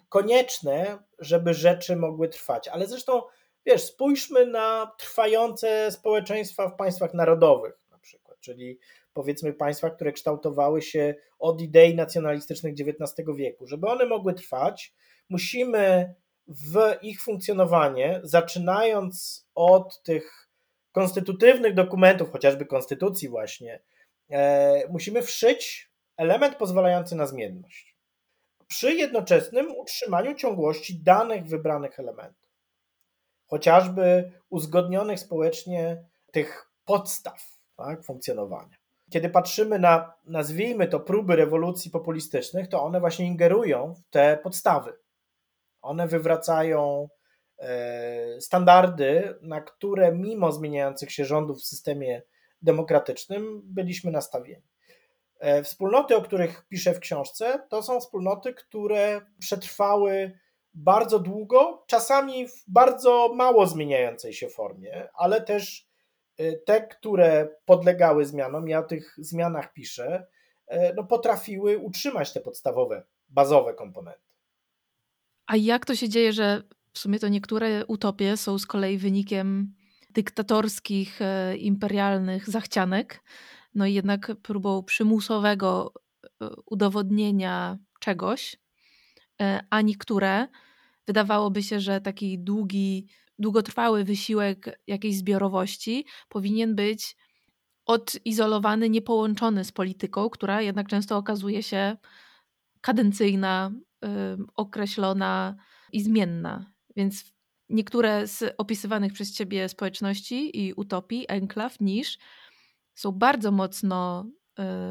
konieczne, 0.09 0.97
żeby 1.19 1.53
rzeczy 1.53 1.95
mogły 1.95 2.29
trwać. 2.29 2.67
Ale 2.67 2.87
zresztą, 2.87 3.21
wiesz, 3.65 3.83
spójrzmy 3.83 4.45
na 4.45 4.91
trwające 4.97 5.91
społeczeństwa 5.91 6.69
w 6.69 6.75
państwach 6.75 7.13
narodowych, 7.13 7.73
na 7.91 7.99
przykład, 7.99 8.39
czyli 8.39 8.79
powiedzmy 9.13 9.53
państwach, 9.53 9.95
które 9.95 10.11
kształtowały 10.11 10.81
się 10.81 11.15
od 11.39 11.61
idei 11.61 11.95
nacjonalistycznych 11.95 12.73
XIX 12.73 13.27
wieku. 13.35 13.67
Żeby 13.67 13.87
one 13.87 14.05
mogły 14.05 14.33
trwać, 14.33 14.93
musimy 15.29 16.13
w 16.47 16.97
ich 17.01 17.21
funkcjonowanie, 17.21 18.19
zaczynając 18.23 19.47
od 19.55 20.03
tych 20.03 20.49
konstytutywnych 20.91 21.73
dokumentów, 21.73 22.31
chociażby 22.31 22.65
konstytucji 22.65 23.29
właśnie, 23.29 23.81
e, 24.29 24.87
musimy 24.89 25.21
wszyć 25.21 25.86
element 26.17 26.55
pozwalający 26.55 27.15
na 27.15 27.25
zmienność. 27.25 27.97
Przy 28.67 28.93
jednoczesnym 28.93 29.71
utrzymaniu 29.77 30.35
ciągłości 30.35 31.03
danych 31.03 31.45
wybranych 31.45 31.99
elementów, 31.99 32.49
chociażby 33.45 34.31
uzgodnionych 34.49 35.19
społecznie 35.19 36.03
tych 36.31 36.71
podstaw 36.85 37.57
tak, 37.75 38.03
funkcjonowania. 38.03 38.77
Kiedy 39.11 39.29
patrzymy 39.29 39.79
na, 39.79 40.13
nazwijmy 40.25 40.87
to, 40.87 40.99
próby 40.99 41.35
rewolucji 41.35 41.91
populistycznych, 41.91 42.67
to 42.67 42.83
one 42.83 42.99
właśnie 42.99 43.25
ingerują 43.25 43.93
w 43.93 44.09
te 44.09 44.37
podstawy. 44.43 44.93
One 45.81 46.07
wywracają 46.07 47.09
e, 47.59 48.41
standardy, 48.41 49.35
na 49.41 49.61
które 49.61 50.11
mimo 50.11 50.51
zmieniających 50.51 51.11
się 51.11 51.25
rządów 51.25 51.57
w 51.57 51.65
systemie 51.65 52.21
demokratycznym 52.61 53.61
byliśmy 53.63 54.11
nastawieni. 54.11 54.63
E, 55.39 55.63
wspólnoty, 55.63 56.15
o 56.15 56.21
których 56.21 56.65
piszę 56.69 56.93
w 56.93 56.99
książce, 56.99 57.59
to 57.69 57.83
są 57.83 57.99
wspólnoty, 57.99 58.53
które 58.53 59.21
przetrwały 59.39 60.39
bardzo 60.73 61.19
długo, 61.19 61.83
czasami 61.87 62.47
w 62.47 62.63
bardzo 62.67 63.33
mało 63.35 63.67
zmieniającej 63.67 64.33
się 64.33 64.49
formie, 64.49 65.09
ale 65.13 65.41
też 65.41 65.87
e, 66.37 66.53
te, 66.53 66.87
które 66.87 67.49
podlegały 67.65 68.25
zmianom, 68.25 68.67
ja 68.67 68.79
o 68.79 68.83
tych 68.83 69.15
zmianach 69.17 69.73
piszę, 69.73 70.27
e, 70.67 70.93
no 70.93 71.03
potrafiły 71.03 71.77
utrzymać 71.77 72.33
te 72.33 72.39
podstawowe, 72.39 73.03
bazowe 73.29 73.73
komponenty. 73.73 74.27
A 75.45 75.55
jak 75.55 75.85
to 75.85 75.95
się 75.95 76.09
dzieje, 76.09 76.33
że 76.33 76.63
w 76.93 76.99
sumie 76.99 77.19
to 77.19 77.27
niektóre 77.27 77.85
utopie 77.85 78.37
są 78.37 78.59
z 78.59 78.65
kolei 78.65 78.97
wynikiem 78.97 79.73
dyktatorskich, 80.09 81.19
imperialnych 81.57 82.49
zachcianek, 82.49 83.23
no 83.77 83.85
jednak 83.85 84.31
próbą 84.43 84.83
przymusowego 84.83 85.93
e, 86.41 86.49
udowodnienia 86.65 87.77
czegoś, 87.99 88.57
e, 89.41 89.59
a 89.69 89.81
niektóre 89.81 90.47
wydawałoby 91.07 91.63
się, 91.63 91.79
że 91.79 92.01
taki 92.01 92.39
długi, 92.39 93.07
długotrwały 93.39 94.03
wysiłek 94.03 94.79
jakiejś 94.87 95.17
zbiorowości 95.17 96.05
powinien 96.29 96.75
być 96.75 97.15
odizolowany, 97.85 98.89
niepołączony 98.89 99.63
z 99.63 99.71
polityką, 99.71 100.29
która 100.29 100.61
jednak 100.61 100.87
często 100.87 101.17
okazuje 101.17 101.63
się 101.63 101.97
kadencyjna, 102.81 103.71
określona 104.55 105.55
i 105.91 106.01
zmienna. 106.01 106.71
Więc 106.95 107.33
niektóre 107.69 108.27
z 108.27 108.53
opisywanych 108.57 109.13
przez 109.13 109.33
ciebie 109.33 109.69
społeczności 109.69 110.65
i 110.65 110.73
utopii, 110.73 111.25
enklaw, 111.27 111.79
niż 111.79 112.17
są 112.97 113.11
bardzo 113.11 113.51
mocno 113.51 114.29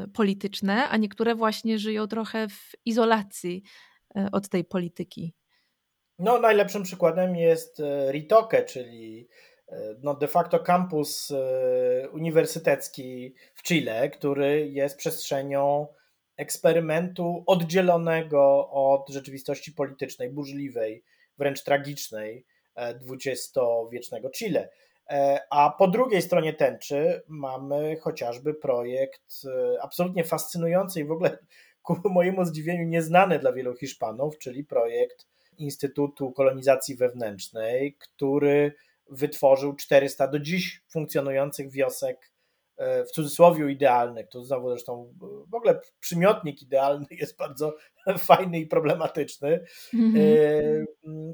y, 0.05 0.07
polityczne, 0.07 0.89
a 0.89 0.97
niektóre 0.97 1.35
właśnie 1.35 1.79
żyją 1.79 2.07
trochę 2.07 2.47
w 2.49 2.71
izolacji 2.85 3.63
y, 4.17 4.31
od 4.31 4.49
tej 4.49 4.63
polityki. 4.63 5.33
No, 6.19 6.39
najlepszym 6.39 6.83
przykładem 6.83 7.35
jest 7.35 7.79
e, 7.79 8.11
Ritoke, 8.11 8.63
czyli 8.63 9.27
no, 10.03 10.13
de 10.13 10.27
facto 10.27 10.59
kampus 10.59 11.33
uniwersytecki 12.11 13.35
w 13.53 13.63
Chile, 13.63 14.09
który 14.09 14.69
jest 14.69 14.97
przestrzenią 14.97 15.87
eksperymentu 16.37 17.43
oddzielonego 17.47 18.69
od 18.69 19.09
rzeczywistości 19.09 19.71
politycznej, 19.71 20.29
burzliwej, 20.29 21.03
wręcz 21.37 21.63
tragicznej 21.63 22.45
dwudziestowiecznego 23.01 24.29
Chile. 24.29 24.69
E, 25.09 25.39
a 25.49 25.69
po 25.69 25.87
drugiej 25.87 26.21
stronie 26.21 26.53
tęczy 26.53 27.23
mamy 27.27 27.97
chociażby 28.01 28.53
projekt 28.53 29.41
e, 29.45 29.83
absolutnie 29.83 30.23
fascynujący 30.23 30.99
i 30.99 31.05
w 31.05 31.11
ogóle 31.11 31.37
ku 31.83 32.09
mojemu 32.09 32.45
zdziwieniu 32.45 32.83
nieznany 32.83 33.39
dla 33.39 33.53
wielu 33.53 33.75
Hiszpanów, 33.75 34.37
czyli 34.37 34.63
projekt 34.63 35.27
Instytutu 35.57 36.31
Kolonizacji 36.31 36.95
Wewnętrznej, 36.95 37.95
który 37.99 38.73
wytworzył 39.09 39.75
400 39.75 40.27
do 40.27 40.39
dziś 40.39 40.83
funkcjonujących 40.89 41.71
wiosek 41.71 42.31
w 42.79 43.11
cudzysłowie 43.11 43.71
idealnych, 43.71 44.27
to 44.29 44.43
znowu 44.43 44.69
zresztą 44.69 45.13
w 45.47 45.55
ogóle 45.55 45.79
przymiotnik 45.99 46.61
idealny 46.61 47.05
jest 47.11 47.37
bardzo 47.37 47.75
fajny 48.17 48.59
i 48.59 48.67
problematyczny, 48.67 49.65
mm-hmm. 49.93 50.83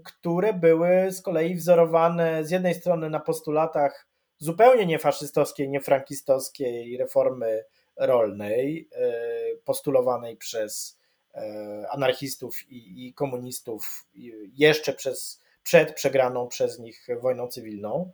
które 0.05 0.53
były 0.53 1.11
z 1.11 1.21
kolei 1.21 1.55
wzorowane 1.55 2.45
z 2.45 2.51
jednej 2.51 2.73
strony 2.73 3.09
na 3.09 3.19
postulatach 3.19 4.07
zupełnie 4.37 4.85
niefaszystowskiej, 4.85 5.69
niefrankistowskiej 5.69 6.97
reformy 6.97 7.63
rolnej 7.97 8.89
postulowanej 9.65 10.37
przez 10.37 10.99
anarchistów 11.91 12.69
i, 12.69 13.07
i 13.07 13.13
komunistów 13.13 14.07
jeszcze 14.53 14.93
przez, 14.93 15.41
przed 15.63 15.93
przegraną 15.93 16.47
przez 16.47 16.79
nich 16.79 17.07
wojną 17.21 17.47
cywilną, 17.47 18.11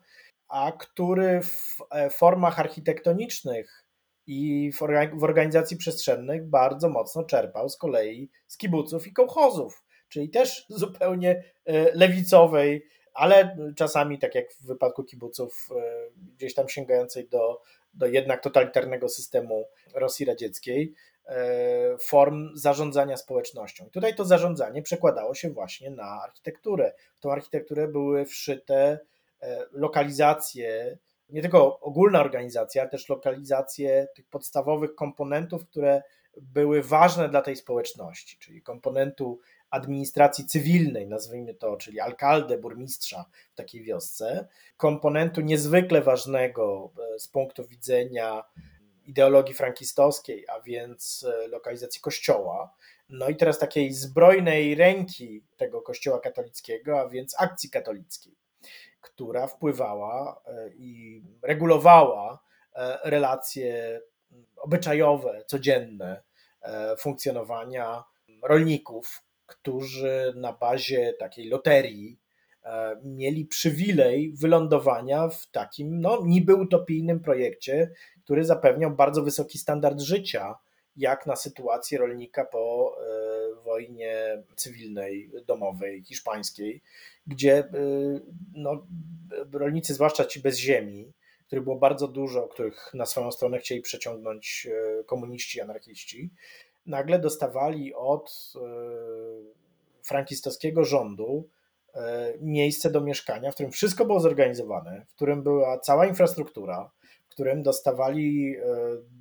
a 0.49 0.71
który 0.71 1.41
w 1.41 1.77
formach 2.11 2.59
architektonicznych 2.59 3.85
i 4.27 4.71
w 5.13 5.23
organizacji 5.23 5.77
przestrzennych 5.77 6.49
bardzo 6.49 6.89
mocno 6.89 7.23
czerpał 7.23 7.69
z 7.69 7.77
kolei 7.77 8.29
z 8.47 8.57
kibuców 8.57 9.07
i 9.07 9.13
kołchozów, 9.13 9.83
czyli 10.09 10.29
też 10.29 10.65
zupełnie 10.69 11.43
e, 11.65 11.95
lewicowej, 11.95 12.85
ale 13.13 13.57
czasami, 13.75 14.19
tak 14.19 14.35
jak 14.35 14.53
w 14.53 14.65
wypadku 14.65 15.03
kibuców, 15.03 15.69
e, 15.71 16.09
gdzieś 16.35 16.53
tam 16.53 16.69
sięgającej 16.69 17.29
do, 17.29 17.61
do 17.93 18.07
jednak 18.07 18.43
totalitarnego 18.43 19.09
systemu 19.09 19.65
Rosji 19.93 20.25
Radzieckiej, 20.25 20.93
e, 21.25 21.97
form 21.97 22.49
zarządzania 22.53 23.17
społecznością. 23.17 23.85
I 23.87 23.91
tutaj 23.91 24.15
to 24.15 24.25
zarządzanie 24.25 24.81
przekładało 24.81 25.35
się 25.35 25.49
właśnie 25.49 25.89
na 25.89 26.21
architekturę. 26.23 26.93
W 27.17 27.19
tą 27.19 27.31
architekturę 27.31 27.87
były 27.87 28.25
wszyte 28.25 28.99
lokalizacje 29.71 30.97
nie 31.29 31.41
tylko 31.41 31.79
ogólna 31.79 32.21
organizacja, 32.21 32.81
ale 32.81 32.91
też 32.91 33.09
lokalizację 33.09 34.07
tych 34.15 34.27
podstawowych 34.27 34.95
komponentów, 34.95 35.65
które 35.65 36.01
były 36.41 36.83
ważne 36.83 37.29
dla 37.29 37.41
tej 37.41 37.55
społeczności, 37.55 38.37
czyli 38.39 38.61
komponentu 38.61 39.39
administracji 39.69 40.45
cywilnej, 40.45 41.07
nazwijmy 41.07 41.53
to, 41.53 41.77
czyli 41.77 41.99
alkalde, 41.99 42.57
burmistrza 42.57 43.25
w 43.53 43.55
takiej 43.55 43.83
wiosce, 43.83 44.47
komponentu 44.77 45.41
niezwykle 45.41 46.01
ważnego 46.01 46.91
e, 47.15 47.19
z 47.19 47.27
punktu 47.27 47.67
widzenia 47.67 48.43
ideologii 49.05 49.53
frankistowskiej, 49.55 50.45
a 50.47 50.61
więc 50.61 51.25
e, 51.29 51.47
lokalizacji 51.47 52.01
kościoła. 52.01 52.73
No 53.09 53.29
i 53.29 53.35
teraz 53.35 53.59
takiej 53.59 53.93
zbrojnej 53.93 54.75
ręki 54.75 55.43
tego 55.57 55.81
kościoła 55.81 56.19
katolickiego, 56.19 56.99
a 56.99 57.09
więc 57.09 57.35
akcji 57.39 57.69
katolickiej 57.69 58.35
która 59.01 59.47
wpływała 59.47 60.41
e, 60.45 60.69
i 60.69 61.21
regulowała 61.41 62.39
e, 62.75 62.99
relacje 63.09 64.01
obyczajowe, 64.57 65.43
codzienne 65.47 66.23
e, 66.61 66.95
funkcjonowania 66.97 68.03
rolników, 68.43 69.23
którzy 69.45 70.33
na 70.35 70.53
bazie 70.53 71.13
takiej 71.13 71.49
loterii 71.49 72.19
mieli 73.03 73.45
przywilej 73.45 74.33
wylądowania 74.33 75.27
w 75.29 75.47
takim 75.51 76.01
no, 76.01 76.19
niby 76.25 76.55
utopijnym 76.55 77.19
projekcie, 77.19 77.91
który 78.23 78.45
zapewniał 78.45 78.91
bardzo 78.91 79.23
wysoki 79.23 79.57
standard 79.57 79.99
życia, 79.99 80.55
jak 80.95 81.25
na 81.25 81.35
sytuację 81.35 81.97
rolnika 81.97 82.45
po 82.45 82.95
wojnie 83.70 84.43
cywilnej, 84.55 85.32
domowej, 85.47 86.03
hiszpańskiej, 86.03 86.82
gdzie 87.28 87.59
y, 87.59 88.22
no, 88.53 88.88
rolnicy, 89.53 89.93
zwłaszcza 89.93 90.26
ci 90.26 90.39
bez 90.39 90.57
ziemi, 90.57 91.13
których 91.47 91.63
było 91.63 91.76
bardzo 91.76 92.07
dużo, 92.07 92.47
których 92.47 92.93
na 92.93 93.05
swoją 93.05 93.32
stronę 93.32 93.59
chcieli 93.59 93.82
przeciągnąć 93.82 94.67
y, 94.99 95.03
komuniści, 95.03 95.61
anarchiści, 95.61 96.30
nagle 96.86 97.20
dostawali 97.20 97.93
od 97.93 98.53
y, 98.55 98.59
frankistowskiego 100.03 100.84
rządu 100.84 101.49
miejsce 102.41 102.91
do 102.91 103.01
mieszkania, 103.01 103.51
w 103.51 103.53
którym 103.53 103.72
wszystko 103.72 104.05
było 104.05 104.20
zorganizowane, 104.20 105.05
w 105.09 105.15
którym 105.15 105.43
była 105.43 105.80
cała 105.80 106.05
infrastruktura, 106.05 106.91
w 107.30 107.32
którym 107.32 107.63
dostawali 107.63 108.55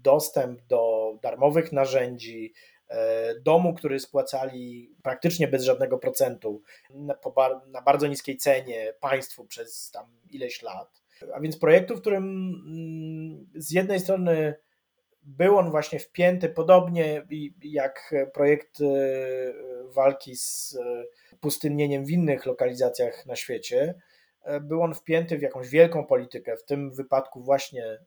dostęp 0.02 0.60
do 0.68 1.12
darmowych 1.22 1.72
narzędzi, 1.72 2.52
domu, 3.44 3.74
który 3.74 4.00
spłacali 4.00 4.94
praktycznie 5.02 5.48
bez 5.48 5.64
żadnego 5.64 5.98
procentu 5.98 6.62
na, 6.90 7.14
na 7.66 7.82
bardzo 7.82 8.06
niskiej 8.06 8.36
cenie 8.36 8.94
państwu 9.00 9.44
przez 9.44 9.90
tam 9.90 10.06
ileś 10.30 10.62
lat. 10.62 11.02
A 11.34 11.40
więc 11.40 11.58
projektu, 11.58 11.96
w 11.96 12.00
którym 12.00 12.24
mm, 12.24 13.46
z 13.54 13.70
jednej 13.70 14.00
strony 14.00 14.54
był 15.22 15.58
on 15.58 15.70
właśnie 15.70 15.98
wpięty, 15.98 16.48
podobnie 16.48 17.26
jak 17.62 18.14
projekt 18.34 18.80
e, 18.80 18.84
walki 19.84 20.36
z 20.36 20.76
e, 20.80 21.04
pustynnieniem 21.40 22.04
w 22.04 22.10
innych 22.10 22.46
lokalizacjach 22.46 23.26
na 23.26 23.36
świecie, 23.36 23.94
był 24.60 24.82
on 24.82 24.94
wpięty 24.94 25.38
w 25.38 25.42
jakąś 25.42 25.68
wielką 25.68 26.06
politykę, 26.06 26.56
w 26.56 26.64
tym 26.64 26.90
wypadku 26.90 27.42
właśnie 27.42 27.98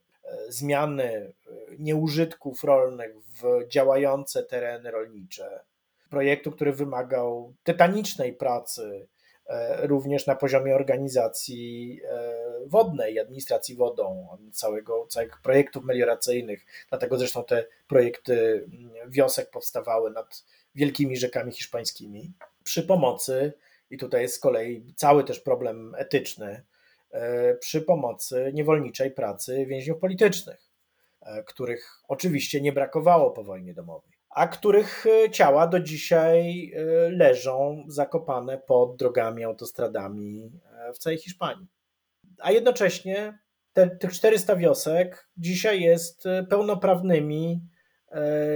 zmiany 0.49 1.33
nieużytków 1.79 2.63
rolnych 2.63 3.11
w 3.17 3.67
działające 3.67 4.43
tereny 4.43 4.91
rolnicze. 4.91 5.63
Projektu, 6.09 6.51
który 6.51 6.73
wymagał 6.73 7.53
tytanicznej 7.63 8.33
pracy 8.33 9.07
e, 9.47 9.87
również 9.87 10.27
na 10.27 10.35
poziomie 10.35 10.75
organizacji 10.75 11.99
e, 12.09 12.33
wodnej, 12.65 13.19
administracji 13.19 13.75
wodą, 13.75 14.37
całego, 14.51 15.07
całych 15.07 15.41
projektów 15.41 15.83
melioracyjnych. 15.83 16.65
Dlatego 16.89 17.17
zresztą 17.17 17.43
te 17.43 17.65
projekty 17.87 18.65
wiosek 19.07 19.49
powstawały 19.49 20.11
nad 20.11 20.45
wielkimi 20.75 21.17
rzekami 21.17 21.51
hiszpańskimi 21.51 22.33
przy 22.63 22.83
pomocy, 22.83 23.53
i 23.91 23.97
tutaj 23.97 24.21
jest 24.21 24.35
z 24.35 24.39
kolei 24.39 24.93
cały 24.95 25.23
też 25.23 25.39
problem 25.39 25.95
etyczny, 25.97 26.63
przy 27.59 27.81
pomocy 27.81 28.51
niewolniczej 28.53 29.11
pracy 29.11 29.65
więźniów 29.65 29.99
politycznych, 29.99 30.71
e, 31.21 31.43
których 31.43 32.01
oczywiście 32.07 32.61
nie 32.61 32.73
brakowało 32.73 33.31
po 33.31 33.43
wojnie 33.43 33.73
domowej, 33.73 34.11
a 34.29 34.47
których 34.47 35.05
e, 35.05 35.29
ciała 35.29 35.67
do 35.67 35.79
dzisiaj 35.79 36.71
leżą 37.09 37.83
zakopane 37.87 38.57
pod 38.57 38.95
drogami, 38.95 39.43
autostradami 39.43 40.51
w 40.93 40.97
całej 40.97 41.19
Hiszpanii. 41.19 41.67
A 42.39 42.51
jednocześnie 42.51 43.39
te, 43.73 43.89
tych 43.89 44.11
400 44.13 44.55
wiosek 44.55 45.29
dzisiaj 45.37 45.81
jest 45.81 46.23
pełnoprawnymi 46.49 47.61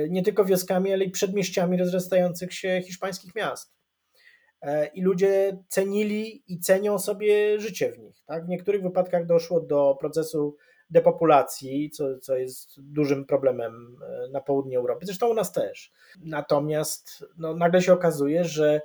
nie 0.09 0.23
tylko 0.23 0.45
wioskami, 0.45 0.93
ale 0.93 1.05
i 1.05 1.11
przedmieściami 1.11 1.77
rozrastających 1.77 2.53
się 2.53 2.81
hiszpańskich 2.85 3.35
miast. 3.35 3.75
E, 4.65 4.87
i 4.87 5.01
ludzie 5.01 5.57
cenili 5.67 6.43
i 6.47 6.59
cenią 6.59 6.99
sobie 6.99 7.59
życie 7.59 7.91
w 7.91 7.99
nich. 7.99 8.23
Tak? 8.25 8.45
W 8.45 8.49
niektórych 8.49 8.83
wypadkach 8.83 9.25
doszło 9.25 9.61
do 9.61 9.97
procesu 9.99 10.57
depopulacji, 10.89 11.89
co, 11.89 12.19
co 12.19 12.35
jest 12.37 12.81
dużym 12.81 13.25
problemem 13.25 13.97
e, 14.01 14.29
na 14.31 14.41
południu 14.41 14.79
Europy, 14.79 15.05
zresztą 15.05 15.27
u 15.27 15.33
nas 15.33 15.51
też. 15.51 15.91
Natomiast 16.23 17.25
no, 17.37 17.55
nagle 17.55 17.81
się 17.81 17.93
okazuje, 17.93 18.43
że 18.43 18.81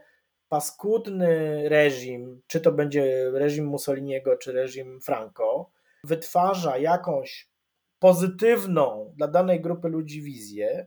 paskudny 0.49 1.63
reżim, 1.69 2.43
czy 2.47 2.61
to 2.61 2.73
będzie 2.73 3.31
reżim 3.31 3.67
Mussoliniego, 3.67 4.37
czy 4.37 4.53
reżim 4.53 5.01
Franco, 5.01 5.71
wytwarza 6.05 6.79
jakąś 6.79 7.51
pozytywną 7.99 9.13
dla 9.17 9.29
danej 9.29 9.61
grupy 9.61 9.89
ludzi 9.89 10.23
wizję, 10.23 10.87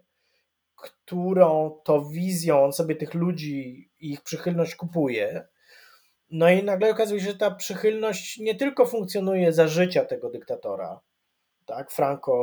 którą 0.75 1.79
to 1.83 2.05
wizją 2.05 2.63
on 2.63 2.73
sobie 2.73 2.95
tych 2.95 3.13
ludzi 3.13 3.89
ich 4.11 4.21
przychylność 4.21 4.75
kupuje. 4.75 5.47
No 6.31 6.49
i 6.49 6.63
nagle 6.63 6.91
okazuje 6.91 7.21
się, 7.21 7.27
że 7.27 7.37
ta 7.37 7.51
przychylność 7.51 8.39
nie 8.39 8.55
tylko 8.55 8.85
funkcjonuje 8.85 9.53
za 9.53 9.67
życia 9.67 10.05
tego 10.05 10.29
dyktatora. 10.29 11.01
Tak, 11.65 11.91
Franco 11.91 12.33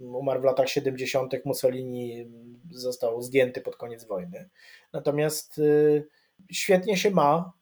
umarł 0.00 0.40
w 0.40 0.44
latach 0.44 0.68
70., 0.68 1.34
Mussolini 1.44 2.30
został 2.70 3.22
zdjęty 3.22 3.60
pod 3.60 3.76
koniec 3.76 4.04
wojny. 4.04 4.48
Natomiast 4.92 5.58
y, 5.58 6.08
świetnie 6.52 6.96
się 6.96 7.10
ma 7.10 7.52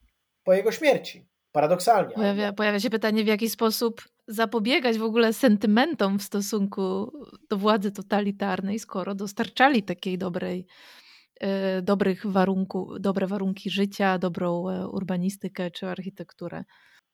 po 0.45 0.53
jego 0.53 0.73
śmierci. 0.73 1.27
Paradoksalnie. 1.53 2.15
Pojawia, 2.15 2.53
pojawia 2.53 2.81
się 2.81 2.91
pytanie, 2.91 3.25
w 3.25 3.27
jaki 3.27 3.51
sposób 3.51 4.03
zapobiegać 4.29 4.99
w 4.99 5.03
ogóle 5.03 5.33
sentymentom 5.33 6.19
w 6.19 6.23
stosunku 6.23 7.13
do 7.51 7.57
władzy 7.57 7.93
totalitarnej, 7.93 8.79
skoro 8.79 9.15
dostarczali 9.15 9.83
takiej 9.83 10.19
dobrej, 10.19 10.67
dobrych 11.83 12.27
warunków, 12.27 13.01
dobre 13.01 13.27
warunki 13.27 13.71
życia, 13.71 14.19
dobrą 14.19 14.69
e, 14.69 14.89
urbanistykę 14.89 15.71
czy 15.71 15.87
architekturę. 15.87 16.65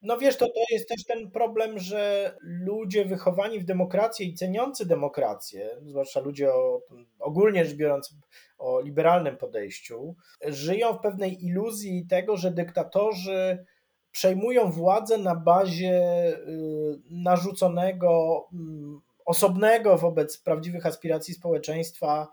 No 0.02 0.18
wiesz, 0.18 0.36
to, 0.36 0.46
to 0.46 0.60
jest 0.70 0.88
też 0.88 1.04
ten 1.04 1.30
problem, 1.30 1.78
że 1.78 2.32
ludzie 2.42 3.04
wychowani 3.04 3.60
w 3.60 3.64
demokrację 3.64 4.26
i 4.26 4.34
ceniący 4.34 4.86
demokrację, 4.86 5.70
zwłaszcza 5.86 6.20
ludzie 6.20 6.54
o, 6.54 6.80
ogólnie 7.18 7.64
rzecz 7.64 7.76
biorąc 7.76 8.14
o 8.58 8.80
liberalnym 8.80 9.36
podejściu, 9.36 10.14
żyją 10.46 10.92
w 10.92 11.00
pewnej 11.00 11.44
iluzji 11.44 12.06
tego, 12.06 12.36
że 12.36 12.50
dyktatorzy 12.50 13.64
przejmują 14.12 14.70
władzę 14.70 15.18
na 15.18 15.34
bazie 15.34 16.26
y, 16.38 17.00
narzuconego, 17.10 18.44
mm, 18.52 19.00
osobnego 19.24 19.98
wobec 19.98 20.38
prawdziwych 20.38 20.86
aspiracji 20.86 21.34
społeczeństwa 21.34 22.28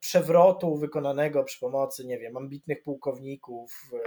przewrotu 0.00 0.76
wykonanego 0.76 1.44
przy 1.44 1.60
pomocy, 1.60 2.06
nie 2.06 2.18
wiem, 2.18 2.36
ambitnych 2.36 2.82
pułkowników, 2.82 3.90
y, 3.92 3.98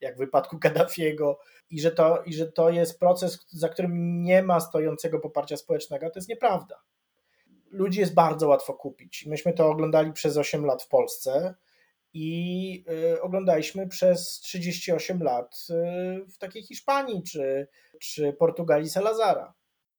jak 0.00 0.14
w 0.16 0.18
wypadku 0.18 0.58
Kaddafiego, 0.58 1.38
i 1.70 1.80
że, 1.80 1.90
to, 1.90 2.22
i 2.22 2.34
że 2.34 2.52
to 2.52 2.70
jest 2.70 2.98
proces, 2.98 3.46
za 3.48 3.68
którym 3.68 4.22
nie 4.22 4.42
ma 4.42 4.60
stojącego 4.60 5.20
poparcia 5.20 5.56
społecznego, 5.56 6.10
to 6.10 6.18
jest 6.18 6.28
nieprawda. 6.28 6.82
ludzi 7.70 8.00
jest 8.00 8.14
bardzo 8.14 8.48
łatwo 8.48 8.74
kupić. 8.74 9.26
Myśmy 9.26 9.52
to 9.52 9.70
oglądali 9.70 10.12
przez 10.12 10.36
8 10.36 10.64
lat 10.64 10.82
w 10.82 10.88
Polsce 10.88 11.54
i 12.12 12.84
y, 13.14 13.22
oglądaliśmy 13.22 13.88
przez 13.88 14.40
38 14.40 15.22
lat 15.22 15.66
y, 15.70 16.26
w 16.26 16.38
takiej 16.38 16.62
Hiszpanii 16.62 17.22
czy, 17.22 17.68
czy 18.00 18.32
Portugalii 18.32 18.90
Salazara. 18.90 19.54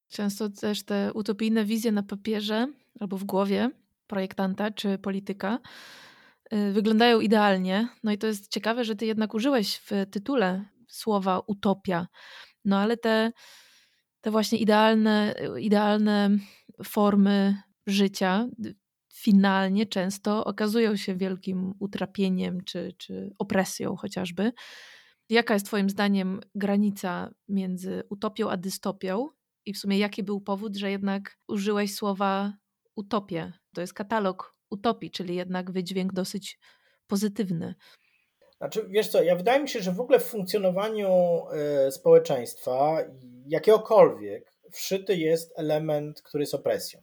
Często 0.08 0.50
też 0.50 0.84
te 0.84 1.12
utopijne 1.14 1.64
wizje 1.64 1.92
na 1.92 2.02
papierze 2.02 2.72
albo 3.00 3.16
w 3.16 3.24
głowie 3.24 3.70
projektanta 4.08 4.70
czy 4.70 4.98
polityka 4.98 5.58
y, 6.52 6.72
wyglądają 6.72 7.20
idealnie. 7.20 7.88
No 8.04 8.12
i 8.12 8.18
to 8.18 8.26
jest 8.26 8.52
ciekawe, 8.52 8.84
że 8.84 8.96
ty 8.96 9.06
jednak 9.06 9.34
użyłeś 9.34 9.76
w 9.76 9.90
tytule 10.10 10.64
słowa 10.88 11.42
utopia. 11.46 12.06
No 12.64 12.78
ale 12.78 12.96
te, 12.96 13.32
te 14.20 14.30
właśnie 14.30 14.58
idealne, 14.58 15.34
idealne 15.60 16.30
formy 16.84 17.62
życia 17.86 18.48
finalnie 19.12 19.86
często 19.86 20.44
okazują 20.44 20.96
się 20.96 21.14
wielkim 21.14 21.74
utrapieniem 21.78 22.64
czy, 22.64 22.94
czy 22.98 23.34
opresją 23.38 23.96
chociażby. 23.96 24.52
Jaka 25.28 25.54
jest 25.54 25.66
Twoim 25.66 25.90
zdaniem 25.90 26.40
granica 26.54 27.30
między 27.48 28.02
utopią 28.10 28.50
a 28.50 28.56
dystopią? 28.56 29.28
I 29.66 29.72
w 29.72 29.78
sumie 29.78 29.98
jaki 29.98 30.22
był 30.22 30.40
powód, 30.40 30.76
że 30.76 30.90
jednak 30.90 31.38
użyłeś 31.48 31.94
słowa 31.94 32.52
utopię? 32.96 33.52
To 33.78 33.82
jest 33.82 33.94
katalog 33.94 34.54
utopii, 34.70 35.10
czyli 35.10 35.36
jednak 35.36 35.70
wydźwięk 35.70 36.12
dosyć 36.12 36.58
pozytywny. 37.06 37.74
Znaczy, 38.56 38.86
wiesz 38.88 39.08
co, 39.08 39.22
ja 39.22 39.36
wydaje 39.36 39.62
mi 39.62 39.68
się, 39.68 39.80
że 39.80 39.92
w 39.92 40.00
ogóle 40.00 40.20
w 40.20 40.24
funkcjonowaniu 40.24 41.42
y, 41.86 41.92
społeczeństwa 41.92 42.98
jakiegokolwiek 43.46 44.52
wszyty 44.72 45.16
jest 45.16 45.58
element, 45.58 46.22
który 46.22 46.42
jest 46.42 46.54
opresją. 46.54 47.02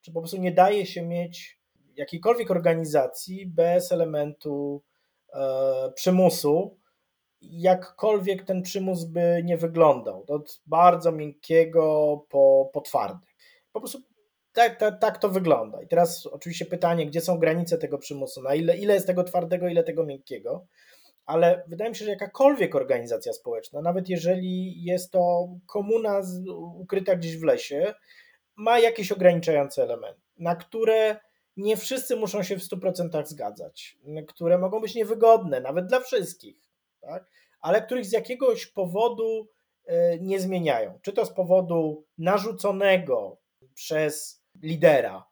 Czy 0.00 0.12
po 0.12 0.20
prostu 0.20 0.36
nie 0.36 0.52
daje 0.52 0.86
się 0.86 1.02
mieć 1.02 1.60
jakiejkolwiek 1.96 2.50
organizacji 2.50 3.46
bez 3.46 3.92
elementu 3.92 4.82
y, 5.28 5.92
przymusu, 5.94 6.76
jakkolwiek 7.40 8.44
ten 8.44 8.62
przymus 8.62 9.04
by 9.04 9.42
nie 9.44 9.56
wyglądał, 9.56 10.24
od 10.28 10.60
bardzo 10.66 11.12
miękkiego 11.12 12.16
po, 12.28 12.70
po 12.72 12.80
twardy. 12.80 13.26
Po 13.72 13.80
prostu 13.80 13.98
tak, 14.54 14.78
tak, 14.78 15.00
tak 15.00 15.18
to 15.18 15.28
wygląda. 15.28 15.82
I 15.82 15.88
teraz 15.88 16.26
oczywiście 16.26 16.64
pytanie, 16.64 17.06
gdzie 17.06 17.20
są 17.20 17.38
granice 17.38 17.78
tego 17.78 17.98
przymusu, 17.98 18.42
na 18.42 18.54
ile, 18.54 18.76
ile 18.76 18.94
jest 18.94 19.06
tego 19.06 19.24
twardego, 19.24 19.68
ile 19.68 19.84
tego 19.84 20.04
miękkiego, 20.04 20.66
ale 21.26 21.64
wydaje 21.66 21.90
mi 21.90 21.96
się, 21.96 22.04
że 22.04 22.10
jakakolwiek 22.10 22.74
organizacja 22.74 23.32
społeczna, 23.32 23.82
nawet 23.82 24.08
jeżeli 24.08 24.84
jest 24.84 25.10
to 25.10 25.48
komuna 25.66 26.20
ukryta 26.76 27.16
gdzieś 27.16 27.36
w 27.36 27.42
lesie, 27.42 27.94
ma 28.56 28.78
jakieś 28.78 29.12
ograniczające 29.12 29.82
elementy, 29.82 30.20
na 30.38 30.56
które 30.56 31.16
nie 31.56 31.76
wszyscy 31.76 32.16
muszą 32.16 32.42
się 32.42 32.56
w 32.58 32.62
100% 32.62 33.26
zgadzać, 33.26 33.98
które 34.28 34.58
mogą 34.58 34.80
być 34.80 34.94
niewygodne, 34.94 35.60
nawet 35.60 35.86
dla 35.86 36.00
wszystkich, 36.00 36.56
tak? 37.00 37.26
ale 37.60 37.82
których 37.82 38.06
z 38.06 38.12
jakiegoś 38.12 38.66
powodu 38.66 39.48
e, 39.86 40.18
nie 40.18 40.40
zmieniają. 40.40 40.98
Czy 41.02 41.12
to 41.12 41.26
z 41.26 41.32
powodu 41.32 42.04
narzuconego 42.18 43.36
przez 43.74 44.43
lidera, 44.62 45.24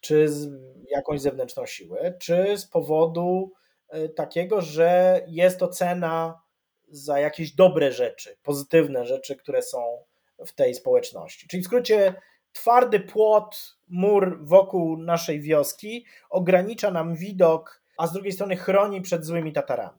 czy 0.00 0.28
z 0.28 0.48
jakąś 0.90 1.20
zewnętrzną 1.20 1.66
siłę, 1.66 2.14
czy 2.20 2.58
z 2.58 2.66
powodu 2.66 3.52
e, 3.88 4.08
takiego, 4.08 4.60
że 4.60 5.20
jest 5.28 5.58
to 5.58 5.68
cena 5.68 6.40
za 6.88 7.18
jakieś 7.18 7.52
dobre 7.52 7.92
rzeczy, 7.92 8.36
pozytywne 8.42 9.06
rzeczy, 9.06 9.36
które 9.36 9.62
są 9.62 10.04
w 10.46 10.52
tej 10.52 10.74
społeczności. 10.74 11.48
Czyli 11.48 11.62
w 11.62 11.66
skrócie, 11.66 12.14
twardy 12.52 13.00
płot, 13.00 13.78
mur 13.88 14.38
wokół 14.46 14.96
naszej 14.96 15.40
wioski 15.40 16.06
ogranicza 16.30 16.90
nam 16.90 17.14
widok, 17.14 17.82
a 17.98 18.06
z 18.06 18.12
drugiej 18.12 18.32
strony 18.32 18.56
chroni 18.56 19.00
przed 19.00 19.24
złymi 19.24 19.52
Tatarami. 19.52 19.98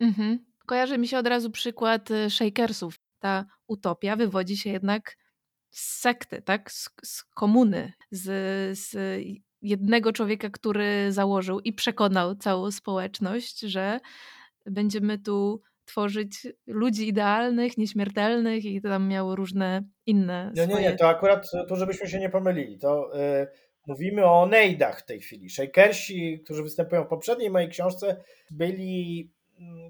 Mhm. 0.00 0.44
Kojarzy 0.66 0.98
mi 0.98 1.08
się 1.08 1.18
od 1.18 1.26
razu 1.26 1.50
przykład 1.50 2.10
e, 2.10 2.30
Shakersów. 2.30 2.98
Ta 3.18 3.44
utopia 3.66 4.16
wywodzi 4.16 4.56
się 4.56 4.70
jednak 4.70 5.16
z 5.74 6.00
sekty, 6.00 6.42
tak? 6.42 6.72
Z, 6.72 6.90
z 7.04 7.24
komuny, 7.24 7.92
z, 8.10 8.24
z 8.78 8.96
jednego 9.62 10.12
człowieka, 10.12 10.50
który 10.50 11.12
założył 11.12 11.60
i 11.60 11.72
przekonał 11.72 12.34
całą 12.34 12.70
społeczność, 12.70 13.60
że 13.60 14.00
będziemy 14.66 15.18
tu 15.18 15.62
tworzyć 15.84 16.46
ludzi 16.66 17.08
idealnych, 17.08 17.78
nieśmiertelnych 17.78 18.64
i 18.64 18.82
to 18.82 18.88
tam 18.88 19.08
miało 19.08 19.36
różne 19.36 19.82
inne. 20.06 20.52
Nie, 20.54 20.64
swoje... 20.64 20.82
nie, 20.82 20.90
nie, 20.90 20.96
to 20.96 21.08
akurat 21.08 21.50
to, 21.68 21.76
żebyśmy 21.76 22.08
się 22.08 22.20
nie 22.20 22.30
pomylili. 22.30 22.78
To 22.78 23.10
yy, 23.14 23.46
mówimy 23.86 24.24
o 24.24 24.42
Oneidach 24.42 25.00
w 25.00 25.04
tej 25.04 25.20
chwili. 25.20 25.50
Shakersi, 25.50 26.40
którzy 26.44 26.62
występują 26.62 27.04
w 27.04 27.08
poprzedniej 27.08 27.50
mojej 27.50 27.68
książce, 27.68 28.24
byli 28.50 29.30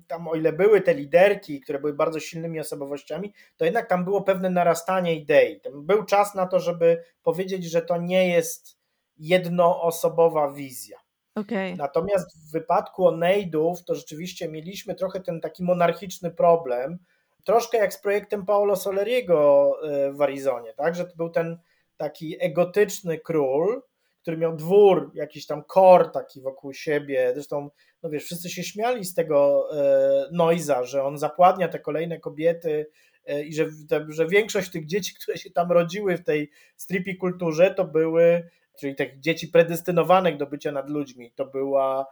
tam 0.07 0.29
o 0.29 0.35
ile 0.35 0.53
były 0.53 0.81
te 0.81 0.95
liderki, 0.95 1.61
które 1.61 1.79
były 1.79 1.95
bardzo 1.95 2.21
silnymi 2.21 2.61
osobowościami, 2.61 3.33
to 3.57 3.65
jednak 3.65 3.89
tam 3.89 4.05
było 4.05 4.23
pewne 4.23 4.51
narastanie 4.51 5.15
idei. 5.15 5.61
Tam 5.61 5.87
był 5.87 6.05
czas 6.05 6.35
na 6.35 6.47
to, 6.47 6.61
żeby 6.61 7.03
powiedzieć, 7.23 7.65
że 7.65 7.83
to 7.83 7.97
nie 7.97 8.29
jest 8.29 8.79
jednoosobowa 9.19 10.53
wizja. 10.53 10.99
Okay. 11.35 11.77
Natomiast 11.77 12.39
w 12.39 12.53
wypadku 12.53 13.07
Oneidów 13.07 13.85
to 13.85 13.95
rzeczywiście 13.95 14.49
mieliśmy 14.49 14.95
trochę 14.95 15.21
ten 15.21 15.41
taki 15.41 15.65
monarchiczny 15.65 16.31
problem, 16.31 16.99
troszkę 17.45 17.79
jak 17.79 17.95
z 17.95 18.01
projektem 18.01 18.47
Paolo 18.47 18.77
Soleriego 18.77 19.73
e, 19.83 20.13
w 20.13 20.23
Arizonie, 20.23 20.75
tak? 20.75 20.95
że 20.95 21.05
to 21.05 21.17
był 21.17 21.31
ten 21.31 21.59
taki 21.97 22.45
egotyczny 22.45 23.19
król, 23.19 23.83
który 24.25 24.37
miał 24.37 24.57
dwór, 24.57 25.11
jakiś 25.15 25.47
tam 25.47 25.65
kor 25.65 26.13
taki 26.13 26.41
wokół 26.41 26.73
siebie. 26.73 27.31
Zresztą, 27.35 27.71
no 28.03 28.11
wiesz, 28.11 28.25
wszyscy 28.25 28.51
się 28.51 28.63
śmiali 28.63 29.05
z 29.05 29.15
tego 29.15 29.69
e, 29.73 30.29
Noiza, 30.33 30.85
że 30.85 31.05
on 31.05 31.19
zapładnia 31.19 31.69
te 31.69 31.79
kolejne 31.79 32.21
kobiety 32.21 32.87
e, 33.27 33.45
i 33.45 33.55
że, 33.55 33.67
te, 33.89 34.07
że 34.09 34.27
większość 34.27 34.71
tych 34.71 34.87
dzieci, 34.87 35.15
które 35.23 35.39
się 35.39 35.51
tam 35.51 35.73
rodziły 35.73 36.17
w 36.17 36.25
tej 36.25 36.51
stripikulturze, 36.77 37.75
to 37.75 37.85
były, 37.85 38.49
czyli 38.81 38.95
tych 38.95 39.21
dzieci 39.21 39.49
predestynowanych 39.49 40.37
do 40.37 40.47
bycia 40.47 40.73
nad 40.73 40.91
ludźmi, 40.91 41.33
to 41.35 41.47
była 41.47 42.07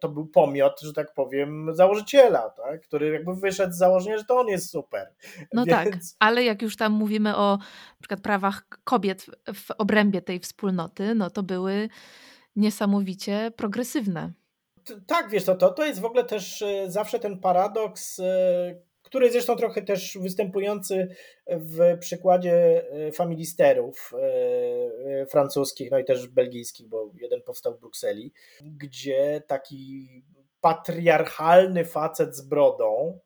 to 0.00 0.08
był 0.08 0.26
pomiot, 0.26 0.80
że 0.80 0.92
tak 0.92 1.14
powiem, 1.14 1.68
założyciela, 1.72 2.50
tak? 2.50 2.80
który 2.80 3.12
jakby 3.12 3.34
wyszedł 3.34 3.72
z 3.72 3.78
założenia, 3.78 4.18
że 4.18 4.24
to 4.24 4.40
on 4.40 4.48
jest 4.48 4.70
super. 4.70 5.14
No 5.52 5.64
Więc... 5.64 5.90
tak, 5.90 5.98
ale 6.18 6.44
jak 6.44 6.62
już 6.62 6.76
tam 6.76 6.92
mówimy 6.92 7.36
o 7.36 7.56
na 7.56 7.98
przykład 8.00 8.20
prawach 8.20 8.68
kobiet 8.84 9.26
w 9.54 9.70
obrębie 9.78 10.22
tej 10.22 10.40
wspólnoty, 10.40 11.14
no 11.14 11.30
to 11.30 11.42
były 11.42 11.88
niesamowicie 12.56 13.52
progresywne. 13.56 14.32
Tak, 15.06 15.30
wiesz, 15.30 15.44
to, 15.44 15.54
to, 15.54 15.70
to 15.70 15.84
jest 15.84 16.00
w 16.00 16.04
ogóle 16.04 16.24
też 16.24 16.62
e, 16.62 16.90
zawsze 16.90 17.18
ten 17.18 17.38
paradoks, 17.38 18.18
e, 18.18 18.24
który 19.12 19.32
zresztą 19.32 19.56
trochę 19.56 19.82
też 19.82 20.18
występujący 20.20 21.08
w 21.46 21.98
przykładzie 21.98 22.84
e, 22.90 23.12
familisterów 23.12 24.12
francuskich, 25.28 25.90
no 25.90 25.98
i 25.98 26.04
też 26.04 26.28
belgijskich, 26.28 26.88
bo 26.88 27.10
jeden 27.14 27.42
powstał 27.42 27.74
w 27.74 27.80
Brukseli, 27.80 28.32
gdzie 28.60 29.42
taki 29.46 30.08
patriarchalny 30.60 31.84
facet 31.84 32.36
z 32.36 32.40
brodą, 32.40 33.18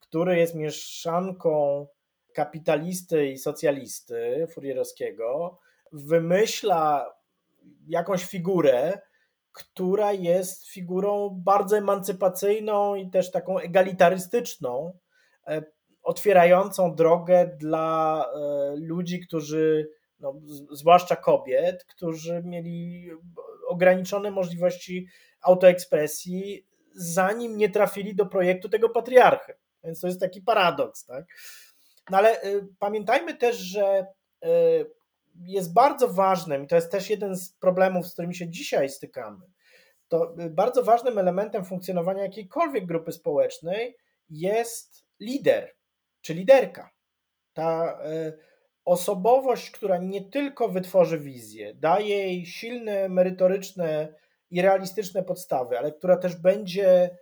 który 0.00 0.38
jest 0.38 0.54
mieszanką 0.54 1.86
kapitalisty 2.34 3.26
i 3.26 3.38
socjalisty 3.38 4.46
Furierowskiego, 4.50 5.58
wymyśla 5.92 7.14
jakąś 7.86 8.24
figurę, 8.24 8.98
która 9.52 10.12
jest 10.12 10.68
figurą 10.68 11.40
bardzo 11.44 11.78
emancypacyjną 11.78 12.94
i 12.94 13.10
też 13.10 13.30
taką 13.30 13.58
egalitarystyczną, 13.58 14.92
e, 14.92 15.09
otwierającą 16.02 16.94
drogę 16.94 17.56
dla 17.58 18.24
e, 18.24 18.74
ludzi, 18.76 19.20
którzy, 19.20 19.90
no, 20.20 20.34
zwłaszcza 20.70 21.16
kobiet, 21.16 21.84
którzy 21.84 22.42
mieli 22.44 23.10
ograniczone 23.68 24.30
możliwości 24.30 25.06
autoekspresji, 25.42 26.66
zanim 26.94 27.56
nie 27.56 27.68
trafili 27.68 28.14
do 28.14 28.26
projektu 28.26 28.68
tego 28.68 28.88
patriarchy. 28.88 29.54
Więc 29.84 30.00
to 30.00 30.06
jest 30.06 30.20
taki 30.20 30.42
paradoks, 30.42 31.06
tak? 31.06 31.24
No 32.10 32.18
ale 32.18 32.44
y, 32.44 32.66
pamiętajmy 32.78 33.36
też, 33.36 33.56
że 33.56 34.06
jest 35.44 35.72
bardzo 35.72 36.08
ważnym, 36.08 36.64
i 36.64 36.66
to 36.66 36.74
jest 36.74 36.92
też 36.92 37.10
jeden 37.10 37.36
z 37.36 37.52
problemów, 37.52 38.06
z 38.06 38.12
którymi 38.12 38.34
się 38.34 38.48
dzisiaj 38.48 38.88
stykamy, 38.88 39.46
to 40.08 40.34
bardzo 40.50 40.82
ważnym 40.82 41.18
elementem 41.18 41.64
funkcjonowania 41.64 42.22
jakiejkolwiek 42.22 42.86
grupy 42.86 43.12
społecznej 43.12 43.96
jest 44.30 45.09
lider, 45.20 45.74
czy 46.20 46.34
liderka. 46.34 46.90
Ta 47.52 47.98
e, 48.04 48.32
osobowość, 48.84 49.70
która 49.70 49.98
nie 49.98 50.30
tylko 50.30 50.68
wytworzy 50.68 51.18
wizję, 51.18 51.74
daje 51.74 52.08
jej 52.08 52.46
silne, 52.46 53.08
merytoryczne 53.08 54.14
i 54.50 54.62
realistyczne 54.62 55.22
podstawy, 55.22 55.78
ale 55.78 55.92
która 55.92 56.16
też 56.16 56.36
będzie 56.36 57.18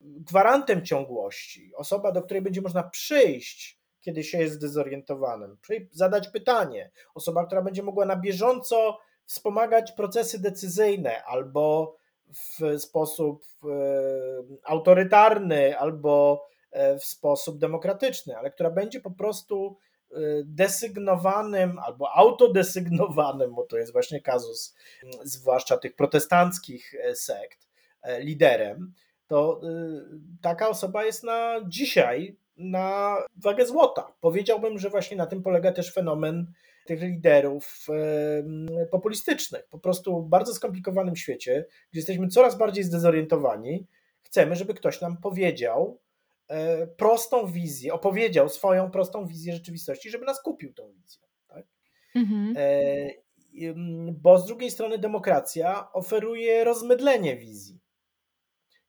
gwarantem 0.00 0.84
ciągłości, 0.84 1.72
osoba, 1.74 2.12
do 2.12 2.22
której 2.22 2.42
będzie 2.42 2.62
można 2.62 2.82
przyjść 2.82 3.76
kiedy 4.06 4.24
się 4.24 4.38
jest 4.38 4.54
zdezorientowanym. 4.54 5.56
Zadać 5.90 6.28
pytanie. 6.28 6.90
Osoba, 7.14 7.46
która 7.46 7.62
będzie 7.62 7.82
mogła 7.82 8.06
na 8.06 8.16
bieżąco 8.16 8.98
wspomagać 9.24 9.92
procesy 9.92 10.42
decyzyjne 10.42 11.24
albo 11.24 11.96
w 12.28 12.78
sposób 12.78 13.44
e, 13.64 13.68
autorytarny, 14.64 15.78
albo 15.78 16.46
w 17.00 17.04
sposób 17.04 17.58
demokratyczny, 17.58 18.36
ale 18.36 18.50
która 18.50 18.70
będzie 18.70 19.00
po 19.00 19.10
prostu 19.10 19.78
e, 20.12 20.16
desygnowanym 20.44 21.78
albo 21.78 22.10
autodesygnowanym, 22.12 23.54
bo 23.54 23.62
to 23.62 23.76
jest 23.78 23.92
właśnie 23.92 24.20
kazus, 24.20 24.74
zwłaszcza 25.22 25.76
tych 25.76 25.96
protestanckich 25.96 26.94
sekt, 27.14 27.68
liderem, 28.18 28.92
to 29.26 29.60
taka 30.42 30.68
osoba 30.68 31.04
jest 31.04 31.24
na 31.24 31.60
dzisiaj 31.68 32.36
na 32.56 33.16
wagę 33.36 33.66
złota. 33.66 34.12
Powiedziałbym, 34.20 34.78
że 34.78 34.90
właśnie 34.90 35.16
na 35.16 35.26
tym 35.26 35.42
polega 35.42 35.72
też 35.72 35.92
fenomen 35.92 36.52
tych 36.86 37.02
liderów 37.02 37.86
populistycznych. 38.90 39.68
Po 39.70 39.78
prostu 39.78 40.22
w 40.22 40.28
bardzo 40.28 40.54
skomplikowanym 40.54 41.16
świecie, 41.16 41.66
gdzie 41.90 42.00
jesteśmy 42.00 42.28
coraz 42.28 42.58
bardziej 42.58 42.84
zdezorientowani, 42.84 43.86
chcemy, 44.22 44.56
żeby 44.56 44.74
ktoś 44.74 45.00
nam 45.00 45.16
powiedział 45.16 46.00
e, 46.00 46.05
prostą 46.96 47.46
wizję, 47.46 47.94
opowiedział 47.94 48.48
swoją 48.48 48.90
prostą 48.90 49.26
wizję 49.26 49.52
rzeczywistości, 49.52 50.10
żeby 50.10 50.24
nas 50.24 50.42
kupił 50.42 50.74
tą 50.74 50.92
wizję. 50.92 51.22
Tak? 51.46 51.66
Mhm. 52.14 52.54
E, 52.56 53.10
bo 54.12 54.38
z 54.38 54.46
drugiej 54.46 54.70
strony 54.70 54.98
demokracja 54.98 55.92
oferuje 55.92 56.64
rozmydlenie 56.64 57.36
wizji, 57.36 57.80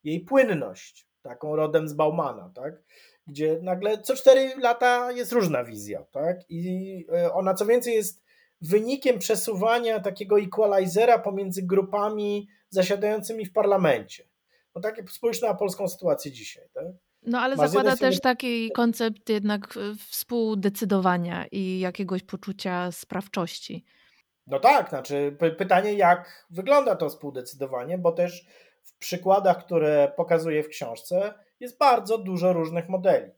jej 0.04 0.20
płynność, 0.20 1.08
taką 1.22 1.56
rodem 1.56 1.88
z 1.88 1.94
Baumana, 1.94 2.52
tak? 2.56 2.84
gdzie 3.28 3.60
nagle 3.62 4.02
co 4.02 4.16
cztery 4.16 4.54
lata 4.58 5.12
jest 5.12 5.32
różna 5.32 5.64
wizja, 5.64 6.04
tak? 6.12 6.40
I 6.50 7.06
e, 7.14 7.34
ona 7.34 7.54
co 7.54 7.66
więcej 7.66 7.96
jest 7.96 8.24
wynikiem 8.62 9.20
przesuwania 9.20 10.00
takiego 10.00 10.40
equalizera 10.40 11.20
pomiędzy 11.20 11.64
grupami 11.64 12.48
zasiadającymi 12.70 13.46
w 13.46 13.54
parlamencie. 13.54 14.28
No 14.76 14.82
tak, 14.82 15.12
spójrz 15.12 15.42
na 15.42 15.54
polską 15.54 15.88
sytuację 15.88 16.32
dzisiaj, 16.32 16.68
tak? 16.74 16.86
No 17.28 17.40
ale 17.40 17.56
Ma 17.56 17.68
zakłada 17.68 17.98
też 17.98 18.22
taki 18.22 18.72
koncept 18.72 19.30
jednak 19.30 19.74
współdecydowania 20.10 21.46
i 21.52 21.80
jakiegoś 21.80 22.24
poczucia 22.24 22.92
sprawczości. 22.92 23.86
No 24.48 24.60
tak, 24.60 24.90
znaczy 24.90 25.38
pytanie 25.58 25.94
jak 25.94 26.48
wygląda 26.50 26.96
to 26.96 27.10
współdecydowanie, 27.10 27.98
bo 27.98 28.12
też 28.12 28.46
w 28.84 28.98
przykładach, 28.98 29.66
które 29.66 30.12
pokazuję 30.18 30.64
w 30.64 30.68
książce, 30.68 31.34
jest 31.60 31.78
bardzo 31.78 32.18
dużo 32.18 32.54
różnych 32.54 32.90
modeli. 32.90 33.32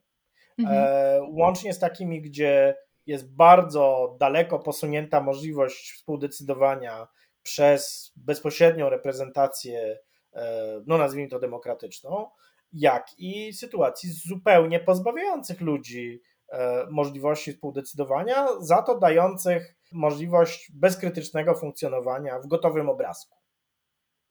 Mhm. 0.58 0.78
E, 0.78 1.22
łącznie 1.22 1.74
z 1.74 1.78
takimi, 1.78 2.22
gdzie 2.22 2.76
jest 3.06 3.34
bardzo 3.34 4.16
daleko 4.20 4.58
posunięta 4.58 5.20
możliwość 5.20 5.92
współdecydowania 5.92 7.08
przez 7.42 8.12
bezpośrednią 8.16 8.88
reprezentację, 8.88 9.98
e, 10.32 10.82
no 10.86 10.98
nazwijmy 10.98 11.28
to 11.28 11.38
demokratyczną, 11.38 12.30
jak 12.72 13.06
i 13.18 13.52
sytuacji 13.52 14.10
zupełnie 14.12 14.80
pozbawiających 14.80 15.60
ludzi 15.60 16.22
e, 16.52 16.86
możliwości 16.90 17.52
współdecydowania, 17.52 18.46
za 18.60 18.82
to 18.82 18.98
dających 18.98 19.76
możliwość 19.92 20.72
bezkrytycznego 20.74 21.54
funkcjonowania 21.54 22.38
w 22.38 22.46
gotowym 22.46 22.88
obrazku. 22.88 23.40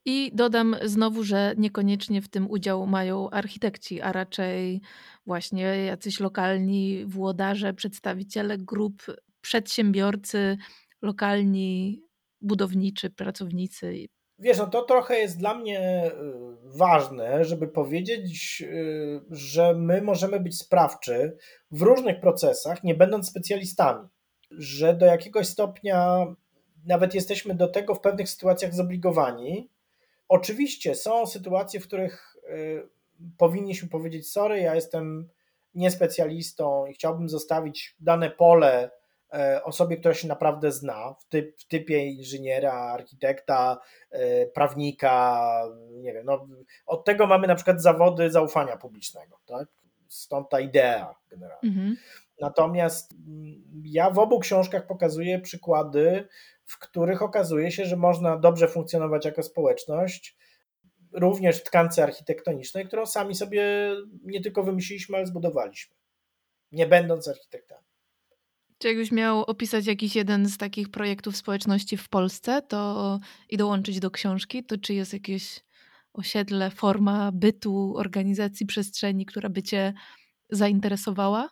I 0.06 0.32
dodam 0.34 0.76
znowu, 0.84 1.24
że 1.24 1.54
niekoniecznie 1.58 2.22
w 2.22 2.30
tym 2.30 2.52
udział 2.52 2.88
mają 2.88 3.30
architekci, 3.30 4.02
a 4.02 4.12
raczej 4.12 4.82
właśnie 5.26 5.64
jacyś 5.64 6.20
lokalni 6.20 7.06
włodarze, 7.06 7.74
przedstawiciele 7.74 8.58
grup, 8.58 9.04
przedsiębiorcy, 9.42 10.58
lokalni 11.02 12.02
budowniczy, 12.42 13.10
pracownicy. 13.10 14.06
Wiesz, 14.40 14.58
no 14.58 14.68
to 14.68 14.82
trochę 14.82 15.20
jest 15.20 15.38
dla 15.38 15.54
mnie 15.54 16.06
y, 16.08 16.12
ważne, 16.64 17.46
żeby 17.46 17.68
powiedzieć, 17.68 18.64
y, 18.68 19.22
że 19.32 19.74
my 19.74 20.02
możemy 20.02 20.40
być 20.40 20.58
sprawczy 20.58 21.38
w 21.72 21.82
różnych 21.82 22.20
procesach, 22.20 22.84
nie 22.84 22.96
będąc 22.96 23.30
specjalistami. 23.30 24.08
Że 24.52 24.94
do 24.94 25.06
jakiegoś 25.06 25.48
stopnia 25.48 26.26
nawet 26.86 27.16
jesteśmy 27.16 27.56
do 27.56 27.68
tego 27.68 27.96
w 27.96 28.02
pewnych 28.02 28.30
sytuacjach 28.30 28.74
zobligowani, 28.74 29.70
Oczywiście 30.30 30.96
są 30.96 31.26
sytuacje, 31.26 31.80
w 31.80 31.88
których 31.88 32.36
y, 32.50 32.90
powinniśmy 33.38 33.90
powiedzieć: 33.90 34.32
Sorry, 34.32 34.60
ja 34.60 34.76
jestem 34.76 35.30
niespecjalistą 35.76 36.86
i 36.86 36.94
chciałbym 36.94 37.30
zostawić 37.30 37.96
dane 38.00 38.30
pole 38.30 38.84
e, 38.84 38.92
osobie, 39.64 39.98
która 39.98 40.14
się 40.14 40.28
naprawdę 40.28 40.72
zna 40.72 41.16
w, 41.20 41.26
typ, 41.26 41.60
w 41.60 41.68
typie 41.68 42.06
inżyniera, 42.06 42.74
architekta, 42.74 43.80
e, 44.12 44.46
prawnika, 44.46 45.48
nie 45.92 46.14
wiem. 46.14 46.26
No, 46.26 46.48
od 46.86 47.06
tego 47.06 47.28
mamy 47.28 47.48
na 47.48 47.56
przykład 47.56 47.82
zawody 47.82 48.32
zaufania 48.32 48.78
publicznego, 48.78 49.40
tak? 49.46 49.68
Stąd 50.08 50.50
ta 50.50 50.60
idea 50.60 51.16
generalnie. 51.30 51.70
Mhm. 51.70 51.96
Natomiast 52.42 53.14
mm, 53.14 53.64
ja 53.86 54.10
w 54.10 54.20
obu 54.20 54.40
książkach 54.40 54.88
pokazuję 54.88 55.40
przykłady 55.40 56.28
w 56.70 56.80
których 56.80 57.22
okazuje 57.22 57.72
się, 57.72 57.86
że 57.86 57.96
można 57.96 58.38
dobrze 58.38 58.68
funkcjonować 58.68 59.26
jako 59.26 59.44
społeczność, 59.44 60.38
również 61.14 61.58
w 61.58 61.64
tkance 61.64 62.04
architektonicznej, 62.04 62.88
którą 62.88 63.06
sami 63.06 63.36
sobie 63.36 63.96
nie 64.24 64.42
tylko 64.42 64.64
wymyśliliśmy, 64.64 65.18
ale 65.18 65.26
zbudowaliśmy, 65.26 65.96
nie 66.72 66.88
będąc 66.88 67.28
architektami. 67.28 67.86
Czy 68.80 68.88
jakbyś 68.88 69.12
miał 69.12 69.42
opisać 69.42 69.86
jakiś 69.86 70.16
jeden 70.16 70.46
z 70.46 70.58
takich 70.58 70.90
projektów 70.92 71.38
społeczności 71.38 71.98
w 71.98 72.10
Polsce 72.10 72.62
to 72.62 73.20
i 73.50 73.58
dołączyć 73.58 74.00
do 74.00 74.12
książki, 74.12 74.64
to 74.64 74.78
czy 74.78 74.94
jest 74.94 75.14
jakieś 75.14 75.64
osiedle, 76.14 76.72
forma 76.72 77.32
bytu, 77.32 77.94
organizacji 77.98 78.66
przestrzeni, 78.66 79.26
która 79.26 79.50
by 79.50 79.64
cię 79.64 79.94
zainteresowała? 80.50 81.50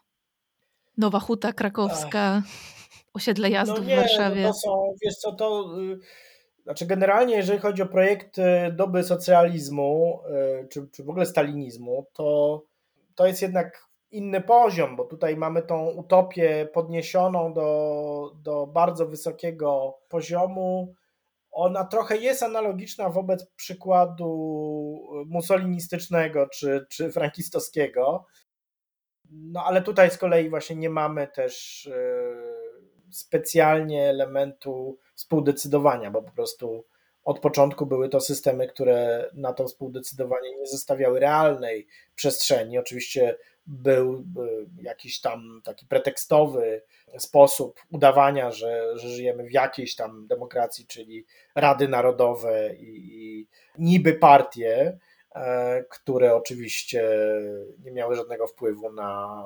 Nowa 0.98 1.20
Huta 1.20 1.54
Krakowska. 1.54 2.42
Ach 2.46 2.78
osiedle 3.18 3.50
jazdów 3.50 3.80
no 3.80 3.86
nie, 3.86 3.96
w 3.96 4.00
Warszawie. 4.00 4.42
No 4.42 4.48
to 4.48 4.54
są, 4.54 4.96
wiesz 5.04 5.16
co, 5.16 5.32
to 5.32 5.76
y, 5.82 5.98
znaczy 6.64 6.86
generalnie 6.86 7.36
jeżeli 7.36 7.60
chodzi 7.60 7.82
o 7.82 7.86
projekty 7.86 8.44
doby 8.76 9.04
socjalizmu, 9.04 10.20
y, 10.64 10.68
czy, 10.68 10.88
czy 10.92 11.04
w 11.04 11.10
ogóle 11.10 11.26
stalinizmu, 11.26 12.06
to, 12.14 12.64
to 13.16 13.28
jest 13.28 13.42
jednak 13.42 13.87
inny 14.12 14.41
poziom, 14.41 14.95
bo 14.95 15.05
tutaj 15.05 15.38
mamy 15.38 15.62
tą 15.62 15.89
utopię 15.89 16.70
podniesioną 16.74 17.53
do, 17.53 18.32
do 18.43 18.68
bardzo 18.68 19.05
wysokiego 19.08 19.97
poziomu. 20.10 20.95
Ona 21.51 21.86
trochę 21.86 22.18
jest 22.18 22.43
analogiczna 22.43 23.10
wobec 23.10 23.45
przykładu 23.55 24.30
mussolinistycznego 25.26 26.47
czy, 26.47 26.86
czy 26.89 27.12
frankistowskiego. 27.12 28.26
No 29.30 29.64
ale 29.66 29.82
tutaj 29.82 30.12
z 30.12 30.18
kolei 30.18 30.49
właśnie 30.49 30.76
nie 30.76 30.89
mamy 30.89 31.28
też 31.28 31.86
y, 31.86 31.93
specjalnie 33.12 34.10
elementu 34.10 34.97
współdecydowania, 35.16 36.12
bo 36.12 36.22
po 36.22 36.32
prostu 36.32 36.86
od 37.24 37.39
początku 37.39 37.86
były 37.86 38.10
to 38.10 38.22
systemy, 38.22 38.68
które 38.68 39.30
na 39.34 39.53
to 39.53 39.68
współdecydowanie 39.68 40.58
nie 40.58 40.68
zostawiały 40.68 41.20
realnej 41.20 41.88
przestrzeni. 42.16 42.78
Oczywiście 42.78 43.38
był 43.68 44.24
jakiś 44.82 45.22
tam 45.22 45.61
taki 45.63 45.86
pretekstowy 45.86 46.82
sposób 47.18 47.80
udawania, 47.91 48.51
że, 48.51 48.97
że 48.97 49.09
żyjemy 49.09 49.43
w 49.43 49.51
jakiejś 49.51 49.95
tam 49.95 50.28
demokracji, 50.28 50.88
czyli 50.88 51.26
rady 51.55 51.88
narodowe 51.88 52.76
i, 52.76 53.22
i 53.22 53.47
niby 53.78 54.13
partie, 54.13 54.97
e, 55.36 55.84
które 55.89 56.36
oczywiście 56.36 57.09
nie 57.80 57.91
miały 57.91 58.15
żadnego 58.15 58.47
wpływu 58.47 58.91
na 58.91 59.43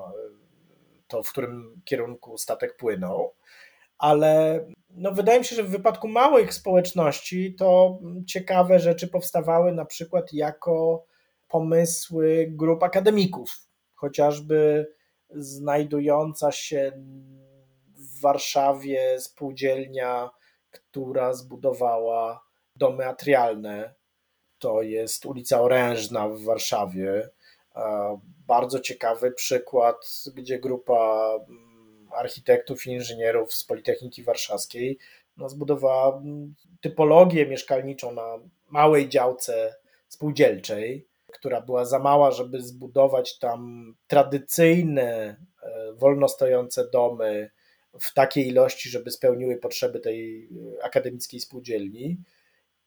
to, 1.07 1.24
w 1.24 1.32
którym 1.32 1.82
kierunku 1.86 2.38
statek 2.38 2.78
płynął. 2.78 3.34
Ale 3.97 4.65
no 4.89 5.11
wydaje 5.11 5.39
mi 5.39 5.45
się, 5.45 5.55
że 5.55 5.63
w 5.63 5.69
wypadku 5.69 6.07
małych 6.07 6.53
społeczności 6.53 7.55
to 7.55 7.99
ciekawe 8.28 8.80
rzeczy 8.80 9.07
powstawały 9.07 9.72
na 9.72 9.86
przykład 9.86 10.34
jako 10.34 11.05
pomysły 11.47 12.47
grup 12.49 12.84
akademików, 12.84 13.70
chociażby 14.02 14.88
znajdująca 15.30 16.52
się 16.52 16.91
w 17.95 18.22
Warszawie 18.22 19.20
spółdzielnia, 19.20 20.30
która 20.72 21.34
zbudowała 21.34 22.43
domy 22.76 23.08
atrialne. 23.08 23.93
To 24.60 24.82
jest 24.82 25.26
ulica 25.26 25.62
Orężna 25.62 26.30
w 26.30 26.41
Warszawie. 26.41 27.30
Bardzo 28.47 28.80
ciekawy 28.80 29.32
przykład, 29.32 30.24
gdzie 30.36 30.60
grupa 30.60 31.32
architektów 32.12 32.88
i 32.88 32.91
inżynierów 32.91 33.54
z 33.54 33.64
Politechniki 33.64 34.24
Warszawskiej 34.24 34.97
no, 35.38 35.49
zbudowała 35.49 36.18
mm, 36.18 36.56
typologię 36.82 37.45
mieszkalniczą 37.45 38.12
na 38.12 38.38
małej 38.70 39.10
działce 39.10 39.76
spółdzielczej, 40.08 41.08
która 41.34 41.62
była 41.62 41.86
za 41.86 42.00
mała, 42.00 42.32
żeby 42.32 42.62
zbudować 42.62 43.40
tam 43.40 43.94
tradycyjne, 44.08 45.38
e, 45.64 45.94
wolno 45.94 46.28
stojące 46.28 46.90
domy 46.90 47.50
w 48.00 48.14
takiej 48.14 48.48
ilości, 48.48 48.90
żeby 48.90 49.12
spełniły 49.12 49.58
potrzeby 49.58 50.00
tej 50.00 50.50
akademickiej 50.84 51.40
spółdzielni. 51.40 52.18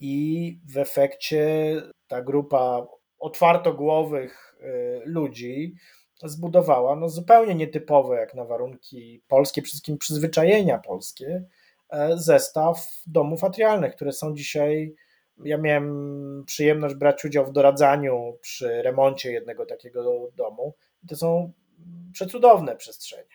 I 0.00 0.58
w 0.68 0.78
efekcie 0.78 1.74
ta 2.06 2.22
grupa 2.22 2.86
otwartogłowych 3.18 4.56
ludzi 5.04 5.74
zbudowała 6.24 6.96
no, 6.96 7.08
zupełnie 7.08 7.54
nietypowe 7.54 8.16
jak 8.16 8.34
na 8.34 8.44
warunki 8.44 9.22
polskie, 9.28 9.62
przede 9.62 9.70
wszystkim 9.70 9.98
przyzwyczajenia 9.98 10.78
polskie, 10.78 11.44
e, 11.90 12.16
zestaw 12.16 13.02
domów 13.06 13.44
atrialnych, 13.44 13.94
które 13.94 14.12
są 14.12 14.34
dzisiaj. 14.34 14.94
Ja 15.44 15.58
miałem 15.58 16.44
przyjemność 16.46 16.94
brać 16.94 17.24
udział 17.24 17.46
w 17.46 17.52
doradzaniu 17.52 18.38
przy 18.40 18.82
remoncie 18.82 19.32
jednego 19.32 19.66
takiego 19.66 20.30
domu. 20.36 20.74
To 21.08 21.16
są 21.16 21.52
przecudowne 22.12 22.76
przestrzenie. 22.76 23.34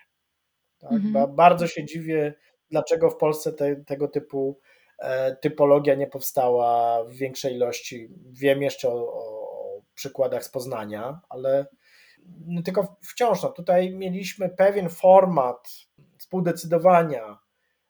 Tak? 0.80 0.92
Mhm. 0.92 1.36
Bardzo 1.36 1.68
się 1.68 1.86
dziwię, 1.86 2.34
dlaczego 2.70 3.10
w 3.10 3.18
Polsce 3.18 3.54
te, 3.54 3.76
tego 3.76 4.08
typu 4.08 4.60
e, 5.00 5.36
typologia 5.36 5.96
nie 5.96 6.08
powstała 6.08 7.04
w 7.04 7.14
większej 7.14 7.56
ilości. 7.56 8.10
Wiem 8.26 8.62
jeszcze 8.62 8.90
o, 8.90 8.94
o 8.94 9.82
przykładach 9.94 10.44
z 10.44 10.50
Poznania, 10.50 11.20
ale 11.30 11.66
no 12.46 12.62
tylko 12.62 12.98
wciąż 13.02 13.44
no, 13.44 13.50
tutaj 13.50 13.96
mieliśmy 13.96 14.50
pewien 14.50 14.90
format 14.90 15.70
współdecydowania 16.18 17.40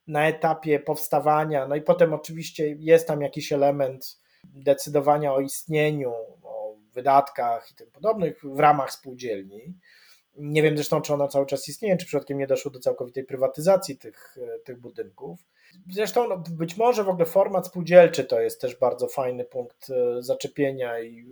na 0.10 0.28
etapie 0.28 0.80
powstawania, 0.80 1.68
no 1.68 1.76
i 1.76 1.82
potem 1.82 2.14
oczywiście 2.14 2.76
jest 2.80 3.08
tam 3.08 3.22
jakiś 3.22 3.52
element 3.52 4.20
decydowania 4.44 5.34
o 5.34 5.40
istnieniu, 5.40 6.14
o 6.44 6.76
wydatkach 6.94 7.72
i 7.72 7.76
tym 7.76 7.92
podobnych 7.92 8.42
w 8.44 8.60
ramach 8.60 8.92
spółdzielni. 8.92 9.74
Nie 10.38 10.64
wiem 10.64 10.78
zresztą, 10.78 11.02
czy 11.02 11.14
ona 11.14 11.28
cały 11.28 11.46
czas 11.46 11.70
istnieje, 11.70 11.98
czy 11.98 12.06
przypadkiem 12.06 12.38
nie 12.38 12.48
doszło 12.48 12.72
do 12.72 12.80
całkowitej 12.80 13.24
prywatyzacji 13.24 13.98
tych, 13.98 14.38
tych 14.66 14.80
budynków. 14.80 15.40
Zresztą 15.92 16.28
no, 16.28 16.44
być 16.50 16.78
może 16.78 17.04
w 17.04 17.10
ogóle 17.10 17.26
format 17.26 17.68
spółdzielczy 17.68 18.24
to 18.24 18.40
jest 18.40 18.62
też 18.62 18.76
bardzo 18.76 19.08
fajny 19.08 19.46
punkt 19.46 19.90
e, 19.90 20.24
zaczepienia 20.24 21.00
i 21.00 21.26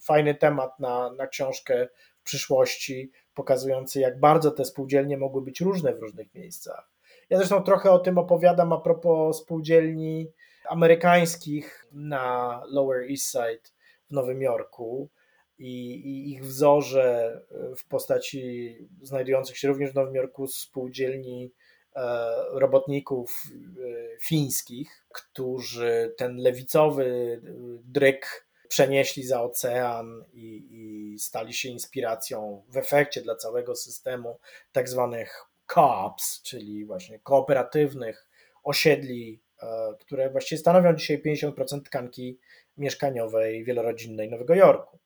fajny 0.00 0.34
temat 0.34 0.80
na, 0.80 1.12
na 1.12 1.26
książkę 1.26 1.88
w 2.18 2.22
przyszłości, 2.22 3.10
pokazujący, 3.34 4.00
jak 4.00 4.20
bardzo 4.20 4.50
te 4.50 4.64
spółdzielnie 4.64 5.16
mogły 5.16 5.42
być 5.42 5.60
różne 5.60 5.94
w 5.94 5.98
różnych 5.98 6.34
miejscach. 6.34 6.91
Ja 7.32 7.38
zresztą 7.38 7.62
trochę 7.62 7.90
o 7.90 7.98
tym 7.98 8.18
opowiadam 8.18 8.72
a 8.72 8.80
propos 8.80 9.38
spółdzielni 9.38 10.32
amerykańskich 10.68 11.86
na 11.92 12.62
Lower 12.68 13.10
East 13.10 13.30
Side 13.30 13.70
w 14.10 14.12
Nowym 14.12 14.42
Jorku 14.42 15.10
i, 15.58 15.94
i 15.94 16.30
ich 16.30 16.44
wzorze 16.44 17.40
w 17.76 17.88
postaci 17.88 18.76
znajdujących 19.02 19.58
się 19.58 19.68
również 19.68 19.90
w 19.90 19.94
Nowym 19.94 20.14
Jorku 20.14 20.46
spółdzielni 20.46 21.52
e, 21.96 22.32
robotników 22.50 23.42
e, 23.52 24.18
fińskich, 24.20 25.06
którzy 25.12 26.14
ten 26.16 26.36
lewicowy 26.36 27.40
dryk 27.84 28.46
przenieśli 28.68 29.22
za 29.22 29.42
ocean 29.42 30.24
i, 30.32 30.68
i 30.70 31.18
stali 31.18 31.54
się 31.54 31.68
inspiracją 31.68 32.64
w 32.68 32.76
efekcie 32.76 33.22
dla 33.22 33.36
całego 33.36 33.76
systemu 33.76 34.38
tak 34.72 34.88
zwanych 34.88 35.51
COPS, 35.74 36.42
czyli 36.42 36.84
właśnie 36.84 37.18
kooperatywnych 37.18 38.28
osiedli, 38.64 39.42
e, 39.62 39.66
które 40.00 40.30
właściwie 40.30 40.58
stanowią 40.58 40.94
dzisiaj 40.94 41.22
50% 41.22 41.82
tkanki 41.82 42.38
mieszkaniowej 42.76 43.64
wielorodzinnej 43.64 44.30
Nowego 44.30 44.54
Jorku. 44.54 44.98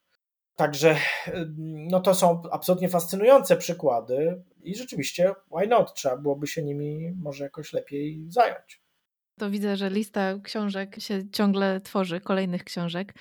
Także 0.56 0.96
no 1.66 2.00
to 2.00 2.14
są 2.14 2.42
absolutnie 2.50 2.88
fascynujące 2.88 3.56
przykłady 3.56 4.42
i 4.62 4.76
rzeczywiście, 4.76 5.32
why 5.58 5.66
not? 5.66 5.94
Trzeba 5.94 6.16
byłoby 6.16 6.46
się 6.46 6.62
nimi 6.62 7.12
może 7.22 7.44
jakoś 7.44 7.72
lepiej 7.72 8.24
zająć. 8.28 8.82
To 9.38 9.50
widzę, 9.50 9.76
że 9.76 9.90
lista 9.90 10.34
książek 10.42 11.00
się 11.00 11.30
ciągle 11.30 11.80
tworzy, 11.80 12.20
kolejnych 12.20 12.64
książek. 12.64 13.14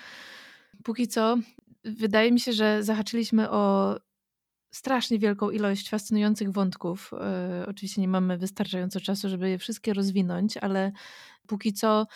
Póki 0.84 1.08
co, 1.08 1.38
wydaje 1.84 2.32
mi 2.32 2.40
się, 2.40 2.54
że 2.54 2.84
zahaczyliśmy 2.84 3.50
o 3.50 3.96
strasznie 4.76 5.20
wielką 5.20 5.50
ilość 5.50 5.90
fascynujących 5.90 6.52
wątków. 6.52 7.12
Yy, 7.60 7.68
oczywiście 7.68 8.02
nie 8.02 8.08
mamy 8.08 8.38
wystarczająco 8.38 9.00
czasu, 9.02 9.30
żeby 9.30 9.50
je 9.50 9.58
wszystkie 9.58 9.94
rozwinąć, 9.94 10.58
ale 10.58 10.92
póki 11.48 11.74
co 11.74 12.08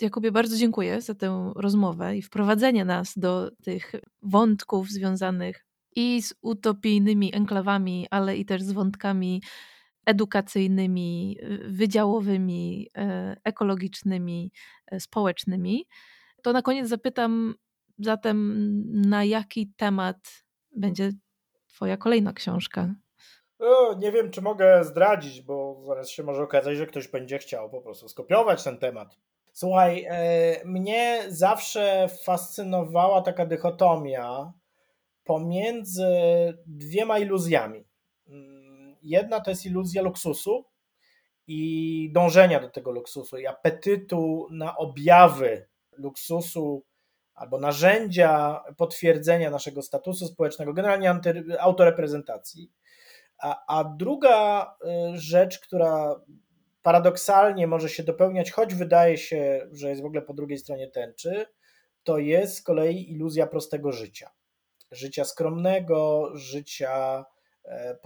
Jakubie 0.00 0.32
bardzo 0.32 0.56
dziękuję 0.56 1.00
za 1.00 1.14
tę 1.14 1.52
rozmowę 1.56 2.16
i 2.16 2.22
wprowadzenie 2.22 2.84
nas 2.84 3.18
do 3.18 3.50
tych 3.64 3.92
wątków 4.22 4.90
związanych 4.90 5.66
i 5.96 6.22
z 6.22 6.34
utopijnymi 6.40 7.34
enklawami, 7.34 8.06
ale 8.10 8.36
i 8.36 8.44
też 8.44 8.62
z 8.62 8.72
wątkami 8.72 9.42
edukacyjnymi, 10.06 11.38
wydziałowymi, 11.66 12.88
e, 12.96 13.36
ekologicznymi, 13.44 14.52
e, 14.86 15.00
społecznymi. 15.00 15.86
To 16.42 16.52
na 16.52 16.62
koniec 16.62 16.88
zapytam 16.88 17.54
zatem, 17.98 18.54
na 19.10 19.24
jaki 19.24 19.72
temat 19.76 20.44
będzie 20.76 21.12
Twoja 21.72 21.96
kolejna 21.96 22.32
książka? 22.32 22.94
O, 23.58 23.94
nie 23.94 24.12
wiem, 24.12 24.30
czy 24.30 24.42
mogę 24.42 24.84
zdradzić, 24.84 25.40
bo 25.40 25.82
zaraz 25.86 26.10
się 26.10 26.22
może 26.22 26.42
okazać, 26.42 26.76
że 26.76 26.86
ktoś 26.86 27.08
będzie 27.08 27.38
chciał 27.38 27.70
po 27.70 27.80
prostu 27.80 28.08
skopiować 28.08 28.64
ten 28.64 28.78
temat. 28.78 29.16
Słuchaj, 29.52 30.06
e, 30.08 30.64
mnie 30.64 31.24
zawsze 31.28 32.08
fascynowała 32.24 33.22
taka 33.22 33.46
dychotomia 33.46 34.52
pomiędzy 35.24 36.06
dwiema 36.66 37.18
iluzjami. 37.18 37.84
Mm, 38.28 38.96
jedna 39.02 39.40
to 39.40 39.50
jest 39.50 39.66
iluzja 39.66 40.02
luksusu 40.02 40.64
i 41.46 42.10
dążenia 42.12 42.60
do 42.60 42.70
tego 42.70 42.90
luksusu 42.90 43.38
i 43.38 43.46
apetytu 43.46 44.46
na 44.50 44.76
objawy 44.76 45.68
luksusu 45.92 46.84
albo 47.34 47.58
narzędzia 47.58 48.62
potwierdzenia 48.76 49.50
naszego 49.50 49.82
statusu 49.82 50.26
społecznego, 50.26 50.72
generalnie 50.72 51.10
anty, 51.10 51.44
autoreprezentacji. 51.58 52.72
A, 53.38 53.78
a 53.78 53.84
druga 53.84 54.64
y, 55.14 55.18
rzecz, 55.18 55.58
która 55.58 56.20
paradoksalnie 56.82 57.66
może 57.66 57.88
się 57.88 58.02
dopełniać, 58.02 58.50
choć 58.50 58.74
wydaje 58.74 59.18
się, 59.18 59.68
że 59.72 59.88
jest 59.88 60.02
w 60.02 60.04
ogóle 60.04 60.22
po 60.22 60.34
drugiej 60.34 60.58
stronie 60.58 60.88
tęczy, 60.88 61.46
to 62.04 62.18
jest 62.18 62.56
z 62.56 62.62
kolei 62.62 63.12
iluzja 63.12 63.46
prostego 63.46 63.92
życia. 63.92 64.30
Życia 64.90 65.24
skromnego, 65.24 66.30
życia 66.34 67.24
e, 67.64 67.98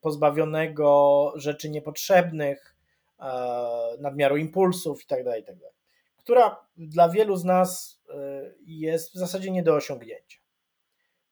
pozbawionego 0.00 1.32
rzeczy 1.36 1.70
niepotrzebnych, 1.70 2.76
e, 3.20 3.24
nadmiaru 4.00 4.36
impulsów 4.36 5.00
itd., 5.00 5.24
tak 5.24 5.36
itd., 5.36 5.60
tak 5.60 5.74
która 6.24 6.66
dla 6.76 7.08
wielu 7.08 7.36
z 7.36 7.44
nas 7.44 8.00
jest 8.66 9.14
w 9.14 9.18
zasadzie 9.18 9.50
nie 9.50 9.62
do 9.62 9.74
osiągnięcia. 9.74 10.38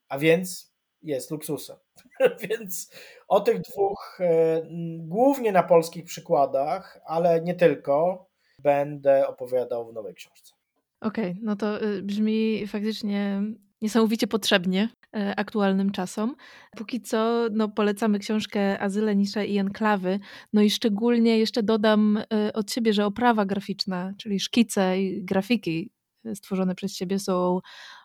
A 0.08 0.18
więc 0.18 0.72
jest 1.02 1.30
luksusem. 1.30 1.76
więc 2.48 2.90
o 3.28 3.40
tych 3.40 3.60
dwóch, 3.60 4.18
e, 4.20 4.62
głównie 4.98 5.52
na 5.52 5.62
polskich 5.62 6.04
przykładach, 6.04 7.00
ale 7.04 7.40
nie 7.40 7.54
tylko, 7.54 8.26
będę 8.58 9.28
opowiadał 9.28 9.90
w 9.90 9.92
nowej 9.92 10.14
książce. 10.14 10.54
Okej, 11.00 11.30
okay, 11.30 11.42
no 11.42 11.56
to 11.56 11.84
y, 11.84 12.02
brzmi 12.02 12.66
faktycznie 12.66 13.42
niesamowicie 13.80 14.26
potrzebnie 14.26 14.88
aktualnym 15.36 15.92
czasom. 15.92 16.36
Póki 16.76 17.00
co 17.00 17.48
no, 17.50 17.68
polecamy 17.68 18.18
książkę 18.18 18.80
Azyle, 18.80 19.16
Nisze 19.16 19.46
i 19.46 19.58
Enklawy. 19.58 20.18
No 20.52 20.62
i 20.62 20.70
szczególnie 20.70 21.38
jeszcze 21.38 21.62
dodam 21.62 22.18
od 22.54 22.72
siebie, 22.72 22.92
że 22.92 23.06
oprawa 23.06 23.44
graficzna, 23.44 24.12
czyli 24.18 24.40
szkice 24.40 25.00
i 25.00 25.24
grafiki 25.24 25.90
stworzone 26.34 26.74
przez 26.74 26.96
ciebie 26.96 27.18
są 27.18 27.60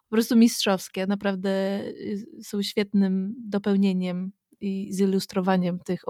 po 0.09 0.15
prostu 0.15 0.35
mistrzowskie. 0.35 1.07
Naprawdę 1.07 1.49
y, 1.79 2.43
są 2.43 2.61
świetnym 2.61 3.35
dopełnieniem 3.49 4.31
i 4.61 4.93
zilustrowaniem 4.93 5.79
tych 5.79 6.01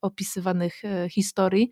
opisywanych 0.00 0.84
e, 0.84 1.08
historii. 1.08 1.70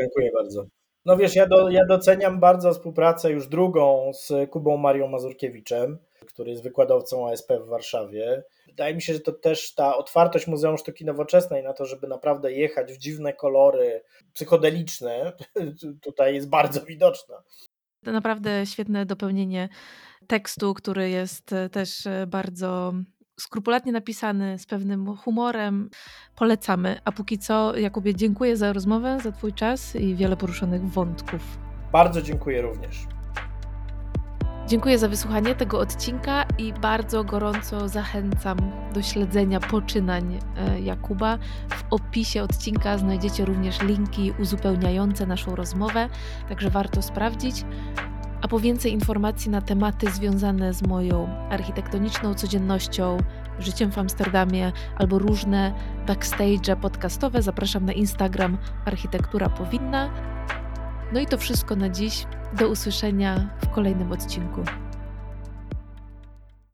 Dziękuję 0.00 0.30
bardzo. 0.34 0.66
No 1.04 1.16
wiesz, 1.16 1.36
ja, 1.36 1.46
do, 1.46 1.70
ja 1.70 1.86
doceniam 1.86 2.40
bardzo 2.40 2.72
współpracę 2.72 3.30
już 3.30 3.48
drugą 3.48 4.10
z 4.14 4.50
Kubą 4.50 4.76
Marią 4.76 5.08
Mazurkiewiczem, 5.08 5.98
który 6.26 6.50
jest 6.50 6.62
wykładowcą 6.62 7.30
ASP 7.30 7.52
w 7.52 7.68
Warszawie. 7.68 8.42
Wydaje 8.66 8.94
mi 8.94 9.02
się, 9.02 9.14
że 9.14 9.20
to 9.20 9.32
też 9.32 9.74
ta 9.74 9.96
otwartość 9.96 10.46
Muzeum 10.46 10.78
Sztuki 10.78 11.04
Nowoczesnej 11.04 11.62
na 11.62 11.72
to, 11.72 11.86
żeby 11.86 12.06
naprawdę 12.06 12.52
jechać 12.52 12.92
w 12.92 12.98
dziwne 12.98 13.32
kolory 13.32 14.02
psychodeliczne, 14.32 15.32
tutaj 16.02 16.34
jest 16.34 16.48
bardzo 16.48 16.84
widoczna. 16.84 17.42
Naprawdę 18.02 18.66
świetne 18.66 19.06
dopełnienie 19.06 19.68
tekstu, 20.26 20.74
który 20.74 21.10
jest 21.10 21.52
e, 21.52 21.68
też 21.68 22.06
e, 22.06 22.26
bardzo 22.26 22.94
skrupulatnie 23.40 23.92
napisany, 23.92 24.58
z 24.58 24.66
pewnym 24.66 25.16
humorem. 25.16 25.90
Polecamy. 26.36 27.00
A 27.04 27.12
póki 27.12 27.38
co, 27.38 27.76
Jakubie, 27.76 28.14
dziękuję 28.14 28.56
za 28.56 28.72
rozmowę, 28.72 29.18
za 29.22 29.32
Twój 29.32 29.52
czas 29.52 29.96
i 29.96 30.14
wiele 30.14 30.36
poruszonych 30.36 30.82
wątków. 30.82 31.58
Bardzo 31.92 32.22
dziękuję 32.22 32.62
również. 32.62 33.17
Dziękuję 34.68 34.98
za 34.98 35.08
wysłuchanie 35.08 35.54
tego 35.54 35.78
odcinka 35.78 36.44
i 36.58 36.72
bardzo 36.72 37.24
gorąco 37.24 37.88
zachęcam 37.88 38.58
do 38.94 39.02
śledzenia 39.02 39.60
poczynań 39.60 40.38
e, 40.56 40.80
Jakuba. 40.80 41.38
W 41.68 41.84
opisie 41.90 42.42
odcinka 42.42 42.98
znajdziecie 42.98 43.44
również 43.44 43.82
linki 43.82 44.32
uzupełniające 44.40 45.26
naszą 45.26 45.56
rozmowę, 45.56 46.08
także 46.48 46.70
warto 46.70 47.02
sprawdzić. 47.02 47.64
A 48.42 48.48
po 48.48 48.60
więcej 48.60 48.92
informacji 48.92 49.50
na 49.50 49.60
tematy 49.60 50.10
związane 50.10 50.72
z 50.74 50.82
moją 50.82 51.28
architektoniczną 51.50 52.34
codziennością, 52.34 53.18
życiem 53.58 53.90
w 53.90 53.98
Amsterdamie 53.98 54.72
albo 54.98 55.18
różne 55.18 55.72
backstage 56.06 56.76
podcastowe 56.80 57.42
zapraszam 57.42 57.84
na 57.84 57.92
Instagram 57.92 58.58
Architektura 58.84 59.48
Powinna. 59.48 60.10
No 61.12 61.20
i 61.20 61.26
to 61.26 61.38
wszystko 61.38 61.76
na 61.76 61.88
dziś. 61.88 62.26
Do 62.58 62.68
usłyszenia 62.68 63.48
w 63.62 63.68
kolejnym 63.68 64.12
odcinku. 64.12 64.64